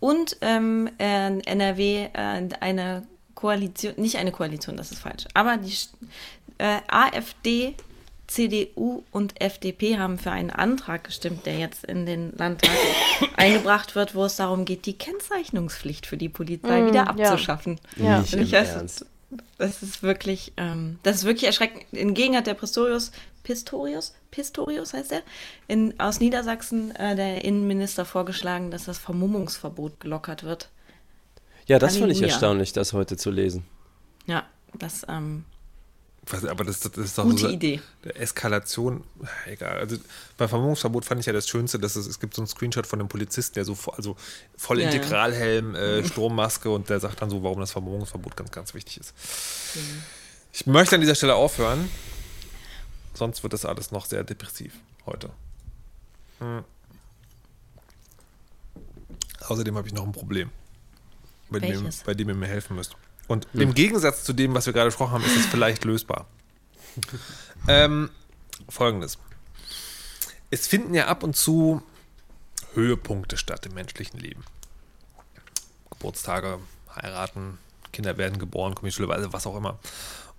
Und 0.01 0.37
ähm, 0.41 0.91
äh, 0.99 1.39
NRW 1.39 2.09
äh, 2.13 2.49
eine 2.61 3.07
Koalition, 3.35 3.95
nicht 3.97 4.17
eine 4.17 4.33
Koalition, 4.33 4.77
das 4.77 4.91
ist 4.91 5.01
falsch, 5.01 5.27
aber 5.35 5.59
die 5.59 5.73
äh, 6.59 6.79
AfD, 6.89 7.75
CDU 8.35 9.05
und 9.13 9.41
FDP 9.41 9.97
haben 9.97 10.19
für 10.19 10.33
einen 10.33 10.51
Antrag 10.51 11.05
gestimmt, 11.05 11.47
der 11.47 11.57
jetzt 11.57 11.85
in 11.85 12.05
den 12.05 12.33
Landtag 12.37 12.71
eingebracht 13.37 13.95
wird, 13.95 14.17
wo 14.17 14.25
es 14.25 14.35
darum 14.35 14.65
geht, 14.65 14.87
die 14.87 14.99
Kennzeichnungspflicht 14.99 16.05
für 16.05 16.17
die 16.17 16.29
Polizei 16.29 16.83
Mm, 16.83 16.87
wieder 16.89 17.09
abzuschaffen. 17.09 17.79
Ja. 17.95 18.19
Nicht 18.21 18.35
ich 18.35 18.53
weiß, 18.53 18.71
Ernst. 18.71 19.07
das 19.59 19.83
ist 19.85 20.03
wirklich, 20.03 20.53
ähm, 20.57 20.99
das 21.05 21.19
ist 21.19 21.25
wirklich 21.25 21.45
erschreckend. 21.47 21.85
Hingegen 21.93 22.37
hat 22.37 22.49
der 22.49 22.55
Pistorius, 22.55 23.13
Pistorius, 23.45 24.15
Pistorius 24.33 24.95
heißt 24.95 25.13
er, 25.13 25.23
in, 25.69 25.99
aus 26.01 26.19
Niedersachsen, 26.19 26.93
äh, 26.97 27.15
der 27.15 27.45
Innenminister 27.45 28.05
vorgeschlagen, 28.05 28.73
dass 28.73 28.87
das 28.87 28.99
Vermummungsverbot 28.99 30.01
gelockert 30.01 30.43
wird. 30.43 30.71
Ja, 31.67 31.79
das 31.79 31.99
fand 31.99 32.11
ich 32.11 32.17
Halleluja. 32.19 32.33
erstaunlich, 32.35 32.73
das 32.73 32.93
heute 32.93 33.17
zu 33.17 33.31
lesen. 33.31 33.65
Ja, 34.27 34.43
das, 34.77 35.07
ähm, 35.09 35.45
Ich 36.27 36.33
weiß, 36.33 36.47
aber 36.47 36.65
das, 36.65 36.81
das 36.81 36.97
ist 36.97 37.19
doch 37.19 37.25
Gute 37.25 37.39
so 37.39 37.49
Idee. 37.49 37.81
Eskalation, 38.15 39.05
egal. 39.47 39.79
Also 39.79 39.99
bei 40.39 40.49
Vermummungsverbot 40.49 41.05
fand 41.05 41.21
ich 41.21 41.27
ja 41.27 41.33
das 41.35 41.49
Schönste, 41.49 41.79
dass 41.79 41.97
es, 41.97 42.07
es 42.07 42.19
gibt 42.19 42.35
so 42.35 42.41
einen 42.41 42.47
Screenshot 42.47 42.87
von 42.87 42.99
einem 42.99 43.09
Polizisten, 43.09 43.55
der 43.55 43.65
so 43.65 43.77
also 43.95 44.17
voll 44.57 44.81
Ja, 44.81 44.89
ja. 44.89 44.95
Integralhelm, 44.95 45.75
äh, 45.75 46.05
Strommaske 46.05 46.71
und 46.71 46.89
der 46.89 47.01
sagt 47.01 47.21
dann 47.21 47.29
so, 47.29 47.43
warum 47.43 47.61
das 47.61 47.73
Vermummungsverbot 47.73 48.37
ganz, 48.37 48.51
ganz 48.53 48.73
wichtig 48.73 49.01
ist. 49.01 49.13
Ich 50.53 50.67
möchte 50.67 50.95
an 50.95 51.03
dieser 51.03 51.15
Stelle 51.15 51.35
aufhören, 51.35 51.91
sonst 53.13 53.43
wird 53.43 53.53
das 53.53 53.67
alles 53.67 53.91
noch 53.91 54.07
sehr 54.07 54.25
depressiv 54.25 54.73
heute. 55.05 55.31
Hm. 56.39 56.65
Außerdem 59.47 59.77
habe 59.77 59.89
ich 59.89 59.95
noch 59.95 60.05
ein 60.05 60.13
Problem, 60.13 60.51
bei 61.51 61.59
dem, 61.59 61.91
bei 62.07 62.15
dem 62.15 62.29
ihr 62.31 62.35
mir 62.35 62.47
helfen 62.47 62.77
müsst. 62.77 62.97
Und 63.27 63.49
im 63.55 63.75
Gegensatz 63.75 64.25
zu 64.25 64.33
dem, 64.33 64.55
was 64.55 64.67
wir 64.67 64.73
gerade 64.73 64.89
gesprochen 64.89 65.13
haben, 65.13 65.25
ist 65.25 65.37
es 65.37 65.47
vielleicht 65.47 65.85
lösbar. 65.85 66.27
ähm, 67.69 68.11
Folgendes. 68.69 69.19
Es 70.51 70.67
finden 70.67 70.95
ja 70.95 71.07
ab 71.07 71.23
und 71.23 71.35
zu 71.35 71.83
Höhepunkte 72.75 73.37
statt 73.37 73.67
im 73.67 73.75
menschlichen 73.75 74.21
Leben. 74.21 74.45
Geburtstage, 75.91 76.59
heiraten, 76.95 77.59
Kinder 77.93 78.19
werden 78.19 78.39
geboren, 78.39 78.75
Schule, 78.91 79.13
also 79.13 79.33
was 79.33 79.47
auch 79.47 79.57
immer. 79.57 79.79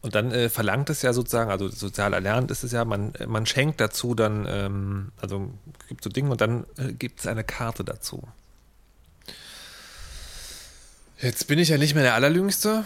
Und 0.02 0.14
dann 0.14 0.32
äh, 0.32 0.50
verlangt 0.50 0.92
es 0.92 1.02
ja 1.02 1.14
sozusagen, 1.14 1.50
also 1.50 1.68
sozial 1.68 2.14
erlernt 2.14 2.52
ist 2.52 2.64
es 2.64 2.72
ja, 2.72 2.86
man, 2.86 3.16
äh, 3.16 3.26
man 3.26 3.48
schenkt 3.48 3.82
dazu 3.82 4.14
dann, 4.14 4.46
ähm, 4.48 5.12
also 5.20 5.52
gibt 5.88 6.04
so 6.04 6.12
Dinge 6.12 6.30
und 6.30 6.42
dann 6.42 6.66
äh, 6.78 6.94
gibt 6.94 7.22
es 7.22 7.28
eine 7.28 7.44
Karte 7.44 7.84
dazu. 7.84 8.28
Jetzt 11.22 11.48
bin 11.48 11.60
ich 11.60 11.70
ja 11.70 11.78
nicht 11.78 11.96
mehr 11.96 12.04
der 12.04 12.16
Allerjüngste 12.16 12.86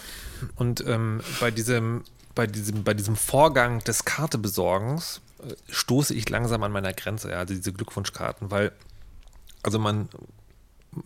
und 0.55 0.85
ähm, 0.85 1.21
bei 1.39 1.51
diesem, 1.51 2.03
bei 2.35 2.47
diesem, 2.47 2.83
bei 2.83 2.93
diesem 2.93 3.15
Vorgang 3.15 3.83
des 3.83 4.05
Kartebesorgens 4.05 5.21
äh, 5.39 5.53
stoße 5.69 6.13
ich 6.13 6.29
langsam 6.29 6.63
an 6.63 6.71
meiner 6.71 6.93
Grenze, 6.93 7.31
ja, 7.31 7.39
also 7.39 7.53
diese 7.53 7.73
Glückwunschkarten, 7.73 8.51
weil, 8.51 8.71
also 9.63 9.79
man, 9.79 10.09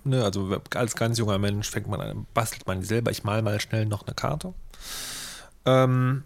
ne, 0.04 0.24
also 0.24 0.60
als 0.76 0.96
ganz 0.96 1.18
junger 1.18 1.38
Mensch 1.38 1.70
fängt 1.70 1.88
man 1.88 2.02
an, 2.02 2.28
bastelt 2.34 2.68
man 2.68 2.84
selber, 2.84 3.12
ich 3.12 3.24
mal 3.24 3.42
mal 3.42 3.60
schnell 3.62 3.86
noch 3.86 4.06
eine 4.06 4.16
Karte. 4.16 4.54
Ähm, 5.66 6.24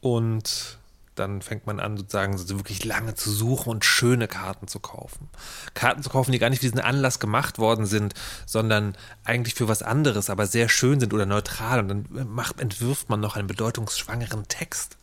und 0.00 0.78
dann 1.14 1.42
fängt 1.42 1.66
man 1.66 1.78
an, 1.78 1.96
sozusagen 1.96 2.38
so 2.38 2.58
wirklich 2.58 2.84
lange 2.84 3.14
zu 3.14 3.30
suchen 3.30 3.70
und 3.70 3.84
schöne 3.84 4.28
Karten 4.28 4.66
zu 4.66 4.80
kaufen. 4.80 5.28
Karten 5.74 6.02
zu 6.02 6.08
kaufen, 6.08 6.32
die 6.32 6.38
gar 6.38 6.48
nicht 6.48 6.60
für 6.60 6.66
diesen 6.66 6.80
Anlass 6.80 7.20
gemacht 7.20 7.58
worden 7.58 7.84
sind, 7.84 8.14
sondern 8.46 8.96
eigentlich 9.24 9.54
für 9.54 9.68
was 9.68 9.82
anderes, 9.82 10.30
aber 10.30 10.46
sehr 10.46 10.68
schön 10.68 11.00
sind 11.00 11.12
oder 11.12 11.26
neutral. 11.26 11.80
Und 11.80 11.88
dann 11.88 12.28
macht, 12.28 12.60
entwirft 12.60 13.10
man 13.10 13.20
noch 13.20 13.36
einen 13.36 13.46
bedeutungsschwangeren 13.46 14.48
Text. 14.48 14.96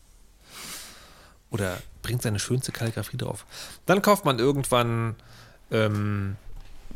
Oder 1.52 1.78
bringt 2.02 2.22
seine 2.22 2.40
schönste 2.40 2.72
Kalligrafie 2.72 3.18
drauf. 3.18 3.46
Dann 3.86 4.02
kauft 4.02 4.26
man 4.26 4.40
irgendwann 4.40 5.16
ähm, 5.72 6.38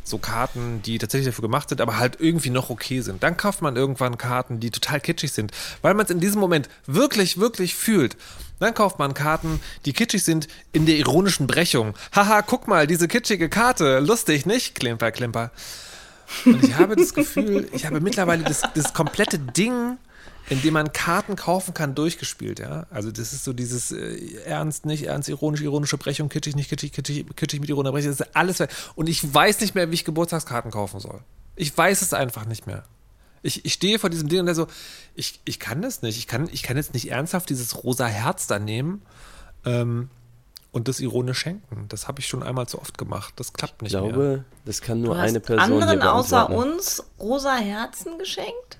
so 0.04 0.18
Karten, 0.18 0.82
die 0.82 0.98
tatsächlich 0.98 1.28
dafür 1.28 1.44
gemacht 1.44 1.70
sind, 1.70 1.82
aber 1.82 1.98
halt 1.98 2.18
irgendwie 2.20 2.50
noch 2.50 2.70
okay 2.70 3.02
sind. 3.02 3.24
Dann 3.24 3.38
kauft 3.38 3.62
man 3.62 3.76
irgendwann 3.76 4.18
Karten, 4.18 4.60
die 4.60 4.72
total 4.72 5.00
kitschig 5.00 5.32
sind, 5.32 5.52
weil 5.82 5.94
man 5.94 6.06
es 6.06 6.12
in 6.12 6.20
diesem 6.20 6.42
Moment 6.42 6.70
wirklich, 6.86 7.38
wirklich 7.38 7.76
fühlt. 7.76 8.18
Dann 8.60 8.74
kauft 8.74 9.00
man 9.00 9.14
Karten, 9.14 9.60
die 9.86 9.94
kitschig 9.94 10.24
sind 10.24 10.48
in 10.72 10.86
der 10.86 10.96
ironischen 10.98 11.48
Brechung. 11.48 11.96
Haha, 12.14 12.42
guck 12.42 12.68
mal, 12.68 12.88
diese 12.88 13.08
kitschige 13.08 13.50
Karte. 13.50 14.00
Lustig, 14.00 14.46
nicht? 14.46 14.76
Klimper, 14.76 15.12
klimper. 15.12 15.52
Und 16.46 16.64
ich 16.64 16.76
habe 16.78 16.96
das 16.96 17.14
Gefühl, 17.14 17.70
ich 17.74 17.86
habe 17.86 18.00
mittlerweile 18.00 18.44
das, 18.44 18.62
das 18.74 18.94
komplette 18.94 19.38
Ding 19.40 19.98
in 20.50 20.62
dem 20.62 20.74
man 20.74 20.92
Karten 20.92 21.36
kaufen 21.36 21.74
kann, 21.74 21.96
durchgespielt, 21.96 22.60
ja. 22.60 22.86
Also 22.90 23.12
das 23.12 23.34
ist 23.34 23.44
so 23.44 23.54
dieses 23.54 23.92
äh, 23.92 24.42
ernst, 24.46 24.86
nicht 24.86 25.04
ernst, 25.04 25.30
ironisch, 25.30 25.62
ironische 25.62 25.98
Brechung, 25.98 26.30
kitschig, 26.30 26.56
nicht 26.56 26.70
kitschig, 26.70 26.92
kitschig, 26.92 27.26
kitschig 27.36 27.62
mit 27.62 27.70
ironischer 27.70 27.94
Brechung, 27.94 28.12
das 28.12 28.20
ist 28.20 28.36
alles. 28.36 28.64
Und 28.96 29.08
ich 29.08 29.34
weiß 29.34 29.62
nicht 29.62 29.76
mehr, 29.76 29.90
wie 29.90 29.96
ich 29.96 30.06
Geburtstagskarten 30.06 30.72
kaufen 30.72 31.00
soll. 31.00 31.22
Ich 31.56 31.76
weiß 31.78 32.02
es 32.02 32.14
einfach 32.14 32.46
nicht 32.46 32.68
mehr. 32.68 32.84
Ich, 33.44 33.66
ich 33.66 33.74
stehe 33.74 34.00
vor 34.00 34.10
diesem 34.10 34.30
Ding 34.30 34.40
und 34.40 34.46
der 34.46 34.56
so, 34.56 34.68
ich, 35.16 35.42
ich 35.46 35.60
kann 35.60 35.82
das 35.82 36.02
nicht. 36.02 36.18
Ich 36.18 36.28
kann, 36.28 36.50
ich 36.52 36.64
kann 36.64 36.78
jetzt 36.78 36.94
nicht 36.94 37.12
ernsthaft 37.12 37.50
dieses 37.50 37.84
rosa 37.84 38.08
Herz 38.08 38.48
da 38.48 38.58
nehmen 38.58 39.02
ähm, 39.66 40.10
und 40.72 40.88
das 40.88 41.02
ironisch 41.02 41.40
schenken. 41.40 41.86
Das 41.90 42.08
habe 42.08 42.22
ich 42.22 42.28
schon 42.28 42.42
einmal 42.42 42.68
zu 42.68 42.80
oft 42.80 42.98
gemacht. 42.98 43.34
Das 43.36 43.52
klappt 43.52 43.82
nicht 43.82 43.92
mehr. 43.92 44.02
Ich 44.02 44.10
glaube, 44.10 44.28
mehr. 44.28 44.46
das 44.66 44.82
kann 44.82 45.02
nur 45.02 45.18
eine 45.18 45.42
Person 45.42 45.74
anderen 45.74 46.02
außer 46.02 46.50
uns 46.50 47.04
rosa 47.20 47.58
Herzen 47.58 48.18
geschenkt? 48.18 48.80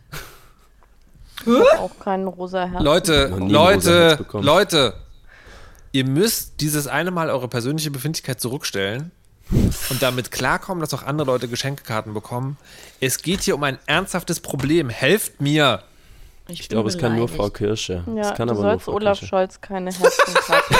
Auch 1.78 2.00
keinen 2.00 2.28
rosa 2.28 2.66
Herzen. 2.66 2.86
Leute, 2.86 3.28
Leute, 3.28 4.26
Leute, 4.32 4.94
ihr 5.92 6.06
müsst 6.06 6.62
dieses 6.62 6.88
eine 6.88 7.12
Mal 7.12 7.30
eure 7.30 7.50
persönliche 7.50 7.92
Befindlichkeit 7.92 8.40
zurückstellen 8.40 9.12
und 9.52 10.02
damit 10.02 10.32
klarkommen, 10.32 10.82
dass 10.82 10.94
auch 10.94 11.04
andere 11.04 11.28
Leute 11.28 11.48
Geschenkekarten 11.48 12.14
bekommen. 12.14 12.58
Es 13.00 13.22
geht 13.22 13.42
hier 13.42 13.56
um 13.56 13.64
ein 13.64 13.78
ernsthaftes 13.86 14.40
Problem. 14.40 14.90
Helft 14.90 15.42
mir! 15.42 15.84
Ich, 16.48 16.62
ich 16.62 16.70
glaube, 16.70 16.90
es 16.90 16.98
kann 16.98 17.16
nur 17.16 17.30
Frau 17.30 17.50
Kirsche. 17.50 18.04
Ja, 18.16 18.32
es 18.32 18.38
kann 18.38 18.48
du 18.48 18.54
aber 18.54 18.62
sollst 18.62 18.88
nur 18.88 18.94
Frau 18.94 18.94
Olaf 18.94 19.20
Kirsche. 19.20 19.30
Scholz 19.30 19.62
keine 19.62 19.92
Herzenkarten 19.92 20.76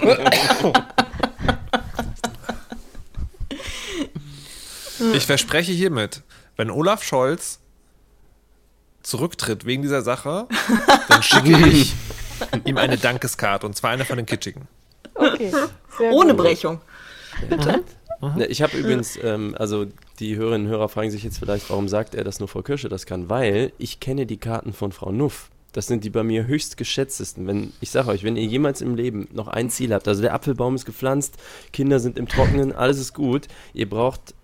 schicken. 0.00 0.72
Ich 5.14 5.26
verspreche 5.26 5.72
hiermit, 5.72 6.22
wenn 6.56 6.70
Olaf 6.70 7.02
Scholz 7.02 7.58
zurücktritt 9.02 9.64
wegen 9.64 9.82
dieser 9.82 10.02
Sache, 10.02 10.46
dann 11.08 11.22
schicke 11.22 11.58
ich 11.68 11.92
ihm 12.64 12.78
eine 12.78 12.98
Dankeskarte 12.98 13.66
und 13.66 13.74
zwar 13.74 13.90
eine 13.90 14.04
von 14.04 14.16
den 14.16 14.26
Kitschigen. 14.26 14.68
Okay. 15.22 15.52
Ohne 16.12 16.34
gut. 16.34 16.44
Brechung. 16.44 16.80
Bitte? 17.48 17.82
Mhm. 18.20 18.44
Ich 18.48 18.62
habe 18.62 18.76
übrigens, 18.76 19.18
ähm, 19.22 19.54
also 19.58 19.86
die 20.20 20.36
Hörerinnen 20.36 20.66
und 20.68 20.72
Hörer 20.72 20.88
fragen 20.88 21.10
sich 21.10 21.24
jetzt 21.24 21.38
vielleicht, 21.38 21.68
warum 21.70 21.88
sagt 21.88 22.14
er, 22.14 22.24
dass 22.24 22.38
nur 22.38 22.48
Frau 22.48 22.62
Kirsche 22.62 22.88
das 22.88 23.06
kann? 23.06 23.28
Weil 23.28 23.72
ich 23.78 24.00
kenne 24.00 24.26
die 24.26 24.36
Karten 24.36 24.72
von 24.72 24.92
Frau 24.92 25.10
Nuff. 25.10 25.50
Das 25.72 25.86
sind 25.86 26.04
die 26.04 26.10
bei 26.10 26.22
mir 26.22 26.46
höchst 26.46 26.76
geschätztesten. 26.76 27.46
Wenn, 27.46 27.72
ich 27.80 27.90
sage 27.90 28.10
euch, 28.10 28.24
wenn 28.24 28.36
ihr 28.36 28.44
jemals 28.44 28.80
im 28.80 28.94
Leben 28.94 29.28
noch 29.32 29.48
ein 29.48 29.70
Ziel 29.70 29.92
habt, 29.92 30.06
also 30.06 30.22
der 30.22 30.34
Apfelbaum 30.34 30.74
ist 30.74 30.84
gepflanzt, 30.84 31.36
Kinder 31.72 31.98
sind 31.98 32.18
im 32.18 32.28
Trockenen, 32.28 32.72
alles 32.72 32.98
ist 32.98 33.14
gut, 33.14 33.48
ihr 33.72 33.88
braucht 33.88 34.34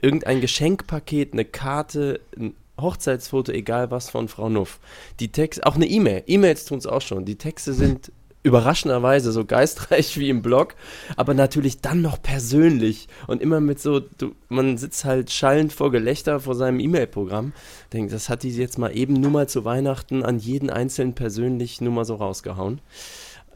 irgendein 0.00 0.40
Geschenkpaket, 0.40 1.32
eine 1.32 1.46
Karte, 1.46 2.20
ein 2.38 2.54
Hochzeitsfoto, 2.78 3.52
egal 3.52 3.90
was 3.90 4.10
von 4.10 4.28
Frau 4.28 4.48
Nuff. 4.48 4.78
Die 5.20 5.28
Text, 5.28 5.64
auch 5.64 5.76
eine 5.76 5.86
E-Mail. 5.86 6.22
E-Mails 6.26 6.66
tun 6.66 6.78
es 6.78 6.86
auch 6.86 7.02
schon. 7.02 7.24
Die 7.24 7.36
Texte 7.36 7.72
sind 7.72 8.12
überraschenderweise 8.44 9.32
so 9.32 9.44
geistreich 9.44 10.16
wie 10.18 10.28
im 10.28 10.42
Blog, 10.42 10.76
aber 11.16 11.34
natürlich 11.34 11.80
dann 11.80 12.02
noch 12.02 12.22
persönlich 12.22 13.08
und 13.26 13.42
immer 13.42 13.60
mit 13.60 13.80
so, 13.80 14.00
du, 14.00 14.36
man 14.48 14.76
sitzt 14.76 15.04
halt 15.04 15.32
schallend 15.32 15.72
vor 15.72 15.90
Gelächter 15.90 16.38
vor 16.38 16.54
seinem 16.54 16.78
E-Mail-Programm, 16.78 17.52
denkt, 17.92 18.12
das 18.12 18.28
hat 18.28 18.44
die 18.44 18.50
jetzt 18.50 18.78
mal 18.78 18.96
eben 18.96 19.14
nur 19.14 19.30
mal 19.30 19.48
zu 19.48 19.64
Weihnachten 19.64 20.22
an 20.22 20.38
jeden 20.38 20.70
einzelnen 20.70 21.14
persönlich 21.14 21.80
nur 21.80 21.92
mal 21.92 22.04
so 22.04 22.14
rausgehauen. 22.16 22.80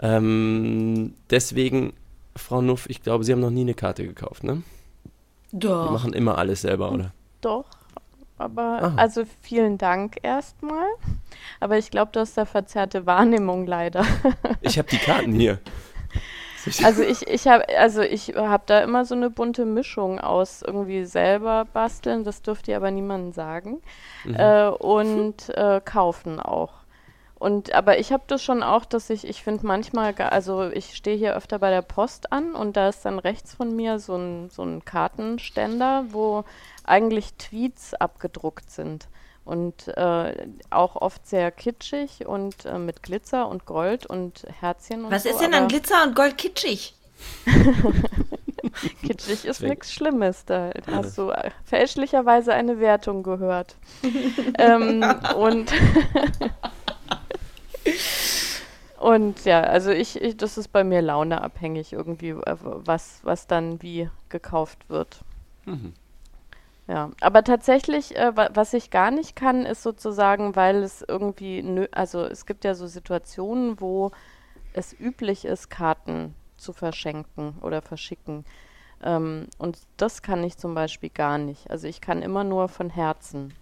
Ähm, 0.00 1.14
deswegen, 1.30 1.92
Frau 2.34 2.62
Nuff, 2.62 2.88
ich 2.88 3.02
glaube, 3.02 3.24
Sie 3.24 3.32
haben 3.32 3.40
noch 3.40 3.50
nie 3.50 3.62
eine 3.62 3.74
Karte 3.74 4.06
gekauft, 4.06 4.42
ne? 4.42 4.62
Doch. 5.52 5.86
Die 5.86 5.92
machen 5.92 6.12
immer 6.12 6.38
alles 6.38 6.62
selber, 6.62 6.92
oder? 6.92 7.12
Doch. 7.40 7.66
Aber 8.38 8.82
Aha. 8.82 8.94
also 8.96 9.24
vielen 9.42 9.78
Dank 9.78 10.16
erstmal. 10.22 10.86
Aber 11.60 11.76
ich 11.76 11.90
glaube, 11.90 12.12
du 12.12 12.20
hast 12.20 12.38
da 12.38 12.44
verzerrte 12.44 13.04
Wahrnehmung 13.06 13.66
leider. 13.66 14.04
ich 14.60 14.78
habe 14.78 14.88
die 14.88 14.98
Karten 14.98 15.32
hier. 15.32 15.58
Also 16.82 17.02
ich, 17.02 17.26
ich 17.26 17.46
habe 17.46 17.64
also 17.78 18.02
ich 18.02 18.34
habe 18.36 18.64
da 18.66 18.80
immer 18.80 19.04
so 19.06 19.14
eine 19.14 19.30
bunte 19.30 19.64
Mischung 19.64 20.18
aus 20.18 20.60
irgendwie 20.60 21.04
selber 21.04 21.64
basteln, 21.64 22.24
das 22.24 22.42
dürft 22.42 22.68
ihr 22.68 22.76
aber 22.76 22.90
niemandem 22.90 23.32
sagen. 23.32 23.80
Mhm. 24.24 24.34
Äh, 24.34 24.68
und 24.68 25.48
äh, 25.50 25.80
kaufen 25.82 26.40
auch. 26.40 26.77
Und 27.38 27.72
aber 27.72 27.98
ich 28.00 28.12
habe 28.12 28.24
das 28.26 28.42
schon 28.42 28.64
auch, 28.64 28.84
dass 28.84 29.10
ich, 29.10 29.26
ich 29.26 29.42
finde 29.44 29.64
manchmal, 29.64 30.12
also 30.14 30.68
ich 30.70 30.96
stehe 30.96 31.16
hier 31.16 31.36
öfter 31.36 31.60
bei 31.60 31.70
der 31.70 31.82
Post 31.82 32.32
an 32.32 32.54
und 32.54 32.76
da 32.76 32.88
ist 32.88 33.04
dann 33.04 33.20
rechts 33.20 33.54
von 33.54 33.74
mir 33.76 34.00
so 34.00 34.16
ein, 34.16 34.50
so 34.50 34.64
ein 34.64 34.84
Kartenständer, 34.84 36.06
wo 36.10 36.44
eigentlich 36.82 37.34
Tweets 37.34 37.94
abgedruckt 37.94 38.70
sind. 38.70 39.06
Und 39.44 39.88
äh, 39.96 40.46
auch 40.68 40.96
oft 40.96 41.26
sehr 41.26 41.50
kitschig 41.50 42.26
und 42.26 42.66
äh, 42.66 42.78
mit 42.78 43.02
Glitzer 43.02 43.48
und 43.48 43.64
Gold 43.64 44.04
und 44.04 44.44
Herzchen 44.60 45.06
und 45.06 45.10
Was 45.10 45.22
so, 45.22 45.30
ist 45.30 45.40
denn 45.40 45.54
an 45.54 45.68
Glitzer 45.68 46.02
und 46.04 46.14
Gold 46.14 46.36
kitschig? 46.36 46.94
kitschig 49.06 49.46
ist 49.46 49.62
nichts 49.62 49.92
Schlimmes. 49.92 50.44
Da 50.44 50.72
hast 50.90 51.16
du 51.16 51.30
äh, 51.30 51.50
fälschlicherweise 51.64 52.52
eine 52.52 52.78
Wertung 52.78 53.22
gehört. 53.22 53.76
ähm, 54.58 55.02
und 55.36 55.72
Und 58.98 59.44
ja, 59.44 59.60
also 59.60 59.90
ich, 59.90 60.20
ich, 60.20 60.36
das 60.36 60.58
ist 60.58 60.68
bei 60.68 60.82
mir 60.82 61.02
launeabhängig 61.02 61.92
irgendwie, 61.92 62.30
äh, 62.30 62.56
was, 62.60 63.20
was 63.22 63.46
dann 63.46 63.80
wie 63.82 64.10
gekauft 64.28 64.88
wird. 64.88 65.20
Mhm. 65.66 65.92
Ja, 66.88 67.10
aber 67.20 67.44
tatsächlich, 67.44 68.16
äh, 68.16 68.32
was 68.34 68.72
ich 68.72 68.90
gar 68.90 69.10
nicht 69.10 69.36
kann, 69.36 69.66
ist 69.66 69.82
sozusagen, 69.82 70.56
weil 70.56 70.82
es 70.82 71.04
irgendwie, 71.06 71.62
nö 71.62 71.86
also 71.92 72.24
es 72.24 72.46
gibt 72.46 72.64
ja 72.64 72.74
so 72.74 72.86
Situationen, 72.86 73.80
wo 73.80 74.10
es 74.72 74.98
üblich 74.98 75.44
ist, 75.44 75.68
Karten 75.68 76.34
zu 76.56 76.72
verschenken 76.72 77.54
oder 77.60 77.82
verschicken. 77.82 78.44
Ähm, 79.02 79.48
und 79.58 79.78
das 79.96 80.22
kann 80.22 80.42
ich 80.42 80.56
zum 80.56 80.74
Beispiel 80.74 81.10
gar 81.10 81.38
nicht. 81.38 81.70
Also 81.70 81.86
ich 81.86 82.00
kann 82.00 82.22
immer 82.22 82.42
nur 82.42 82.68
von 82.68 82.90
Herzen 82.90 83.52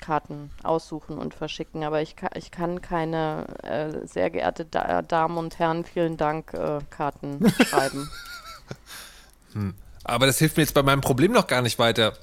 Karten 0.00 0.50
aussuchen 0.62 1.18
und 1.18 1.34
verschicken, 1.34 1.84
aber 1.84 2.02
ich, 2.02 2.16
kann, 2.16 2.30
ich 2.34 2.50
kann 2.50 2.80
keine 2.80 3.46
äh, 3.62 4.06
sehr 4.06 4.30
geehrte 4.30 4.64
da 4.64 5.02
Damen 5.02 5.36
und 5.36 5.58
Herren, 5.58 5.84
vielen 5.84 6.16
Dank 6.16 6.54
äh, 6.54 6.80
Karten 6.90 7.52
schreiben. 7.66 8.10
Hm. 9.52 9.74
Aber 10.04 10.26
das 10.26 10.38
hilft 10.38 10.56
mir 10.56 10.62
jetzt 10.62 10.74
bei 10.74 10.82
meinem 10.82 11.00
Problem 11.00 11.32
noch 11.32 11.46
gar 11.46 11.62
nicht 11.62 11.78
weiter. 11.78 12.14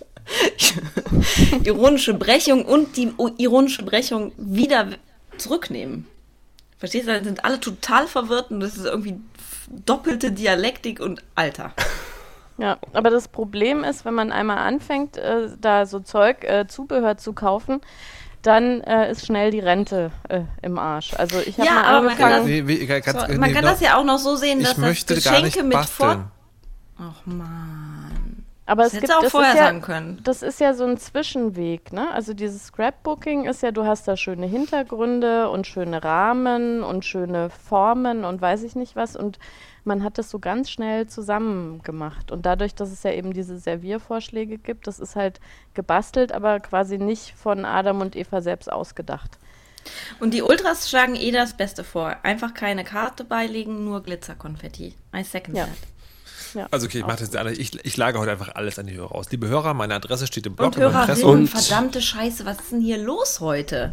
ironische 1.64 2.14
Brechung 2.14 2.64
und 2.64 2.96
die 2.96 3.12
ironische 3.38 3.84
Brechung 3.84 4.32
wieder 4.36 4.88
zurücknehmen. 5.38 6.09
Verstehst 6.78 7.07
du? 7.07 7.12
Dann 7.12 7.22
sind 7.22 7.44
alle 7.44 7.61
total 7.61 8.09
verwirrt 8.09 8.50
und 8.50 8.59
das 8.59 8.76
ist 8.76 8.86
irgendwie 8.86 9.20
doppelte 9.68 10.32
Dialektik 10.32 10.98
und 10.98 11.22
Alter. 11.36 11.74
Ja, 12.59 12.78
aber 12.92 13.11
das 13.11 13.28
Problem 13.28 13.84
ist, 13.84 14.05
wenn 14.05 14.14
man 14.14 14.32
einmal 14.32 14.59
anfängt, 14.59 15.16
äh, 15.16 15.48
da 15.61 15.86
so 15.86 16.00
Zeug, 16.00 16.42
äh, 16.42 16.66
Zubehör 16.66 17.18
zu 17.18 17.32
kaufen, 17.34 17.80
dann 18.47 18.80
äh, 18.82 19.11
ist 19.11 19.26
schnell 19.26 19.51
die 19.51 19.61
Rente 19.61 20.11
äh, 20.28 20.42
im 20.62 20.78
Arsch. 20.78 21.14
Also 21.14 21.38
ich 21.40 21.59
habe 21.59 21.66
ja, 21.66 21.74
mal 21.74 21.84
aber 21.84 21.97
angefangen. 21.99 22.07
Man 22.07 22.16
kann, 22.16 22.30
das, 22.30 22.47
nee, 22.47 22.66
wie, 22.66 22.86
ganz, 22.86 23.07
so, 23.07 23.38
man 23.38 23.40
nee, 23.40 23.53
kann 23.53 23.64
das 23.64 23.80
ja 23.80 23.97
auch 23.97 24.05
noch 24.05 24.18
so 24.18 24.36
sehen, 24.36 24.62
dass 24.62 24.76
das 24.76 25.07
Geschenke 25.07 25.62
mit 25.62 25.76
vor. 25.86 26.30
Ach 26.99 27.26
man. 27.26 28.45
Aber 28.66 28.84
das 28.84 28.95
es 28.95 29.01
gibt 29.01 29.12
auch 29.12 29.24
vorher 29.24 29.55
ja, 29.55 29.64
sagen 29.64 29.82
können. 29.82 30.20
Das 30.24 30.42
ist 30.42 30.59
ja 30.59 30.72
so 30.72 30.84
ein 30.84 30.97
Zwischenweg, 30.97 31.92
ne? 31.92 32.11
Also 32.12 32.32
dieses 32.32 32.66
Scrapbooking 32.66 33.45
ist 33.45 33.62
ja, 33.62 33.72
du 33.72 33.84
hast 33.84 34.09
da 34.09 34.16
schöne 34.16 34.47
Hintergründe 34.47 35.51
und 35.51 35.66
schöne 35.66 36.03
Rahmen 36.03 36.82
und 36.82 37.05
schöne 37.05 37.51
Formen 37.51 38.24
und 38.24 38.40
weiß 38.40 38.62
ich 38.62 38.74
nicht 38.74 38.97
was 38.97 39.16
und 39.16 39.38
man 39.85 40.03
hat 40.03 40.18
das 40.18 40.30
so 40.30 40.39
ganz 40.39 40.70
schnell 40.70 41.07
zusammen 41.07 41.82
gemacht. 41.82 42.30
Und 42.30 42.47
dadurch, 42.47 42.74
dass 42.74 42.91
es 42.91 43.03
ja 43.03 43.12
eben 43.12 43.32
diese 43.32 43.59
Serviervorschläge 43.59 44.59
gibt, 44.59 44.87
das 44.87 44.99
ist 44.99 45.16
halt 45.16 45.41
gebastelt, 45.74 46.32
aber 46.32 46.61
quasi 46.61 46.99
nicht 46.99 47.35
von 47.37 47.64
Adam 47.64 48.01
und 48.01 48.16
Eva 48.16 48.41
selbst 48.41 48.70
ausgedacht. 48.70 49.39
Und 50.18 50.32
die 50.32 50.43
Ultras 50.43 50.89
schlagen 50.89 51.14
eh 51.14 51.30
das 51.30 51.57
Beste 51.57 51.85
vor. 51.85 52.16
Einfach 52.22 52.55
keine 52.55 52.85
Karte 52.85 53.24
beilegen, 53.24 53.85
nur 53.85 54.03
Glitzerkonfetti. 54.03 54.95
I 55.14 55.22
second 55.22 55.57
ja. 55.57 55.66
that. 55.66 55.74
Ja, 56.55 56.68
also 56.70 56.87
okay, 56.87 56.99
ich 56.99 57.07
mache 57.07 57.18
das 57.18 57.35
alles. 57.35 57.59
Ich, 57.59 57.85
ich 57.85 57.97
lage 57.97 58.18
heute 58.18 58.30
einfach 58.30 58.55
alles 58.55 58.78
an 58.78 58.87
die 58.87 58.95
Hörer 58.95 59.14
aus. 59.14 59.30
Liebe 59.30 59.49
Hörer, 59.49 59.74
meine 59.74 59.95
Adresse 59.95 60.26
steht 60.26 60.47
im 60.47 60.55
Blog. 60.55 60.68
Und 60.68 60.76
Hörerinnen, 60.76 61.24
und 61.24 61.49
verdammte 61.49 62.01
Scheiße, 62.01 62.47
was 62.47 62.61
ist 62.61 62.72
denn 62.72 62.80
hier 62.80 62.99
los 62.99 63.41
heute? 63.41 63.93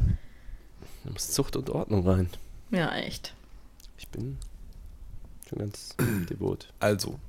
Da 1.03 1.11
muss 1.11 1.31
Zucht 1.31 1.55
und 1.55 1.69
Ordnung 1.71 2.07
rein. 2.07 2.29
Ja, 2.69 2.93
echt. 2.95 3.33
Ich 3.97 4.07
bin 4.09 4.37
schon 5.51 5.59
ganz 5.59 5.95
devot. 6.29 6.67
Also. 6.79 7.19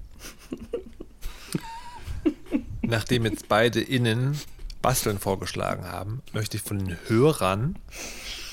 Nachdem 2.83 3.25
jetzt 3.25 3.49
beide 3.49 3.81
innen 3.81 4.39
Basteln 4.81 5.19
vorgeschlagen 5.19 5.85
haben, 5.85 6.23
möchte 6.33 6.57
ich 6.57 6.63
von 6.63 6.79
den 6.79 6.99
Hörern 7.09 7.79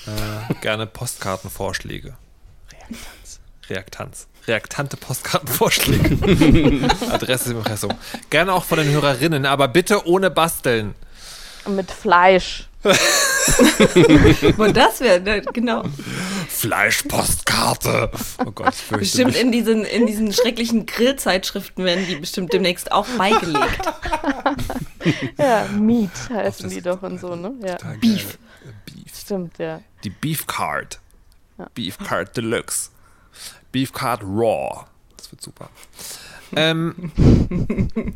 äh, 0.05 0.53
gerne 0.61 0.86
Postkartenvorschläge. 0.86 2.15
Reaktanz. 2.72 3.39
Reaktanz. 3.70 4.28
Reaktante 4.47 4.97
Postkartenvorschläge. 4.97 6.88
Adresse 7.11 7.53
Impressum. 7.53 7.93
Gerne 8.30 8.53
auch 8.53 8.63
von 8.63 8.80
den 8.80 8.89
Hörerinnen, 8.89 9.45
aber 9.45 9.67
bitte 9.67 10.07
ohne 10.07 10.32
Basteln. 10.32 10.95
Mit 11.67 11.91
Fleisch. 11.91 12.68
Und 14.57 14.77
das 14.77 15.01
wäre, 15.01 15.19
ne, 15.19 15.41
genau. 15.53 15.84
Fleischpostkarte. 16.47 18.09
Oh 18.45 18.51
Gott, 18.51 18.73
ich 18.73 18.82
fürchte 18.82 18.99
Bestimmt 18.99 19.34
mich. 19.34 19.41
in 19.41 19.51
diesen, 19.51 19.84
in 19.84 20.05
diesen 20.05 20.32
schrecklichen 20.32 20.86
Grillzeitschriften 20.86 21.84
werden 21.84 22.05
die 22.07 22.15
bestimmt 22.15 22.53
demnächst 22.53 22.91
auch 22.91 23.07
beigelegt. 23.17 23.82
ja, 25.38 25.65
Meat 25.77 26.30
heißen 26.30 26.69
die 26.69 26.82
doch 26.82 27.01
und 27.01 27.19
so, 27.19 27.36
ne? 27.36 27.53
Ja. 27.65 27.77
Beef. 27.99 28.38
Beef. 28.86 29.13
Stimmt, 29.13 29.57
ja. 29.57 29.82
Die 30.03 30.09
Beef 30.09 30.47
Card. 30.47 30.99
Ja. 31.57 31.67
Beef 31.73 31.97
Card 31.97 32.36
Deluxe. 32.38 32.89
Beef 33.71 33.91
Card 33.91 34.23
Raw. 34.23 34.86
Das 35.17 35.32
wird 35.32 35.41
super. 35.41 35.69
ähm, 36.55 37.11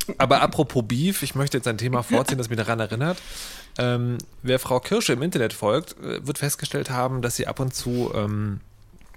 aber 0.18 0.42
apropos 0.42 0.84
Beef, 0.88 1.22
ich 1.22 1.36
möchte 1.36 1.58
jetzt 1.58 1.68
ein 1.68 1.78
Thema 1.78 2.02
vorziehen, 2.02 2.38
das 2.38 2.50
mich 2.50 2.58
daran 2.58 2.80
erinnert. 2.80 3.18
Ähm, 3.78 4.18
wer 4.42 4.60
Frau 4.60 4.80
Kirsche 4.80 5.14
im 5.14 5.22
Internet 5.22 5.54
folgt, 5.54 5.98
äh, 6.00 6.26
wird 6.26 6.38
festgestellt 6.38 6.90
haben, 6.90 7.22
dass 7.22 7.36
sie 7.36 7.48
ab 7.48 7.60
und 7.60 7.74
zu 7.74 8.12
ähm, 8.14 8.62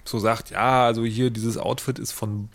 so 0.04 0.18
sagt, 0.18 0.50
ja, 0.50 0.86
also 0.86 1.04
hier 1.04 1.30
dieses 1.30 1.58
Outfit 1.58 1.98
ist 1.98 2.12
von 2.12 2.48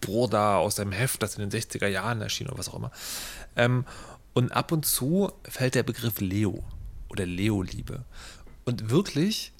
Burda 0.00 0.58
aus 0.58 0.78
einem 0.78 0.92
Heft, 0.92 1.22
das 1.22 1.36
in 1.36 1.48
den 1.48 1.60
60er 1.60 1.86
Jahren 1.86 2.20
erschien 2.20 2.48
oder 2.48 2.58
was 2.58 2.68
auch 2.68 2.74
immer. 2.74 2.90
Ähm, 3.56 3.84
und 4.34 4.52
ab 4.52 4.72
und 4.72 4.84
zu 4.84 5.32
fällt 5.42 5.74
der 5.74 5.82
Begriff 5.82 6.20
Leo 6.20 6.62
oder 7.08 7.26
Leo-Liebe. 7.26 8.04
Und 8.64 8.90
wirklich, 8.90 9.52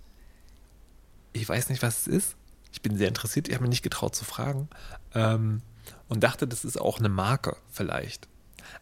ich 1.33 1.49
weiß 1.49 1.71
nicht, 1.71 1.83
was 1.83 2.01
es 2.01 2.07
ist. 2.07 2.37
Ich 2.71 2.83
bin 2.83 2.97
sehr 2.97 3.09
interessiert, 3.09 3.49
ich 3.49 3.55
habe 3.55 3.63
mich 3.63 3.71
nicht 3.71 3.83
getraut 3.83 4.15
zu 4.15 4.25
fragen. 4.25 4.69
Ähm, 5.15 5.63
und 6.09 6.23
dachte, 6.23 6.47
das 6.47 6.65
ist 6.65 6.81
auch 6.81 6.99
eine 6.99 7.09
Marke 7.09 7.57
vielleicht. 7.71 8.29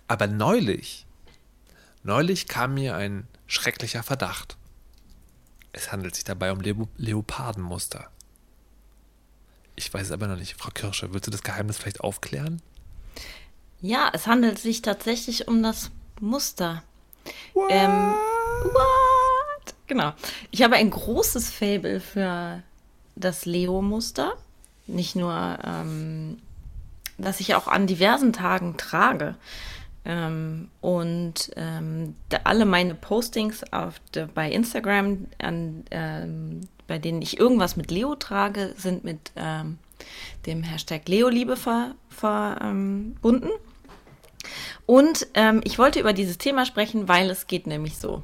Aber 0.08 0.26
neulich 0.26 1.05
Neulich 2.06 2.46
kam 2.46 2.74
mir 2.74 2.94
ein 2.94 3.26
schrecklicher 3.48 4.04
Verdacht. 4.04 4.56
Es 5.72 5.90
handelt 5.90 6.14
sich 6.14 6.22
dabei 6.22 6.52
um 6.52 6.60
Le 6.60 6.86
Leopardenmuster. 6.98 8.08
Ich 9.74 9.92
weiß 9.92 10.02
es 10.06 10.12
aber 10.12 10.28
noch 10.28 10.36
nicht. 10.36 10.54
Frau 10.54 10.70
Kirsche, 10.70 11.12
willst 11.12 11.26
du 11.26 11.32
das 11.32 11.42
Geheimnis 11.42 11.78
vielleicht 11.78 12.02
aufklären? 12.02 12.62
Ja, 13.80 14.08
es 14.12 14.28
handelt 14.28 14.60
sich 14.60 14.82
tatsächlich 14.82 15.48
um 15.48 15.64
das 15.64 15.90
Muster. 16.20 16.84
What? 17.54 17.70
Ähm, 17.70 18.14
what? 18.62 19.74
Genau. 19.88 20.12
Ich 20.52 20.62
habe 20.62 20.76
ein 20.76 20.90
großes 20.90 21.50
Fable 21.50 21.98
für 21.98 22.62
das 23.16 23.46
Leo-Muster. 23.46 24.36
Nicht 24.86 25.16
nur, 25.16 25.58
ähm, 25.64 26.40
dass 27.18 27.40
ich 27.40 27.56
auch 27.56 27.66
an 27.66 27.88
diversen 27.88 28.32
Tagen 28.32 28.76
trage. 28.76 29.34
Ähm, 30.06 30.68
und 30.80 31.50
ähm, 31.56 32.14
alle 32.44 32.64
meine 32.64 32.94
Postings 32.94 33.64
auf 33.72 33.94
de, 34.14 34.26
bei 34.32 34.50
Instagram, 34.50 35.26
an, 35.38 35.84
ähm, 35.90 36.60
bei 36.86 36.98
denen 36.98 37.20
ich 37.20 37.40
irgendwas 37.40 37.76
mit 37.76 37.90
Leo 37.90 38.14
trage, 38.14 38.72
sind 38.76 39.02
mit 39.02 39.32
ähm, 39.34 39.78
dem 40.46 40.62
Hashtag 40.62 41.08
Leoliebe 41.08 41.56
ver, 41.56 41.96
verbunden. 42.08 43.50
Und 44.86 45.26
ähm, 45.34 45.60
ich 45.64 45.76
wollte 45.78 45.98
über 45.98 46.12
dieses 46.12 46.38
Thema 46.38 46.64
sprechen, 46.64 47.08
weil 47.08 47.28
es 47.28 47.48
geht 47.48 47.66
nämlich 47.66 47.98
so. 47.98 48.22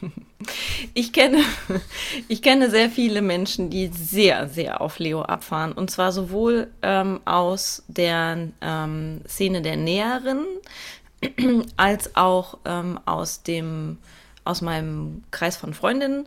Ich 0.92 1.12
kenne, 1.12 1.38
ich 2.28 2.42
kenne 2.42 2.68
sehr 2.68 2.90
viele 2.90 3.22
Menschen, 3.22 3.70
die 3.70 3.86
sehr, 3.86 4.48
sehr 4.48 4.80
auf 4.80 4.98
Leo 4.98 5.22
abfahren. 5.22 5.70
Und 5.70 5.88
zwar 5.88 6.10
sowohl 6.10 6.66
ähm, 6.82 7.20
aus 7.24 7.84
der 7.86 8.48
ähm, 8.60 9.20
Szene 9.28 9.62
der 9.62 9.76
Näheren, 9.76 10.44
als 11.76 12.16
auch 12.16 12.58
ähm, 12.64 12.98
aus 13.04 13.42
dem 13.42 13.98
aus 14.44 14.60
meinem 14.60 15.22
Kreis 15.30 15.56
von 15.56 15.74
Freundinnen, 15.74 16.26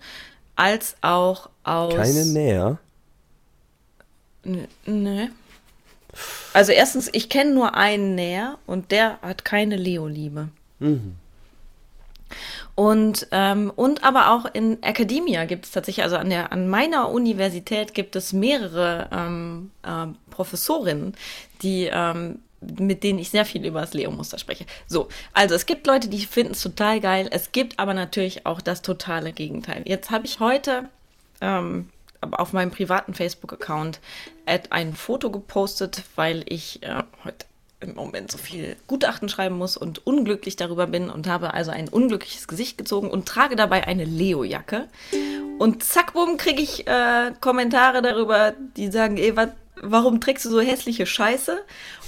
als 0.56 0.96
auch 1.02 1.50
aus. 1.64 1.96
Keine 1.96 2.26
näher? 2.26 2.78
Ne. 4.86 5.32
Also 6.54 6.72
erstens, 6.72 7.10
ich 7.12 7.30
kenne 7.30 7.54
nur 7.54 7.76
einen 7.76 8.16
näher 8.16 8.58
und 8.66 8.92
der 8.92 9.20
hat 9.22 9.44
keine 9.44 9.76
Leo-Liebe. 9.76 10.50
Mhm. 10.80 11.16
Und, 12.76 13.28
ähm, 13.32 13.72
und 13.76 14.04
aber 14.04 14.32
auch 14.32 14.46
in 14.54 14.82
Academia 14.84 15.46
gibt 15.46 15.66
es 15.66 15.72
tatsächlich, 15.72 16.04
also 16.04 16.18
an, 16.18 16.30
der, 16.30 16.52
an 16.52 16.68
meiner 16.68 17.10
Universität 17.10 17.94
gibt 17.94 18.16
es 18.16 18.34
mehrere 18.34 19.10
ähm, 19.12 19.72
äh, 19.84 20.08
Professorinnen, 20.30 21.16
die 21.62 21.90
ähm, 21.92 22.40
mit 22.62 23.04
denen 23.04 23.20
ich 23.20 23.30
sehr 23.30 23.46
viel 23.46 23.66
über 23.66 23.82
das 23.82 23.94
Leo-Muster 23.94 24.38
spreche. 24.38 24.66
So, 24.88 25.08
also 25.34 25.56
es 25.56 25.66
gibt 25.66 25.88
Leute, 25.88 26.08
die 26.08 26.26
finden 26.26 26.54
es 26.54 26.62
total 26.62 27.00
geil. 27.00 27.28
Es 27.32 27.52
gibt 27.52 27.80
aber 27.80 27.94
natürlich 27.94 28.46
auch 28.46 28.62
das 28.62 28.82
totale 28.82 29.34
Gegenteil. 29.34 29.84
Jetzt 29.86 30.12
habe 30.12 30.26
ich 30.26 30.40
heute 30.40 30.90
ähm, 31.42 31.90
auf 32.22 32.54
meinem 32.54 32.72
privaten 32.72 33.14
Facebook-Account 33.14 34.00
ein 34.46 34.94
Foto 34.94 35.32
gepostet, 35.32 36.04
weil 36.16 36.44
ich 36.48 36.82
äh, 36.84 37.04
heute 37.24 37.46
im 37.82 37.96
Moment 37.96 38.32
so 38.32 38.38
viel 38.38 38.78
Gutachten 38.88 39.30
schreiben 39.30 39.58
muss 39.58 39.78
und 39.78 40.06
unglücklich 40.08 40.56
darüber 40.56 40.88
bin 40.88 41.10
und 41.10 41.28
habe 41.28 41.54
also 41.54 41.72
ein 41.72 41.90
unglückliches 41.90 42.48
Gesicht 42.48 42.78
gezogen 42.78 43.10
und 43.12 43.28
trage 43.28 43.56
dabei 43.56 43.86
eine 43.86 44.06
Leo-Jacke. 44.06 44.88
Und 45.60 45.84
zack, 45.84 46.14
bumm, 46.14 46.38
kriege 46.38 46.62
ich 46.62 46.88
äh, 46.88 47.32
Kommentare 47.40 48.02
darüber, 48.02 48.54
die 48.76 48.92
sagen, 48.92 49.18
ey, 49.18 49.36
wat, 49.36 49.54
warum 49.92 50.22
trägst 50.22 50.46
du 50.46 50.50
so 50.50 50.62
hässliche 50.62 51.06
Scheiße? 51.06 51.60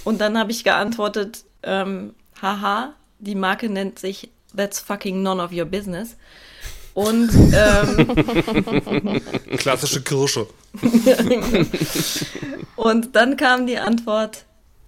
Und 0.03 0.21
dann 0.21 0.37
habe 0.37 0.51
ich 0.51 0.63
geantwortet, 0.63 1.43
ähm, 1.63 2.13
haha, 2.41 2.93
die 3.19 3.35
Marke 3.35 3.69
nennt 3.69 3.99
sich 3.99 4.29
That's 4.55 4.79
fucking 4.79 5.21
none 5.21 5.41
of 5.41 5.51
your 5.51 5.65
business. 5.65 6.15
Und 6.93 7.29
ähm, 7.53 9.21
klassische 9.57 10.01
Kirsche. 10.01 10.47
und 12.75 13.15
dann 13.15 13.37
kam 13.37 13.67
die 13.67 13.77
Antwort, 13.77 14.45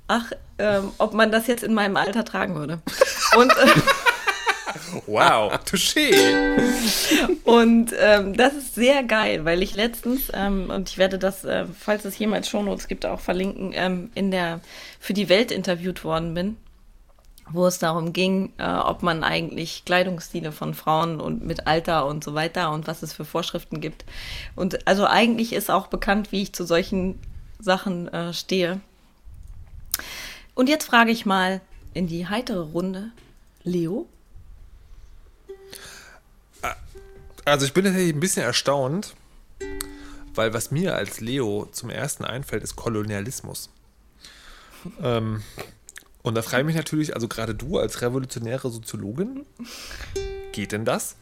ach, 0.07 0.31
ähm, 0.57 0.91
ob 0.97 1.13
man 1.13 1.31
das 1.31 1.45
jetzt 1.45 1.63
in 1.63 1.73
meinem 1.73 1.97
Alter 1.97 2.25
tragen 2.25 2.55
würde. 2.55 2.79
Und 3.37 3.51
äh, 3.51 3.67
Wow, 5.05 5.53
touché. 5.65 6.13
Und 7.43 7.93
ähm, 7.99 8.35
das 8.35 8.53
ist 8.53 8.75
sehr 8.75 9.03
geil, 9.03 9.45
weil 9.45 9.61
ich 9.61 9.75
letztens, 9.75 10.31
ähm, 10.33 10.69
und 10.69 10.89
ich 10.89 10.97
werde 10.97 11.17
das, 11.17 11.43
äh, 11.45 11.65
falls 11.65 12.05
es 12.05 12.17
jemals 12.17 12.49
Shownotes 12.49 12.87
gibt, 12.87 13.05
auch 13.05 13.19
verlinken, 13.19 13.71
ähm, 13.73 14.11
in 14.15 14.31
der 14.31 14.61
für 14.99 15.13
die 15.13 15.29
Welt 15.29 15.51
interviewt 15.51 16.03
worden 16.03 16.33
bin, 16.33 16.57
wo 17.51 17.65
es 17.65 17.79
darum 17.79 18.13
ging, 18.13 18.53
äh, 18.57 18.67
ob 18.67 19.03
man 19.03 19.23
eigentlich 19.23 19.85
Kleidungsstile 19.85 20.51
von 20.51 20.73
Frauen 20.73 21.19
und 21.19 21.45
mit 21.45 21.67
Alter 21.67 22.05
und 22.05 22.23
so 22.23 22.33
weiter 22.33 22.71
und 22.71 22.87
was 22.87 23.03
es 23.03 23.13
für 23.13 23.25
Vorschriften 23.25 23.81
gibt. 23.81 24.05
Und 24.55 24.87
also 24.87 25.05
eigentlich 25.05 25.53
ist 25.53 25.69
auch 25.71 25.87
bekannt, 25.87 26.31
wie 26.31 26.41
ich 26.43 26.53
zu 26.53 26.65
solchen 26.65 27.19
Sachen 27.59 28.07
äh, 28.09 28.33
stehe. 28.33 28.79
Und 30.55 30.69
jetzt 30.69 30.85
frage 30.85 31.11
ich 31.11 31.25
mal, 31.25 31.61
in 31.93 32.07
die 32.07 32.27
heitere 32.27 32.61
Runde. 32.61 33.11
Leo? 33.63 34.07
Also 37.49 37.65
ich 37.65 37.73
bin 37.73 37.83
tatsächlich 37.83 38.13
ein 38.13 38.19
bisschen 38.19 38.43
erstaunt, 38.43 39.15
weil 40.35 40.53
was 40.53 40.71
mir 40.71 40.95
als 40.95 41.19
Leo 41.19 41.67
zum 41.71 41.89
ersten 41.89 42.23
einfällt, 42.23 42.63
ist 42.63 42.75
Kolonialismus. 42.75 43.69
ähm, 45.01 45.41
und 46.21 46.35
da 46.35 46.41
frage 46.41 46.61
ich 46.61 46.67
mich 46.67 46.75
natürlich, 46.75 47.15
also 47.15 47.27
gerade 47.27 47.55
du 47.55 47.79
als 47.79 48.01
revolutionäre 48.01 48.69
Soziologin, 48.69 49.45
geht 50.51 50.73
denn 50.73 50.85
das? 50.85 51.15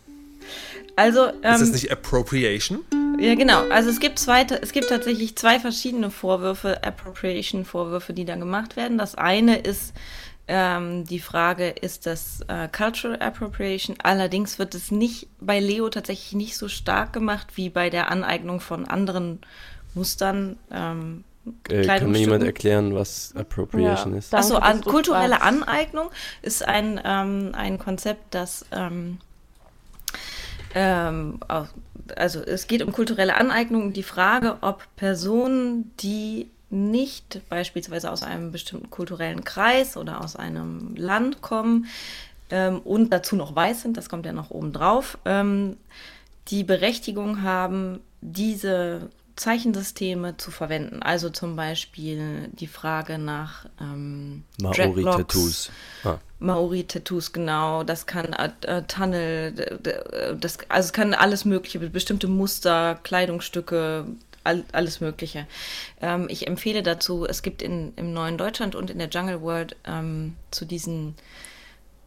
Also, 0.96 1.28
ähm, 1.28 1.54
ist 1.54 1.62
das 1.62 1.72
nicht 1.72 1.92
Appropriation? 1.92 2.84
Ja, 3.20 3.36
genau. 3.36 3.68
Also 3.70 3.90
es 3.90 4.00
gibt 4.00 4.20
zwei, 4.20 4.44
es 4.44 4.72
gibt 4.74 4.90
tatsächlich 4.90 5.36
zwei 5.36 5.60
verschiedene 5.60 6.12
Vorwürfe, 6.12 6.84
Appropriation-Vorwürfe, 6.84 8.14
die 8.14 8.26
da 8.26 8.36
gemacht 8.36 8.76
werden. 8.76 8.98
Das 8.98 9.16
eine 9.16 9.60
ist 9.60 9.94
ähm, 10.48 11.06
die 11.06 11.20
Frage, 11.20 11.70
ist 11.70 12.06
das 12.06 12.42
äh, 12.48 12.68
Cultural 12.70 13.20
Appropriation? 13.20 13.98
Allerdings 14.02 14.60
wird 14.60 14.76
es 14.76 14.92
nicht 14.92 15.28
bei 15.40 15.60
Leo 15.60 15.90
tatsächlich 15.90 16.34
nicht 16.34 16.58
so 16.58 16.68
stark 16.68 17.14
gemacht 17.14 17.48
wie 17.56 17.70
bei 17.70 17.90
der 17.90 18.10
Aneignung 18.10 18.60
von 18.60 18.86
anderen 18.86 19.40
Mustern. 19.94 20.58
Ähm, 20.72 21.24
äh, 21.70 21.86
kann 21.86 22.12
mir 22.12 22.20
jemand 22.20 22.44
erklären, 22.44 22.96
was 22.96 23.34
Appropriation 23.36 24.14
ja, 24.14 24.20
ist? 24.20 24.34
Achso, 24.34 24.58
an, 24.58 24.82
kulturelle 24.82 25.42
Aneignung 25.42 26.10
ist 26.42 26.66
ein, 26.66 27.00
ähm, 27.04 27.52
ein 27.54 27.78
Konzept, 27.78 28.36
das 28.36 28.66
ähm, 28.72 29.20
ähm, 30.74 31.40
also 32.16 32.42
es 32.42 32.68
geht 32.68 32.82
um 32.84 32.92
kulturelle 32.92 33.36
Aneignung 33.36 33.94
die 33.94 34.04
Frage, 34.04 34.58
ob 34.62 34.84
Personen, 34.96 35.92
die 36.00 36.50
nicht 36.70 37.42
beispielsweise 37.50 38.12
aus 38.12 38.24
einem 38.24 38.52
bestimmten 38.52 38.90
kulturellen 38.90 39.44
Kreis 39.44 39.98
oder 39.98 40.22
aus 40.24 40.36
einem 40.36 40.96
Land 40.96 41.42
kommen 41.42 41.88
ähm, 42.50 42.80
und 42.80 43.12
dazu 43.12 43.36
noch 43.36 43.56
weiß 43.56 43.82
sind, 43.82 43.98
das 43.98 44.10
kommt 44.10 44.26
ja 44.26 44.34
noch 44.34 44.52
oben 44.52 44.74
drauf, 44.74 45.18
ähm, 45.26 45.78
die 46.50 46.64
Berechtigung 46.64 47.42
haben, 47.42 48.00
diese 48.22 49.10
Zeichensysteme 49.38 50.36
zu 50.38 50.50
verwenden. 50.50 51.02
Also 51.04 51.30
zum 51.30 51.56
Beispiel 51.56 52.50
die 52.54 52.68
Frage 52.68 53.20
nach 53.20 53.66
ähm, 53.80 54.44
Maori-Tattoos. 54.60 55.70
Ah. 56.04 56.18
Maori-Tattoos, 56.40 57.34
genau. 57.34 57.84
Das 57.84 58.08
kann 58.08 58.34
äh, 58.34 58.50
äh 58.64 58.82
Tunnel, 58.84 59.54
das, 60.40 60.58
also 60.70 60.88
es 60.88 60.94
kann 60.94 61.14
alles 61.14 61.46
Mögliche, 61.46 61.80
bestimmte 61.80 62.28
Muster, 62.28 63.00
Kleidungsstücke, 63.04 64.06
all, 64.48 64.64
alles 64.72 65.02
Mögliche. 65.02 65.46
Ähm, 66.02 66.28
ich 66.30 66.48
empfehle 66.48 66.82
dazu, 66.82 67.26
es 67.26 67.42
gibt 67.42 67.62
in, 67.62 67.94
im 67.96 68.14
neuen 68.14 68.38
Deutschland 68.38 68.76
und 68.76 68.90
in 68.90 68.98
der 68.98 69.10
Jungle 69.10 69.42
World 69.42 69.76
ähm, 69.86 70.36
zu 70.50 70.66
diesen 70.66 71.16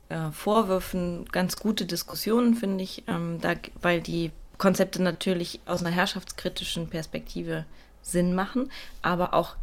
äh, 0.09 0.31
Vorwürfen 0.33 1.27
ganz 1.31 1.57
gute 1.57 1.87
Diskussionen, 1.87 2.55
finde 2.55 2.83
ich, 2.83 3.05
ähm, 3.07 3.39
da, 3.41 3.55
weil 3.81 4.01
die 4.01 4.33
Konzepte 4.59 5.03
natürlich 5.03 5.61
aus 5.67 5.81
einer 5.81 5.95
herrschaftskritischen 5.95 6.89
Perspektive 6.89 7.65
Sinn 8.03 8.35
machen, 8.35 8.71
aber 9.03 9.35
auch 9.35 9.57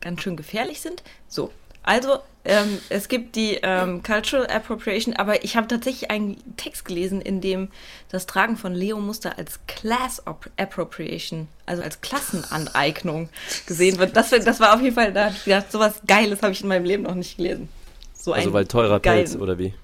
ganz 0.00 0.22
schön 0.22 0.36
gefährlich 0.36 0.80
sind. 0.80 1.02
So, 1.28 1.52
also 1.82 2.20
ähm, 2.44 2.78
es 2.88 3.08
gibt 3.08 3.36
die 3.36 3.58
ähm, 3.62 4.02
Cultural 4.02 4.46
Appropriation, 4.46 5.14
aber 5.14 5.44
ich 5.44 5.56
habe 5.56 5.68
tatsächlich 5.68 6.10
einen 6.10 6.36
Text 6.56 6.84
gelesen, 6.86 7.20
in 7.20 7.40
dem 7.40 7.68
das 8.08 8.26
Tragen 8.26 8.56
von 8.56 8.74
Leo-Muster 8.74 9.36
als 9.38 9.60
Class 9.66 10.22
Appropriation, 10.56 11.48
also 11.66 11.82
als 11.82 12.00
Klassenaneignung 12.00 13.28
gesehen 13.66 13.98
wird. 13.98 14.16
Das, 14.16 14.30
das 14.30 14.60
war 14.60 14.74
auf 14.74 14.80
jeden 14.80 14.94
Fall, 14.94 15.12
da 15.12 15.26
habe 15.26 15.34
ich 15.36 15.44
gedacht, 15.44 15.70
sowas 15.70 16.00
Geiles 16.06 16.42
habe 16.42 16.52
ich 16.52 16.62
in 16.62 16.68
meinem 16.68 16.84
Leben 16.84 17.02
noch 17.02 17.14
nicht 17.14 17.36
gelesen. 17.36 17.68
So 18.14 18.32
also 18.32 18.52
weil 18.52 18.66
teurer 18.66 19.00
Pelz 19.00 19.36
oder 19.36 19.58
wie? 19.58 19.74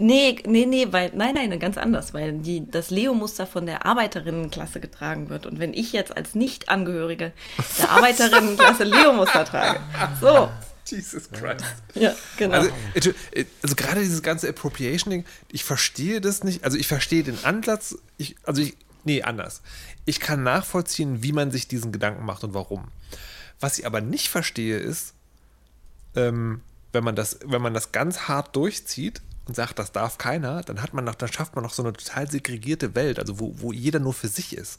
Nee, 0.00 0.36
nee, 0.46 0.64
nee, 0.64 0.86
weil, 0.92 1.10
nein, 1.14 1.34
nein, 1.34 1.58
ganz 1.58 1.76
anders, 1.76 2.14
weil 2.14 2.34
die, 2.34 2.68
das 2.70 2.90
Leo-Muster 2.90 3.46
von 3.46 3.66
der 3.66 3.84
Arbeiterinnenklasse 3.84 4.78
getragen 4.78 5.28
wird. 5.28 5.44
Und 5.44 5.58
wenn 5.58 5.74
ich 5.74 5.92
jetzt 5.92 6.16
als 6.16 6.36
Nicht-Angehörige 6.36 7.32
der 7.80 7.90
Arbeiterinnenklasse 7.90 8.84
Leo-Muster 8.84 9.44
trage, 9.44 9.80
so. 10.20 10.48
Jesus 10.96 11.30
Christ. 11.30 11.64
Ja, 11.94 12.14
genau. 12.36 12.56
Also, 12.94 13.12
also 13.62 13.74
gerade 13.76 14.00
dieses 14.00 14.22
ganze 14.22 14.48
Appropriation-Ding, 14.48 15.24
ich 15.50 15.64
verstehe 15.64 16.20
das 16.20 16.44
nicht. 16.44 16.64
Also 16.64 16.76
ich 16.76 16.86
verstehe 16.86 17.22
den 17.22 17.44
Ansatz, 17.44 17.98
ich, 18.16 18.36
also 18.44 18.62
ich, 18.62 18.76
nee, 19.04 19.22
anders. 19.22 19.62
Ich 20.04 20.20
kann 20.20 20.42
nachvollziehen, 20.42 21.22
wie 21.22 21.32
man 21.32 21.50
sich 21.50 21.68
diesen 21.68 21.92
Gedanken 21.92 22.24
macht 22.24 22.44
und 22.44 22.54
warum. 22.54 22.88
Was 23.60 23.78
ich 23.78 23.86
aber 23.86 24.00
nicht 24.00 24.28
verstehe, 24.28 24.78
ist, 24.78 25.14
ähm, 26.14 26.62
wenn 26.92 27.04
man 27.04 27.16
das, 27.16 27.38
wenn 27.44 27.62
man 27.62 27.74
das 27.74 27.92
ganz 27.92 28.20
hart 28.28 28.56
durchzieht, 28.56 29.20
und 29.48 29.54
sagt, 29.54 29.78
das 29.78 29.92
darf 29.92 30.18
keiner, 30.18 30.62
dann 30.62 30.82
hat 30.82 30.92
man 30.92 31.04
noch, 31.04 31.14
dann 31.14 31.32
schafft 31.32 31.54
man 31.56 31.64
noch 31.64 31.72
so 31.72 31.82
eine 31.82 31.94
total 31.94 32.30
segregierte 32.30 32.94
Welt, 32.94 33.18
also 33.18 33.40
wo, 33.40 33.54
wo 33.56 33.72
jeder 33.72 33.98
nur 33.98 34.12
für 34.12 34.28
sich 34.28 34.54
ist. 34.54 34.78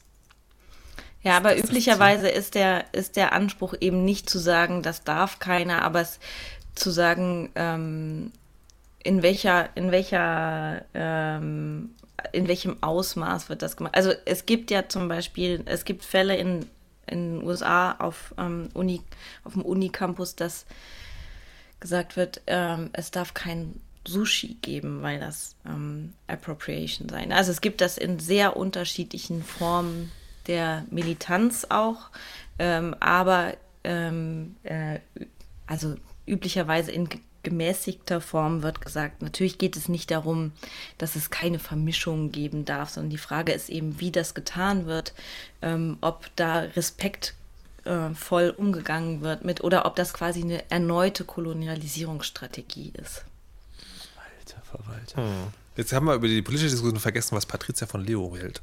Ja, 1.21 1.37
aber 1.37 1.53
das 1.55 1.65
üblicherweise 1.65 2.29
ist 2.29 2.55
der, 2.55 2.85
ist 2.93 3.15
der 3.15 3.33
Anspruch 3.33 3.73
eben 3.79 4.05
nicht 4.05 4.29
zu 4.29 4.39
sagen, 4.39 4.83
das 4.83 5.03
darf 5.03 5.39
keiner, 5.39 5.81
aber 5.81 6.01
es 6.01 6.19
zu 6.75 6.91
sagen, 6.91 7.49
ähm, 7.55 8.31
in 9.03 9.21
welcher, 9.21 9.75
in 9.75 9.91
welcher, 9.91 10.85
ähm, 10.93 11.91
in 12.31 12.47
welchem 12.47 12.81
Ausmaß 12.81 13.49
wird 13.49 13.61
das 13.61 13.75
gemacht. 13.75 13.95
Also 13.95 14.13
es 14.25 14.45
gibt 14.45 14.71
ja 14.71 14.87
zum 14.87 15.07
Beispiel, 15.07 15.61
es 15.65 15.83
gibt 15.83 16.05
Fälle 16.05 16.37
in, 16.37 16.65
in 17.05 17.39
den 17.39 17.43
USA 17.43 17.93
auf, 17.93 18.33
ähm, 18.37 18.69
Uni, 18.73 19.01
auf 19.43 19.53
dem 19.53 19.63
Unicampus, 19.63 20.35
dass 20.35 20.65
gesagt 21.79 22.17
wird, 22.17 22.41
ähm, 22.47 22.89
es 22.93 23.11
darf 23.11 23.33
kein 23.33 23.79
Sushi 24.05 24.57
geben, 24.61 25.01
weil 25.01 25.19
das 25.19 25.55
ähm, 25.65 26.13
Appropriation 26.27 27.09
sein. 27.09 27.31
Also 27.31 27.51
es 27.51 27.61
gibt 27.61 27.81
das 27.81 27.97
in 27.97 28.19
sehr 28.19 28.57
unterschiedlichen 28.57 29.43
Formen 29.43 30.11
der 30.49 30.85
Militanz 30.91 31.65
auch, 31.69 32.09
ähm, 32.57 32.93
aber 32.99 33.53
ähm, 33.85 34.57
äh, 34.63 34.99
also 35.65 35.95
üblicherweise 36.25 36.91
in 36.91 37.07
gemäßigter 37.43 38.19
Form 38.19 38.63
wird 38.63 38.81
gesagt, 38.81 39.21
natürlich 39.21 39.57
geht 39.57 39.77
es 39.77 39.87
nicht 39.87 40.11
darum, 40.11 40.51
dass 40.97 41.15
es 41.15 41.29
keine 41.29 41.57
Vermischung 41.57 42.33
geben 42.33 42.65
darf, 42.65 42.89
sondern 42.89 43.11
die 43.11 43.17
Frage 43.17 43.53
ist 43.53 43.69
eben, 43.69 44.01
wie 44.01 44.11
das 44.11 44.33
getan 44.33 44.85
wird, 44.85 45.13
ähm, 45.61 45.97
ob 46.01 46.29
da 46.35 46.59
Respekt 46.59 47.35
äh, 47.85 48.09
voll 48.09 48.53
umgegangen 48.57 49.21
wird 49.21 49.45
mit 49.45 49.63
oder 49.63 49.85
ob 49.85 49.95
das 49.95 50.13
quasi 50.13 50.41
eine 50.41 50.69
erneute 50.69 51.23
Kolonialisierungsstrategie 51.23 52.91
ist. 53.01 53.23
Verwalter. 54.69 55.21
Hm. 55.21 55.47
Jetzt 55.75 55.93
haben 55.93 56.05
wir 56.05 56.15
über 56.15 56.27
die 56.27 56.41
politische 56.41 56.69
Diskussion 56.69 56.99
vergessen, 56.99 57.35
was 57.35 57.45
Patricia 57.45 57.87
von 57.87 58.03
Leo 58.03 58.35
hält. 58.35 58.61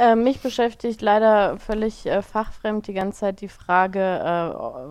Äh, 0.00 0.16
mich 0.16 0.40
beschäftigt 0.40 1.02
leider 1.02 1.58
völlig 1.58 2.06
äh, 2.06 2.22
fachfremd 2.22 2.86
die 2.86 2.94
ganze 2.94 3.20
Zeit 3.20 3.42
die 3.42 3.48
Frage 3.48 4.00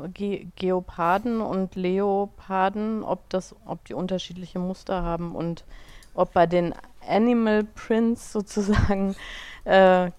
äh, 0.05 0.07
Ge 0.09 0.45
Geoparden 0.55 1.41
und 1.41 1.73
Leoparden, 1.75 3.03
ob 3.03 3.27
das, 3.31 3.55
ob 3.65 3.83
die 3.85 3.95
unterschiedliche 3.95 4.59
Muster 4.59 5.01
haben 5.01 5.33
und 5.33 5.63
ob 6.13 6.33
bei 6.33 6.45
den 6.45 6.75
Animal 7.07 7.63
Prints 7.63 8.31
sozusagen 8.31 9.15
äh, 9.65 10.11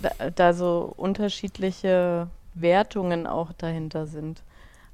da, 0.00 0.30
da 0.34 0.54
so 0.54 0.94
unterschiedliche 0.96 2.28
Wertungen 2.54 3.26
auch 3.26 3.52
dahinter 3.52 4.06
sind. 4.06 4.42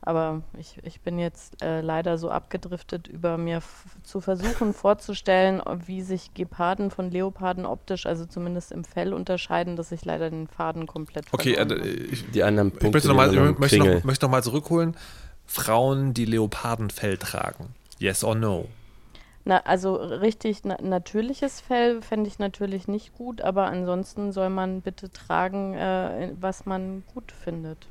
Aber 0.06 0.42
ich, 0.58 0.76
ich 0.82 1.00
bin 1.00 1.18
jetzt 1.18 1.62
äh, 1.62 1.80
leider 1.80 2.18
so 2.18 2.28
abgedriftet, 2.28 3.08
über 3.08 3.38
mir 3.38 3.62
zu 4.02 4.20
versuchen 4.20 4.74
vorzustellen, 4.74 5.62
wie 5.86 6.02
sich 6.02 6.34
Geparden 6.34 6.90
von 6.90 7.10
Leoparden 7.10 7.64
optisch, 7.64 8.04
also 8.04 8.26
zumindest 8.26 8.70
im 8.70 8.84
Fell 8.84 9.14
unterscheiden, 9.14 9.76
dass 9.76 9.92
ich 9.92 10.04
leider 10.04 10.28
den 10.28 10.46
Faden 10.46 10.86
komplett 10.86 11.24
Okay, 11.32 11.54
äh, 11.54 11.74
ich, 11.88 12.30
die 12.30 12.42
anderen 12.42 12.70
Punkte. 12.70 12.86
Ich 12.88 12.92
möchte 12.92 13.08
nochmal 13.08 13.32
noch, 13.32 13.58
möchte 13.58 13.78
noch, 13.78 14.04
möchte 14.04 14.26
noch 14.26 14.30
mal 14.30 14.42
zurückholen. 14.42 14.94
Frauen, 15.46 16.12
die 16.12 16.26
Leopardenfell 16.26 17.16
tragen. 17.16 17.74
Yes 17.98 18.24
or 18.24 18.34
no? 18.34 18.68
Na, 19.46 19.60
also 19.64 19.94
richtig 19.94 20.64
na 20.64 20.76
natürliches 20.82 21.62
Fell 21.62 22.02
fände 22.02 22.28
ich 22.28 22.38
natürlich 22.38 22.88
nicht 22.88 23.14
gut, 23.14 23.40
aber 23.40 23.66
ansonsten 23.66 24.32
soll 24.32 24.50
man 24.50 24.82
bitte 24.82 25.10
tragen, 25.10 25.74
äh, 25.74 26.32
was 26.38 26.66
man 26.66 27.04
gut 27.14 27.32
findet. 27.32 27.86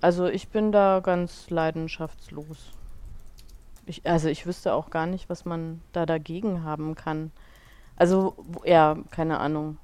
Also 0.00 0.26
ich 0.26 0.48
bin 0.48 0.72
da 0.72 1.00
ganz 1.00 1.50
leidenschaftslos. 1.50 2.72
Ich, 3.86 4.06
also 4.06 4.28
ich 4.28 4.46
wüsste 4.46 4.74
auch 4.74 4.90
gar 4.90 5.06
nicht, 5.06 5.28
was 5.28 5.44
man 5.44 5.80
da 5.92 6.06
dagegen 6.06 6.64
haben 6.64 6.94
kann. 6.94 7.30
Also, 7.96 8.36
ja, 8.64 8.96
keine 9.10 9.38
Ahnung. 9.38 9.78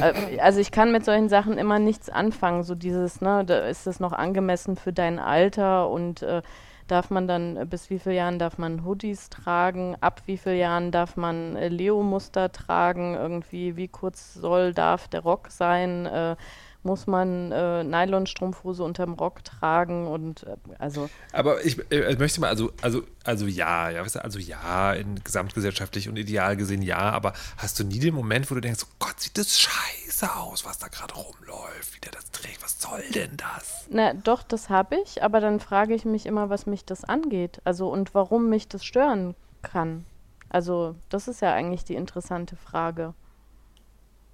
Äh, 0.00 0.38
also 0.38 0.60
ich 0.60 0.70
kann 0.70 0.92
mit 0.92 1.04
solchen 1.04 1.28
Sachen 1.28 1.58
immer 1.58 1.78
nichts 1.78 2.10
anfangen. 2.10 2.62
So 2.62 2.74
dieses, 2.74 3.20
ne, 3.20 3.44
da 3.44 3.66
ist 3.66 3.86
es 3.86 3.98
noch 3.98 4.12
angemessen 4.12 4.76
für 4.76 4.92
dein 4.92 5.18
Alter 5.18 5.88
und 5.88 6.22
äh, 6.22 6.42
darf 6.86 7.10
man 7.10 7.28
dann, 7.28 7.68
bis 7.68 7.90
wie 7.90 7.98
vielen 7.98 8.16
Jahren 8.16 8.38
darf 8.38 8.58
man 8.58 8.84
Hoodies 8.84 9.30
tragen, 9.30 9.96
ab 10.00 10.22
wie 10.26 10.36
vielen 10.36 10.58
Jahren 10.58 10.90
darf 10.90 11.16
man 11.16 11.56
äh, 11.56 11.68
Leo-Muster 11.68 12.52
tragen, 12.52 13.14
irgendwie, 13.14 13.76
wie 13.76 13.88
kurz 13.88 14.34
soll, 14.34 14.74
darf 14.74 15.08
der 15.08 15.20
Rock 15.20 15.50
sein, 15.50 16.06
äh, 16.06 16.36
muss 16.82 17.06
man 17.06 17.52
äh, 17.52 17.84
Nylonstrumpfhose 17.84 18.82
unterm 18.82 19.14
Rock 19.14 19.44
tragen 19.44 20.06
und 20.06 20.44
äh, 20.44 20.56
also. 20.78 21.10
Aber 21.32 21.64
ich 21.64 21.78
äh, 21.92 22.16
möchte 22.16 22.40
mal, 22.40 22.48
also, 22.48 22.72
also, 22.80 23.02
also 23.24 23.46
ja, 23.46 23.90
ja, 23.90 24.02
also 24.02 24.38
ja, 24.38 24.92
in 24.94 25.22
gesamtgesellschaftlich 25.22 26.08
und 26.08 26.16
ideal 26.16 26.56
gesehen 26.56 26.82
ja, 26.82 26.98
aber 26.98 27.34
hast 27.58 27.78
du 27.78 27.84
nie 27.84 27.98
den 27.98 28.14
Moment, 28.14 28.50
wo 28.50 28.54
du 28.54 28.60
denkst, 28.60 28.84
oh 28.84 28.94
Gott, 28.98 29.20
sieht 29.20 29.36
das 29.36 29.60
scheiße 29.60 30.34
aus, 30.34 30.64
was 30.64 30.78
da 30.78 30.88
gerade 30.88 31.14
rumläuft, 31.14 31.94
wie 31.94 32.00
der 32.00 32.12
das 32.12 32.30
trägt, 32.30 32.62
was 32.62 32.80
soll 32.80 33.02
denn 33.14 33.36
das? 33.36 33.86
Na, 33.90 34.14
doch, 34.14 34.42
das 34.42 34.70
habe 34.70 34.96
ich, 35.04 35.22
aber 35.22 35.40
dann 35.40 35.60
frage 35.60 35.94
ich 35.94 36.04
mich 36.04 36.26
immer, 36.26 36.48
was 36.48 36.66
mich 36.66 36.84
das 36.84 37.04
angeht, 37.04 37.60
also 37.64 37.90
und 37.90 38.14
warum 38.14 38.48
mich 38.48 38.68
das 38.68 38.84
stören 38.84 39.34
kann. 39.62 40.06
Also, 40.48 40.96
das 41.10 41.28
ist 41.28 41.42
ja 41.42 41.52
eigentlich 41.52 41.84
die 41.84 41.94
interessante 41.94 42.56
Frage. 42.56 43.14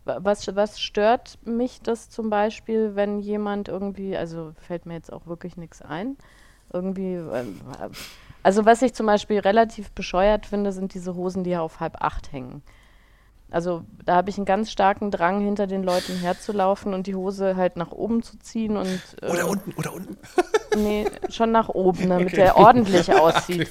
Was, 0.07 0.55
was 0.55 0.81
stört 0.81 1.39
mich 1.45 1.81
das 1.83 2.11
zum 2.11 2.31
Beispiel, 2.31 2.95
wenn 2.95 3.19
jemand 3.19 3.69
irgendwie, 3.69 4.17
also 4.17 4.53
fällt 4.61 4.87
mir 4.87 4.95
jetzt 4.95 5.13
auch 5.13 5.27
wirklich 5.27 5.57
nichts 5.57 5.83
ein, 5.83 6.17
irgendwie, 6.73 7.15
ähm, 7.15 7.61
also 8.43 8.65
was 8.65 8.83
ich 8.83 8.95
zum 8.95 9.07
Beispiel 9.07 9.41
relativ 9.41 9.91
bescheuert 9.91 10.47
finde, 10.47 10.71
sind 10.73 10.95
diese 10.95 11.15
Hosen, 11.17 11.43
die 11.43 11.57
auf 11.57 11.81
halb 11.81 12.01
acht 12.01 12.33
hängen. 12.33 12.63
Also 13.49 13.85
da 14.05 14.17
habe 14.17 14.29
ich 14.29 14.39
einen 14.39 14.45
ganz 14.45 14.73
starken 14.73 15.13
Drang, 15.13 15.41
hinter 15.41 15.69
den 15.69 15.85
Leuten 15.85 16.17
herzulaufen 16.17 16.95
und 16.95 17.07
die 17.07 17.15
Hose 17.15 17.55
halt 17.55 17.77
nach 17.77 17.93
oben 17.93 18.23
zu 18.23 18.39
ziehen 18.39 18.77
und. 18.77 19.01
Äh, 19.23 19.31
oder 19.31 19.49
unten, 19.49 19.73
oder 19.75 19.93
unten. 19.93 20.17
Nee, 20.77 21.07
schon 21.31 21.53
nach 21.53 21.71
oben, 21.71 22.07
damit 22.11 22.27
okay. 22.27 22.37
der 22.37 22.59
ordentlich 22.59 23.11
aussieht. 23.19 23.67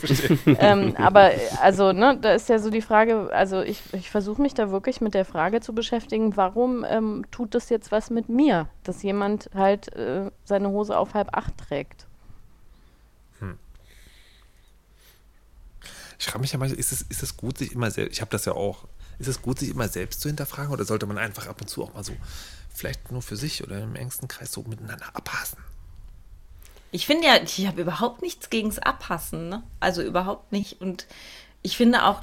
Ähm, 0.58 0.96
aber 0.98 1.30
also, 1.62 1.92
ne, 1.92 2.18
da 2.20 2.34
ist 2.34 2.50
ja 2.50 2.58
so 2.58 2.72
die 2.72 2.82
Frage, 2.82 3.30
also 3.32 3.62
ich, 3.62 3.84
ich 3.94 4.10
versuche 4.10 4.42
mich 4.42 4.56
da 4.56 4.72
wirklich 4.72 5.02
mit 5.02 5.14
der 5.14 5.24
Frage 5.24 5.62
zu 5.62 5.76
beschäftigen, 5.76 6.36
warum 6.36 6.84
ähm, 6.84 7.24
tut 7.30 7.54
das 7.54 7.70
jetzt 7.70 7.92
was 7.92 8.10
mit 8.10 8.28
mir, 8.28 8.70
dass 8.82 9.04
jemand 9.04 9.52
halt 9.54 9.94
äh, 9.96 10.32
seine 10.46 10.70
Hose 10.70 10.98
auf 10.98 11.14
halb 11.14 11.30
acht 11.38 11.56
trägt? 11.60 12.08
Hm. 13.38 13.60
Ich 16.18 16.26
frage 16.26 16.40
mich 16.40 16.54
ja 16.54 16.58
mal, 16.58 16.72
ist 16.72 16.92
es, 16.92 17.04
ist 17.04 17.22
es 17.22 17.38
gut, 17.38 17.60
sich 17.60 17.72
immer 17.72 17.92
sehr, 17.92 18.10
ich 18.10 18.22
habe 18.22 18.32
das 18.32 18.46
ja 18.46 18.54
auch 18.54 18.86
ist 19.20 19.28
es 19.28 19.42
gut, 19.42 19.60
sich 19.60 19.70
immer 19.70 19.88
selbst 19.88 20.22
zu 20.22 20.30
hinterfragen 20.30 20.72
oder 20.72 20.86
sollte 20.86 21.06
man 21.06 21.18
einfach 21.18 21.48
ab 21.48 21.62
und 21.62 21.68
zu 21.68 21.84
auch 21.84 21.94
mal 21.94 22.04
so, 22.04 22.14
vielleicht 22.74 23.12
nur 23.12 23.22
für 23.22 23.38
sich 23.38 23.64
oder 23.64 23.82
im 23.82 23.96
engsten 23.96 24.28
Kreis 24.28 24.52
so 24.52 24.64
miteinander 24.64 25.08
abpassen? 25.14 25.58
Ich 26.92 27.06
finde 27.06 27.28
ja, 27.28 27.42
ich 27.42 27.68
habe 27.68 27.82
überhaupt 27.82 28.22
nichts 28.22 28.50
gegens 28.50 28.80
Abpassen, 28.80 29.50
ne? 29.50 29.64
Also 29.80 30.02
überhaupt 30.02 30.52
nicht. 30.52 30.80
Und 30.80 31.08
ich 31.62 31.76
finde 31.76 32.06
auch, 32.06 32.22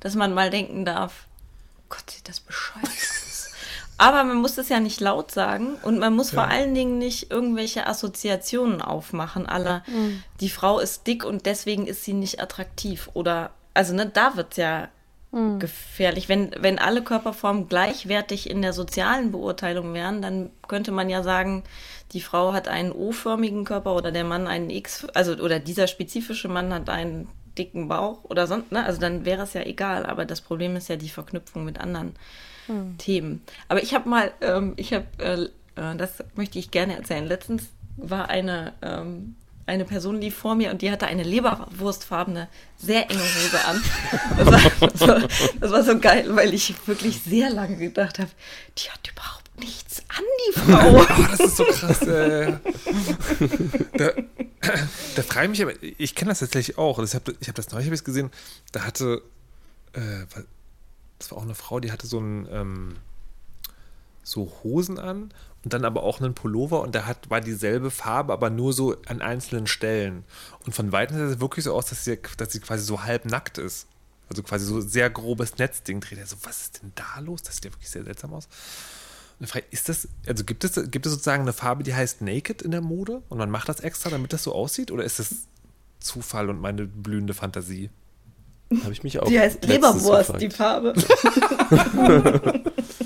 dass 0.00 0.14
man 0.14 0.34
mal 0.34 0.50
denken 0.50 0.84
darf, 0.84 1.26
Gott, 1.88 2.10
sieht 2.10 2.28
das 2.28 2.40
bescheuert 2.40 2.86
aus. 2.86 3.50
Aber 3.96 4.24
man 4.24 4.38
muss 4.38 4.54
das 4.54 4.70
ja 4.70 4.80
nicht 4.80 5.00
laut 5.00 5.30
sagen 5.30 5.74
und 5.82 5.98
man 5.98 6.14
muss 6.14 6.32
ja. 6.32 6.42
vor 6.42 6.50
allen 6.50 6.74
Dingen 6.74 6.96
nicht 6.96 7.30
irgendwelche 7.30 7.86
Assoziationen 7.86 8.80
aufmachen, 8.80 9.46
aller 9.46 9.84
mhm. 9.86 10.22
die 10.40 10.48
Frau 10.48 10.78
ist 10.80 11.06
dick 11.06 11.24
und 11.24 11.44
deswegen 11.44 11.86
ist 11.86 12.04
sie 12.04 12.14
nicht 12.14 12.40
attraktiv. 12.40 13.10
Oder, 13.12 13.50
also 13.74 13.94
ne, 13.94 14.06
da 14.06 14.36
wird 14.36 14.52
es 14.52 14.56
ja 14.56 14.88
hm. 15.32 15.58
gefährlich. 15.58 16.28
Wenn, 16.28 16.50
wenn 16.58 16.78
alle 16.78 17.02
Körperformen 17.02 17.68
gleichwertig 17.68 18.50
in 18.50 18.62
der 18.62 18.72
sozialen 18.72 19.32
Beurteilung 19.32 19.94
wären, 19.94 20.22
dann 20.22 20.50
könnte 20.66 20.92
man 20.92 21.08
ja 21.08 21.22
sagen, 21.22 21.62
die 22.12 22.20
Frau 22.20 22.52
hat 22.52 22.68
einen 22.68 22.92
O-förmigen 22.92 23.64
Körper 23.64 23.94
oder 23.94 24.10
der 24.10 24.24
Mann 24.24 24.46
einen 24.46 24.70
X, 24.70 25.06
also 25.14 25.34
oder 25.34 25.60
dieser 25.60 25.86
spezifische 25.86 26.48
Mann 26.48 26.74
hat 26.74 26.88
einen 26.88 27.28
dicken 27.56 27.88
Bauch 27.88 28.24
oder 28.24 28.46
sonst, 28.46 28.72
ne? 28.72 28.84
Also 28.84 29.00
dann 29.00 29.24
wäre 29.24 29.42
es 29.42 29.52
ja 29.52 29.62
egal. 29.62 30.06
Aber 30.06 30.24
das 30.24 30.40
Problem 30.40 30.76
ist 30.76 30.88
ja 30.88 30.96
die 30.96 31.08
Verknüpfung 31.08 31.64
mit 31.64 31.78
anderen 31.78 32.14
hm. 32.66 32.98
Themen. 32.98 33.42
Aber 33.68 33.82
ich 33.82 33.94
habe 33.94 34.08
mal, 34.08 34.32
ähm, 34.40 34.74
ich 34.76 34.92
habe, 34.92 35.06
äh, 35.18 35.42
äh, 35.80 35.96
das 35.96 36.24
möchte 36.34 36.58
ich 36.58 36.70
gerne 36.70 36.96
erzählen. 36.96 37.26
Letztens 37.26 37.70
war 37.96 38.28
eine 38.28 38.72
ähm, 38.82 39.36
eine 39.70 39.84
Person 39.84 40.20
lief 40.20 40.36
vor 40.36 40.54
mir 40.56 40.70
und 40.70 40.82
die 40.82 40.90
hatte 40.90 41.06
eine 41.06 41.22
leberwurstfarbene, 41.22 42.48
sehr 42.76 43.08
enge 43.08 43.20
Hose 43.20 43.64
an. 43.64 43.82
Das 44.36 44.46
war, 44.46 44.88
das 44.88 45.00
war, 45.00 45.28
das 45.60 45.70
war 45.70 45.84
so 45.84 45.98
geil, 45.98 46.24
weil 46.34 46.52
ich 46.52 46.74
wirklich 46.86 47.20
sehr 47.22 47.50
lange 47.50 47.76
gedacht 47.76 48.18
habe, 48.18 48.30
die 48.76 48.90
hat 48.90 49.08
überhaupt 49.10 49.58
nichts 49.58 50.02
an, 50.08 50.24
die 50.48 50.60
Frau. 50.60 50.96
oh, 51.00 51.06
das 51.30 51.40
ist 51.40 51.56
so 51.56 51.64
krass. 51.64 52.02
Äh. 52.02 52.58
Da, 53.96 54.12
da 55.16 55.22
frage 55.22 55.44
ich 55.44 55.50
mich 55.50 55.62
aber, 55.62 55.72
ich 55.80 56.14
kenne 56.14 56.30
das 56.30 56.40
tatsächlich 56.40 56.76
auch. 56.76 56.98
Ich 56.98 57.14
habe 57.14 57.34
ich 57.40 57.48
hab 57.48 57.54
das 57.54 57.70
neulich 57.70 57.90
hab 57.90 58.04
gesehen, 58.04 58.30
da 58.72 58.84
hatte, 58.84 59.22
äh, 59.92 60.26
das 61.18 61.30
war 61.30 61.38
auch 61.38 61.42
eine 61.42 61.54
Frau, 61.54 61.80
die 61.80 61.92
hatte 61.92 62.06
so 62.06 62.18
ein, 62.18 62.48
ähm, 62.50 62.96
so 64.22 64.52
Hosen 64.62 64.98
an 64.98 65.32
und 65.62 65.72
dann 65.74 65.84
aber 65.84 66.02
auch 66.02 66.20
einen 66.20 66.34
Pullover 66.34 66.80
und 66.80 66.94
der 66.94 67.06
hat, 67.06 67.28
war 67.28 67.40
dieselbe 67.40 67.90
Farbe, 67.90 68.32
aber 68.32 68.48
nur 68.48 68.72
so 68.72 68.96
an 69.06 69.20
einzelnen 69.20 69.66
Stellen. 69.66 70.24
Und 70.64 70.74
von 70.74 70.90
weitem 70.90 71.18
sieht 71.18 71.36
es 71.36 71.40
wirklich 71.40 71.64
so 71.64 71.74
aus, 71.74 71.86
dass 71.86 72.04
sie, 72.04 72.18
dass 72.38 72.52
sie 72.52 72.60
quasi 72.60 72.84
so 72.84 73.02
halb 73.02 73.26
nackt 73.26 73.58
ist. 73.58 73.86
Also 74.28 74.42
quasi 74.42 74.64
so 74.64 74.80
sehr 74.80 75.10
grobes 75.10 75.58
Netzding 75.58 76.00
dreht. 76.00 76.18
Er 76.18 76.26
so, 76.26 76.36
was 76.44 76.62
ist 76.62 76.82
denn 76.82 76.92
da 76.94 77.20
los? 77.20 77.42
Das 77.42 77.56
sieht 77.56 77.66
ja 77.66 77.72
wirklich 77.72 77.90
sehr 77.90 78.04
seltsam 78.04 78.32
aus. 78.32 78.48
Und 79.38 79.48
frage, 79.48 79.66
ist 79.70 79.88
das, 79.88 80.08
also 80.26 80.44
gibt 80.44 80.64
es, 80.64 80.90
gibt 80.90 81.04
es 81.06 81.12
sozusagen 81.12 81.42
eine 81.42 81.52
Farbe, 81.52 81.82
die 81.82 81.94
heißt 81.94 82.22
Naked 82.22 82.62
in 82.62 82.70
der 82.70 82.80
Mode 82.80 83.22
und 83.28 83.38
man 83.38 83.50
macht 83.50 83.68
das 83.68 83.80
extra, 83.80 84.08
damit 84.08 84.32
das 84.32 84.44
so 84.44 84.54
aussieht? 84.54 84.90
Oder 84.90 85.04
ist 85.04 85.18
das 85.18 85.34
Zufall 85.98 86.48
und 86.48 86.60
meine 86.60 86.86
blühende 86.86 87.34
Fantasie? 87.34 87.90
Habe 88.82 88.92
ich 88.92 89.02
mich 89.02 89.18
auch. 89.18 89.26
Die 89.26 89.38
heißt 89.38 89.64
Leberwurst, 89.64 90.38
gefragt. 90.38 90.42
die 90.42 90.50
Farbe. 90.50 90.94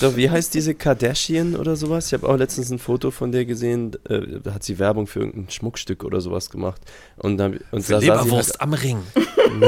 Doch, 0.00 0.16
wie 0.16 0.28
heißt 0.28 0.54
diese 0.54 0.74
Kardashian 0.74 1.56
oder 1.56 1.74
sowas? 1.74 2.06
Ich 2.08 2.12
habe 2.12 2.28
auch 2.28 2.36
letztens 2.36 2.70
ein 2.70 2.78
Foto 2.78 3.10
von 3.10 3.32
der 3.32 3.44
gesehen, 3.44 3.96
äh, 4.08 4.40
da 4.42 4.54
hat 4.54 4.62
sie 4.62 4.78
Werbung 4.78 5.06
für 5.06 5.20
irgendein 5.20 5.50
Schmuckstück 5.50 6.04
oder 6.04 6.20
sowas 6.20 6.50
gemacht. 6.50 6.80
Und, 7.16 7.38
dann, 7.38 7.58
und 7.70 7.82
für 7.82 7.92
da 7.92 7.98
Leberwurst 7.98 8.50
halt, 8.50 8.60
am 8.60 8.74
Ring. 8.74 8.98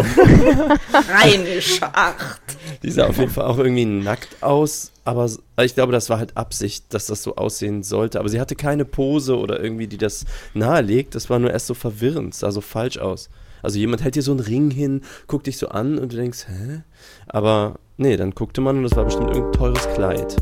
Rheinische 0.92 1.94
Acht. 1.94 2.42
Die 2.82 2.90
sah 2.90 3.06
auf 3.06 3.18
jeden 3.18 3.30
Fall 3.30 3.46
auch 3.46 3.58
irgendwie 3.58 3.86
nackt 3.86 4.42
aus, 4.42 4.92
aber 5.04 5.28
ich 5.62 5.74
glaube, 5.74 5.92
das 5.92 6.10
war 6.10 6.18
halt 6.18 6.36
Absicht, 6.36 6.84
dass 6.90 7.06
das 7.06 7.22
so 7.22 7.36
aussehen 7.36 7.82
sollte. 7.82 8.20
Aber 8.20 8.28
sie 8.28 8.40
hatte 8.40 8.56
keine 8.56 8.84
Pose 8.84 9.36
oder 9.38 9.60
irgendwie, 9.60 9.86
die 9.86 9.98
das 9.98 10.26
nahelegt. 10.54 11.14
Das 11.14 11.30
war 11.30 11.38
nur 11.38 11.50
erst 11.50 11.66
so 11.66 11.74
verwirrend, 11.74 12.34
sah 12.34 12.50
so 12.50 12.60
falsch 12.60 12.98
aus. 12.98 13.30
Also 13.62 13.78
jemand 13.78 14.02
hält 14.02 14.14
dir 14.14 14.22
so 14.22 14.30
einen 14.30 14.40
Ring 14.40 14.70
hin, 14.70 15.02
guckt 15.26 15.46
dich 15.46 15.58
so 15.58 15.68
an 15.68 15.98
und 15.98 16.12
du 16.12 16.16
denkst, 16.16 16.46
hä? 16.48 16.82
Aber 17.26 17.78
nee, 18.00 18.16
dann 18.16 18.32
guckte 18.32 18.60
man 18.60 18.78
und 18.78 18.82
das 18.84 18.96
war 18.96 19.04
bestimmt 19.04 19.28
irgendein 19.28 19.52
teures 19.52 19.88
Kleid. 19.94 20.36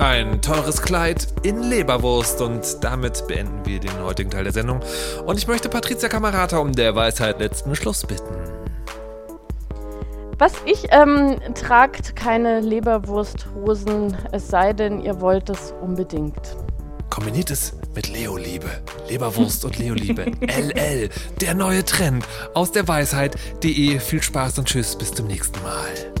Ein 0.00 0.40
teures 0.42 0.82
Kleid 0.82 1.28
in 1.42 1.62
Leberwurst 1.62 2.40
und 2.40 2.82
damit 2.82 3.26
beenden 3.28 3.64
wir 3.64 3.78
den 3.78 4.02
heutigen 4.02 4.30
Teil 4.30 4.44
der 4.44 4.52
Sendung. 4.52 4.80
Und 5.26 5.38
ich 5.38 5.46
möchte 5.46 5.68
Patricia 5.68 6.08
Kamerata 6.08 6.58
um 6.58 6.72
der 6.72 6.96
Weisheit 6.96 7.38
letzten 7.38 7.76
Schluss 7.76 8.04
bitten. 8.04 8.34
Was 10.38 10.54
ich, 10.64 10.86
ähm, 10.90 11.36
tragt 11.54 12.16
keine 12.16 12.60
Leberwursthosen, 12.60 14.16
es 14.32 14.48
sei 14.48 14.72
denn, 14.72 15.00
ihr 15.00 15.20
wollt 15.20 15.50
es 15.50 15.72
unbedingt. 15.80 16.56
Kombiniert 17.10 17.50
es 17.50 17.74
mit 17.94 18.08
Leo-Liebe. 18.08 18.66
Leberwurst 19.08 19.64
und 19.66 19.78
Leo-Liebe. 19.78 20.24
LL, 20.40 21.10
der 21.40 21.54
neue 21.54 21.84
Trend 21.84 22.24
aus 22.54 22.72
der 22.72 22.88
Weisheit.de. 22.88 24.00
Viel 24.00 24.22
Spaß 24.22 24.58
und 24.58 24.66
Tschüss, 24.66 24.96
bis 24.96 25.12
zum 25.12 25.26
nächsten 25.26 25.62
Mal. 25.62 26.11